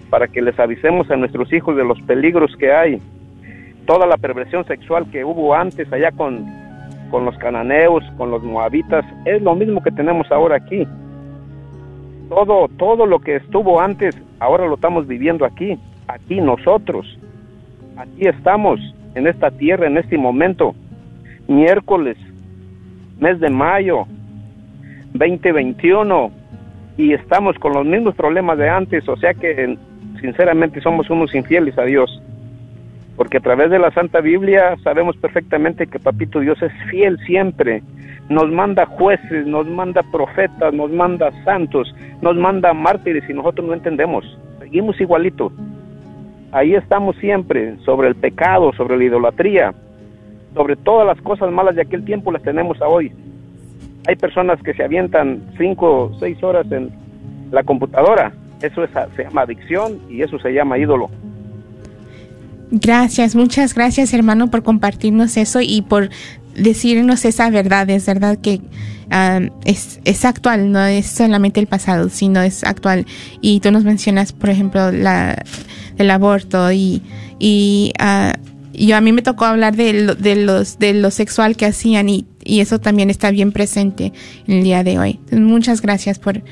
para 0.09 0.28
que 0.28 0.41
les 0.41 0.59
avisemos 0.59 1.09
a 1.09 1.15
nuestros 1.15 1.51
hijos 1.51 1.76
de 1.76 1.84
los 1.84 1.99
peligros 2.01 2.55
que 2.57 2.72
hay. 2.72 3.01
Toda 3.86 4.05
la 4.05 4.17
perversión 4.17 4.65
sexual 4.65 5.09
que 5.11 5.26
hubo 5.26 5.55
antes 5.55 5.91
allá 5.91 6.11
con, 6.11 6.45
con 7.09 7.26
los 7.26 7.36
cananeos, 7.39 8.03
con 8.17 8.30
los 8.30 8.43
moabitas, 8.43 9.03
es 9.26 9.41
lo 9.41 9.55
mismo 9.55 9.82
que 9.82 9.91
tenemos 9.91 10.32
ahora 10.32 10.57
aquí 10.57 10.86
todo, 12.30 12.67
todo 12.77 13.05
lo 13.05 13.19
que 13.19 13.38
estuvo 13.38 13.82
antes, 13.82 14.15
ahora 14.39 14.67
lo 14.67 14.75
estamos 14.75 15.07
viviendo 15.07 15.45
aquí, 15.45 15.77
aquí 16.07 16.39
nosotros. 16.39 17.17
Aquí 17.97 18.27
estamos, 18.27 18.80
en 19.15 19.27
esta 19.27 19.51
tierra, 19.51 19.88
en 19.88 19.97
este 19.97 20.17
momento, 20.17 20.73
miércoles, 21.47 22.17
mes 23.19 23.39
de 23.39 23.49
mayo, 23.49 24.05
2021, 25.13 26.32
y 26.97 27.13
estamos 27.13 27.57
con 27.57 27.73
los 27.73 27.86
mismos 27.86 28.15
problemas 28.15 28.57
de 28.57 28.69
antes, 28.69 29.07
o 29.09 29.17
sea 29.17 29.34
que 29.34 29.77
sinceramente 30.21 30.80
somos 30.82 31.09
unos 31.09 31.34
infieles 31.34 31.77
a 31.77 31.84
Dios. 31.84 32.21
Porque 33.20 33.38
a 33.38 33.41
través 33.41 33.70
de 33.70 33.80
la 33.80 33.91
Santa 33.91 34.22
Biblia 34.22 34.78
sabemos 34.82 35.17
perfectamente 35.17 35.88
que 35.88 35.99
Papito 35.99 36.39
Dios 36.39 36.61
es 36.61 36.72
fiel 36.89 37.20
siempre 37.28 37.84
nos 38.30 38.49
manda 38.49 38.86
jueces, 38.86 39.45
nos 39.45 39.67
manda 39.67 40.03
profetas, 40.03 40.74
nos 40.74 40.89
manda 40.91 41.32
santos, 41.43 41.93
nos 42.22 42.38
manda 42.38 42.74
mártires 42.74 43.28
y 43.28 43.34
nosotros 43.34 43.67
no 43.67 43.74
entendemos. 43.74 44.24
Seguimos 44.59 45.01
igualito. 45.01 45.51
Ahí 46.51 46.76
estamos 46.76 47.17
siempre, 47.17 47.76
sobre 47.84 48.07
el 48.07 48.15
pecado, 48.15 48.72
sobre 48.74 48.97
la 48.97 49.03
idolatría, 49.03 49.74
sobre 50.53 50.76
todas 50.76 51.05
las 51.05 51.20
cosas 51.22 51.51
malas 51.51 51.76
de 51.76 51.82
aquel 51.82 52.05
tiempo 52.05 52.32
las 52.32 52.43
tenemos 52.43 52.82
a 52.82 52.88
hoy. 52.88 53.11
Hay 54.07 54.15
personas 54.15 54.61
que 54.61 54.74
se 54.74 54.84
avientan 54.84 55.41
cinco 55.57 56.03
o 56.05 56.20
seis 56.20 56.41
horas 56.41 56.72
en 56.72 56.89
la 57.51 57.63
computadora. 57.63 58.32
Eso 58.61 58.86
se 59.15 59.24
llama 59.24 59.41
adicción 59.41 59.99
y 60.09 60.22
eso 60.22 60.39
se 60.39 60.53
llama 60.53 60.78
ídolo. 60.78 61.09
Gracias, 62.72 63.36
muchas 63.36 63.74
gracias 63.74 64.13
hermano 64.13 64.51
por 64.51 64.61
compartirnos 64.61 65.38
eso 65.38 65.59
y 65.61 65.82
por 65.82 66.09
decirnos 66.55 67.26
esa 67.26 67.49
verdad, 67.49 67.89
es 67.89 68.05
verdad 68.05 68.38
que 68.38 68.61
um, 69.11 69.49
es, 69.65 70.26
actual, 70.26 70.72
no 70.72 70.86
es 70.86 71.07
solamente 71.07 71.59
el 71.59 71.67
pasado, 71.67 72.09
sino 72.09 72.41
es 72.41 72.63
actual. 72.63 73.05
Y 73.41 73.59
tú 73.59 73.72
nos 73.72 73.84
mencionas, 73.84 74.34
por 74.34 74.49
ejemplo, 74.49 74.91
la, 74.91 75.43
el 75.97 76.11
aborto 76.11 76.72
y, 76.72 77.01
y 77.39 77.93
uh, 77.99 78.38
yo 78.74 78.95
a 78.95 79.01
mí 79.01 79.11
me 79.13 79.22
tocó 79.22 79.45
hablar 79.45 79.76
de, 79.76 80.15
de, 80.15 80.36
los, 80.36 80.78
de 80.78 80.93
lo 80.93 81.09
sexual 81.11 81.55
que 81.55 81.65
hacían 81.65 82.07
y, 82.07 82.28
y, 82.43 82.59
eso 82.59 82.80
también 82.80 83.09
está 83.09 83.32
bien 83.32 83.51
presente 83.51 84.13
en 84.47 84.57
el 84.57 84.63
día 84.63 84.84
de 84.84 84.99
hoy. 84.99 85.20
muchas 85.32 85.82
gracias 85.82 86.20
por, 86.20 86.43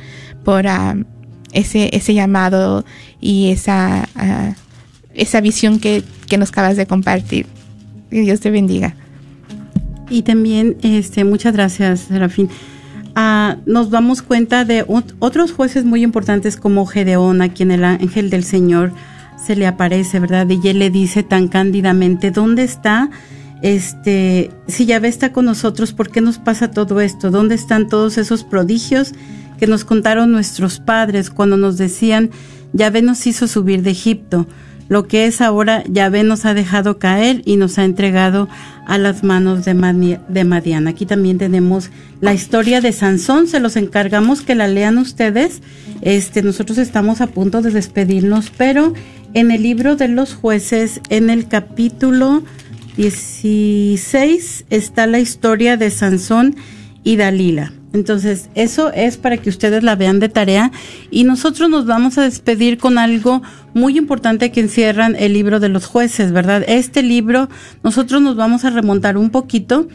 por 0.44 0.66
uh, 0.66 1.06
ese, 1.54 1.96
ese 1.96 2.14
llamado 2.14 2.86
y 3.22 3.52
esa, 3.52 4.08
esa 5.18 5.42
visión 5.42 5.80
que, 5.80 6.04
que 6.28 6.38
nos 6.38 6.50
acabas 6.50 6.78
de 6.78 6.86
compartir. 6.86 7.46
Que 8.10 8.22
Dios 8.22 8.40
te 8.40 8.52
bendiga. 8.52 8.96
Y 10.10 10.22
también, 10.22 10.78
este, 10.82 11.24
muchas 11.26 11.54
gracias, 11.54 12.02
Serafín. 12.02 12.50
Ah, 13.16 13.58
nos 13.66 13.90
damos 13.90 14.22
cuenta 14.22 14.64
de 14.64 14.86
otros 15.20 15.52
jueces 15.52 15.84
muy 15.84 16.04
importantes 16.04 16.56
como 16.56 16.86
Gedeón, 16.86 17.42
a 17.42 17.50
quien 17.50 17.72
el 17.72 17.84
ángel 17.84 18.30
del 18.30 18.44
Señor 18.44 18.92
se 19.44 19.56
le 19.56 19.68
aparece, 19.68 20.20
¿verdad? 20.20 20.48
Y 20.50 20.68
él 20.68 20.80
le 20.80 20.90
dice 20.90 21.24
tan 21.24 21.48
cándidamente, 21.48 22.32
¿dónde 22.32 22.64
está? 22.64 23.10
Este, 23.62 24.52
si 24.68 24.86
Yahvé 24.86 25.08
está 25.08 25.34
con 25.34 25.46
nosotros, 25.46 25.94
¿por 25.94 26.10
qué 26.10 26.22
nos 26.22 26.38
pasa 26.38 26.70
todo 26.70 27.02
esto? 27.02 27.32
¿Dónde 27.32 27.56
están 27.56 27.88
todos 27.88 28.18
esos 28.18 28.44
prodigios 28.44 29.14
que 29.60 29.68
nos 29.68 29.84
contaron 29.84 30.32
nuestros 30.32 30.80
padres 30.80 31.32
cuando 31.32 31.58
nos 31.58 31.78
decían, 31.78 32.30
Yahvé 32.74 33.02
nos 33.02 33.26
hizo 33.26 33.48
subir 33.48 33.82
de 33.82 33.92
Egipto? 33.92 34.48
Lo 34.90 35.08
que 35.08 35.26
es 35.26 35.42
ahora 35.42 35.84
Yahvé 35.88 36.24
nos 36.24 36.46
ha 36.46 36.54
dejado 36.54 37.00
caer 37.00 37.42
y 37.46 37.58
nos 37.58 37.78
ha 37.78 37.86
entregado 37.86 38.48
a 38.86 38.98
las 38.98 39.24
manos 39.24 39.66
de, 39.66 39.74
Madiana. 39.74 40.90
Aquí 40.90 41.06
también 41.06 41.38
tenemos 41.38 41.90
la 42.22 42.34
historia 42.34 42.80
de 42.80 42.94
Sansón, 42.94 43.48
se 43.48 43.60
los 43.60 43.76
encargamos 43.76 44.42
que 44.42 44.56
la 44.56 44.68
lean 44.68 44.98
ustedes. 44.98 45.62
Este, 46.02 46.42
nosotros 46.42 46.78
estamos 46.78 47.20
a 47.20 47.28
punto 47.28 47.62
de 47.62 47.72
despedirnos, 47.72 48.50
pero 48.58 48.94
en 49.34 49.52
el 49.52 49.64
libro 49.64 49.98
de 49.98 50.08
los 50.08 50.34
jueces, 50.34 51.02
en 51.10 51.30
el 51.30 51.48
capítulo 51.48 52.44
16, 52.96 54.66
está 54.70 55.06
la 55.06 55.20
historia 55.20 55.76
de 55.76 55.92
Sansón 55.92 56.56
y 57.04 57.18
Dalila. 57.18 57.74
Entonces, 57.98 58.50
eso 58.56 58.92
es 58.94 59.18
para 59.18 59.38
que 59.38 59.50
ustedes 59.50 59.84
la 59.84 59.96
vean 59.96 60.20
de 60.20 60.30
tarea 60.30 60.72
y 61.10 61.24
nosotros 61.24 61.70
nos 61.70 61.86
vamos 61.86 62.18
a 62.18 62.24
despedir 62.24 62.78
con 62.78 62.98
algo 62.98 63.42
muy 63.74 63.98
importante 63.98 64.52
que 64.52 64.62
encierran 64.62 65.16
el 65.18 65.34
libro 65.34 65.60
de 65.60 65.70
los 65.70 65.86
jueces, 65.86 66.32
¿verdad? 66.32 66.64
Este 66.68 67.04
libro, 67.04 67.50
nosotros 67.84 68.22
nos 68.22 68.36
vamos 68.36 68.66
a 68.66 68.70
remontar 68.70 69.18
un 69.18 69.30
poquito 69.32 69.88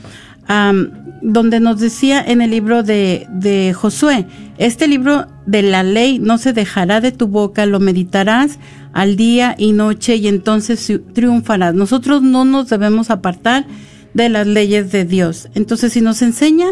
donde 1.22 1.61
nos 1.61 1.78
decía 1.78 2.20
en 2.20 2.42
el 2.42 2.50
libro 2.50 2.82
de, 2.82 3.26
de 3.30 3.72
Josué, 3.74 4.26
este 4.59 4.88
libro 4.88 5.28
de 5.46 5.62
la 5.62 5.84
ley 5.84 6.18
no 6.18 6.36
se 6.36 6.53
dejará 6.53 7.00
de 7.00 7.12
tu 7.12 7.28
boca, 7.28 7.64
lo 7.64 7.78
meditarás 7.78 8.59
al 8.92 9.16
día 9.16 9.55
y 9.57 9.72
noche 9.72 10.16
y 10.16 10.26
entonces 10.26 10.92
triunfarás. 11.14 11.74
Nosotros 11.74 12.22
no 12.22 12.44
nos 12.44 12.68
debemos 12.68 13.11
apartar 13.11 13.66
de 14.14 14.28
las 14.28 14.46
leyes 14.46 14.92
de 14.92 15.05
Dios. 15.05 15.48
Entonces, 15.55 15.92
si 15.92 16.00
nos 16.00 16.22
enseña 16.22 16.66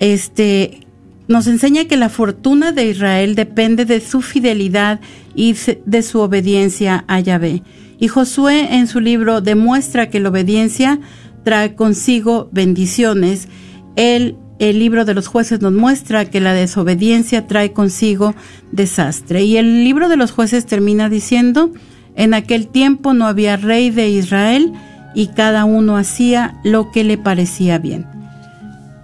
este, 0.00 0.80
nos 1.28 1.46
enseña 1.46 1.84
que 1.84 1.96
la 1.96 2.08
fortuna 2.08 2.72
de 2.72 2.88
Israel 2.88 3.36
depende 3.36 3.84
de 3.84 4.00
su 4.00 4.20
fidelidad 4.20 5.00
y 5.36 5.54
de 5.86 6.02
su 6.02 6.18
obediencia 6.18 7.04
a 7.06 7.20
Yahvé. 7.20 7.62
Y 8.00 8.08
Josué 8.08 8.74
en 8.74 8.88
su 8.88 8.98
libro 8.98 9.40
demuestra 9.40 10.10
que 10.10 10.18
la 10.18 10.30
obediencia 10.30 10.98
trae 11.44 11.74
consigo 11.74 12.48
bendiciones. 12.50 13.46
El, 13.94 14.36
el 14.58 14.78
libro 14.78 15.04
de 15.04 15.14
los 15.14 15.28
jueces 15.28 15.60
nos 15.60 15.72
muestra 15.72 16.24
que 16.24 16.40
la 16.40 16.54
desobediencia 16.54 17.46
trae 17.46 17.72
consigo 17.72 18.34
desastre. 18.72 19.44
Y 19.44 19.56
el 19.56 19.84
libro 19.84 20.08
de 20.08 20.16
los 20.16 20.32
jueces 20.32 20.66
termina 20.66 21.08
diciendo, 21.08 21.72
en 22.16 22.34
aquel 22.34 22.68
tiempo 22.68 23.14
no 23.14 23.26
había 23.26 23.56
rey 23.56 23.90
de 23.90 24.08
Israel 24.08 24.72
y 25.14 25.28
cada 25.28 25.64
uno 25.64 25.96
hacía 25.96 26.58
lo 26.64 26.90
que 26.90 27.04
le 27.04 27.18
parecía 27.18 27.78
bien. 27.78 28.19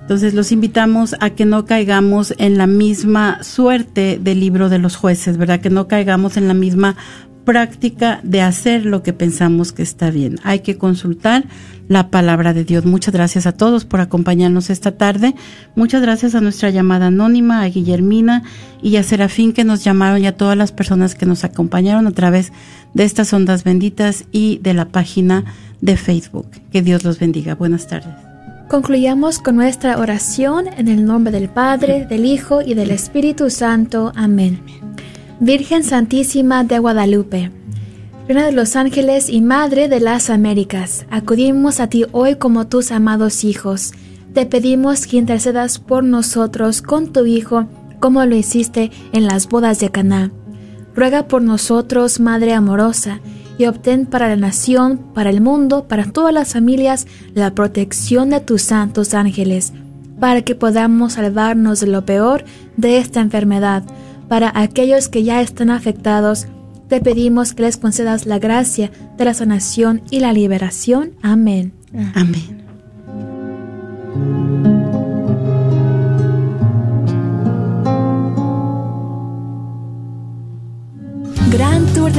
Entonces 0.07 0.35
los 0.35 0.53
invitamos 0.53 1.17
a 1.19 1.31
que 1.31 1.45
no 1.45 1.65
caigamos 1.65 2.33
en 2.39 2.57
la 2.59 2.69
misma 2.69 3.43
suerte 3.43 4.21
del 4.23 4.39
libro 4.39 4.69
de 4.69 4.79
los 4.79 4.95
jueces, 4.95 5.37
¿verdad? 5.37 5.59
Que 5.59 5.69
no 5.69 5.89
caigamos 5.89 6.37
en 6.37 6.47
la 6.47 6.55
misma 6.55 6.95
práctica 7.45 8.21
de 8.23 8.41
hacer 8.41 8.87
lo 8.87 9.03
que 9.03 9.13
pensamos 9.13 9.73
que 9.73 9.83
está 9.83 10.13
bien. 10.13 10.39
Hay 10.45 10.61
que 10.61 10.79
consultar 10.79 11.47
la 11.89 12.09
palabra 12.09 12.55
de 12.55 12.63
Dios. 12.63 12.85
Muchas 12.85 13.13
gracias 13.13 13.49
a 13.49 13.53
todos 13.53 13.85
por 13.85 14.01
acompañarnos 14.01 14.71
esta 14.71 14.93
tarde. 14.93 15.35
Muchas 15.75 16.03
gracias 16.03 16.37
a 16.37 16.41
nuestra 16.41 16.71
llamada 16.71 17.09
anónima, 17.09 17.63
a 17.63 17.69
Guillermina 17.69 18.45
y 18.81 18.99
a 18.99 19.03
Serafín 19.03 19.53
que 19.53 19.65
nos 19.65 19.83
llamaron 19.83 20.23
y 20.23 20.29
a 20.29 20.37
todas 20.37 20.57
las 20.57 20.71
personas 20.71 21.17
que 21.17 21.27
nos 21.27 21.43
acompañaron 21.43 22.07
a 22.07 22.13
través 22.13 22.53
de 22.95 23.03
estas 23.03 23.33
ondas 23.33 23.65
benditas 23.65 24.25
y 24.31 24.59
de 24.59 24.73
la 24.73 24.85
página 24.85 25.45
de 25.81 25.97
Facebook. 25.97 26.47
Que 26.71 26.83
Dios 26.83 27.03
los 27.03 27.19
bendiga. 27.19 27.57
Buenas 27.57 27.89
tardes. 27.89 28.26
Concluyamos 28.69 29.39
con 29.39 29.55
nuestra 29.55 29.97
oración 29.97 30.67
en 30.67 30.89
el 30.89 31.05
nombre 31.05 31.31
del 31.31 31.49
Padre, 31.49 32.05
del 32.05 32.25
Hijo 32.25 32.63
y 32.63 32.75
del 32.75 32.91
Espíritu 32.91 33.49
Santo. 33.49 34.13
Amén. 34.17 34.61
Virgen 35.39 35.85
Santísima 35.85 36.65
de 36.65 36.81
Guadalupe, 36.81 37.53
Reina 38.27 38.45
de 38.45 38.51
los 38.51 38.75
ángeles 38.75 39.31
y 39.31 39.41
Madre 39.41 39.89
de 39.89 40.01
las 40.01 40.31
Américas, 40.31 41.07
acudimos 41.11 41.79
a 41.79 41.87
ti 41.87 42.07
hoy 42.11 42.37
como 42.37 42.67
tus 42.67 42.91
amados 42.91 43.45
hijos. 43.45 43.93
Te 44.35 44.47
pedimos 44.47 45.07
que 45.07 45.19
intercedas 45.19 45.79
por 45.79 46.03
nosotros 46.03 46.83
con 46.83 47.13
tu 47.13 47.25
Hijo, 47.25 47.69
como 48.01 48.25
lo 48.27 48.35
hiciste 48.35 48.91
en 49.13 49.27
las 49.27 49.49
bodas 49.49 49.79
de 49.79 49.91
Caná. 49.91 50.33
Ruega 50.93 51.29
por 51.29 51.41
nosotros, 51.41 52.19
Madre 52.19 52.53
amorosa, 52.53 53.21
y 53.59 53.67
obtén 53.67 54.07
para 54.07 54.29
la 54.29 54.37
nación, 54.37 54.99
para 55.15 55.31
el 55.31 55.41
mundo, 55.41 55.87
para 55.89 56.05
todas 56.05 56.33
las 56.33 56.53
familias, 56.53 57.07
la 57.35 57.55
protección 57.55 58.31
de 58.31 58.41
tus 58.41 58.63
santos 58.63 59.15
ángeles, 59.15 59.73
para 60.21 60.43
que 60.43 60.55
podamos 60.55 61.15
salvarnos 61.15 61.81
de 61.81 61.87
lo 61.87 62.05
peor 62.05 62.45
de 62.77 62.99
esta 62.99 63.21
enfermedad. 63.21 63.83
Para 64.29 64.53
aquellos 64.55 65.09
que 65.09 65.23
ya 65.23 65.41
están 65.41 65.71
afectados, 65.71 66.47
te 66.89 67.01
pedimos 67.01 67.55
que 67.55 67.63
les 67.63 67.77
concedas 67.77 68.27
la 68.27 68.39
gracia 68.39 68.91
de 69.17 69.25
la 69.25 69.35
sanación 69.35 70.03
y 70.11 70.21
la 70.21 70.33
liberación. 70.33 71.13
Amén. 71.23 71.73
Amén. 72.15 72.66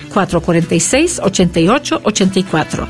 446-8884. 0.11 2.87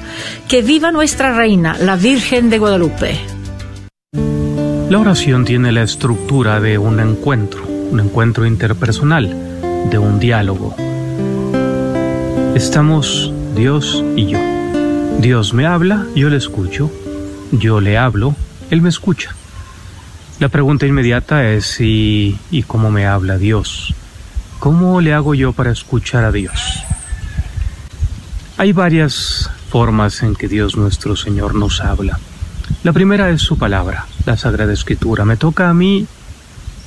Que 0.47 0.61
viva 0.61 0.91
nuestra 0.91 1.33
reina, 1.33 1.77
la 1.79 1.95
Virgen 1.95 2.49
de 2.49 2.57
Guadalupe. 2.57 3.17
La 4.89 4.99
oración 4.99 5.45
tiene 5.45 5.71
la 5.71 5.83
estructura 5.83 6.59
de 6.59 6.77
un 6.77 6.99
encuentro, 6.99 7.65
un 7.65 8.01
encuentro 8.01 8.45
interpersonal, 8.45 9.33
de 9.89 9.97
un 9.97 10.19
diálogo. 10.19 10.75
Estamos 12.55 13.31
Dios 13.55 14.03
y 14.17 14.27
yo. 14.27 14.39
Dios 15.19 15.53
me 15.53 15.65
habla, 15.65 16.05
yo 16.15 16.29
le 16.29 16.37
escucho. 16.37 16.91
Yo 17.51 17.79
le 17.79 17.97
hablo, 17.97 18.35
Él 18.69 18.81
me 18.81 18.89
escucha. 18.89 19.35
La 20.39 20.49
pregunta 20.49 20.87
inmediata 20.87 21.47
es 21.49 21.65
si 21.65 22.37
y 22.49 22.63
cómo 22.63 22.91
me 22.91 23.05
habla 23.05 23.37
Dios. 23.37 23.93
¿Cómo 24.59 24.99
le 24.99 25.13
hago 25.13 25.35
yo 25.35 25.53
para 25.53 25.71
escuchar 25.71 26.23
a 26.23 26.31
Dios? 26.31 26.83
Hay 28.61 28.73
varias 28.73 29.49
formas 29.71 30.21
en 30.21 30.35
que 30.35 30.47
Dios 30.47 30.77
nuestro 30.77 31.15
Señor 31.15 31.55
nos 31.55 31.81
habla. 31.81 32.19
La 32.83 32.93
primera 32.93 33.31
es 33.31 33.41
su 33.41 33.57
palabra, 33.57 34.05
la 34.27 34.37
Sagrada 34.37 34.71
Escritura. 34.71 35.25
Me 35.25 35.35
toca 35.35 35.67
a 35.67 35.73
mí 35.73 36.05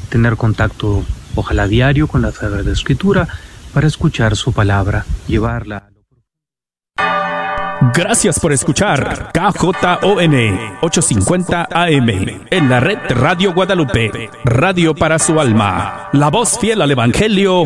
tener 0.09 0.37
contacto, 0.37 1.03
ojalá 1.35 1.67
diario, 1.67 2.07
con 2.07 2.23
la 2.23 2.31
Sagrada 2.31 2.71
Escritura 2.71 3.27
para 3.73 3.89
escuchar 3.89 4.37
su 4.37 4.53
palabra, 4.53 5.05
llevarla. 5.27 5.89
Gracias 7.93 8.41
por 8.41 8.53
escuchar 8.53 9.31
KJON 9.33 10.35
850 10.81 11.69
AM 11.71 12.09
en 12.51 12.71
la 12.71 12.81
red 12.81 12.99
Radio 13.11 13.53
Guadalupe, 13.53 14.31
radio 14.45 14.95
para 14.95 15.19
su 15.19 15.39
alma, 15.39 16.09
la 16.13 16.31
voz 16.31 16.59
fiel 16.59 16.83
al 16.83 16.91
Evangelio 16.93 17.63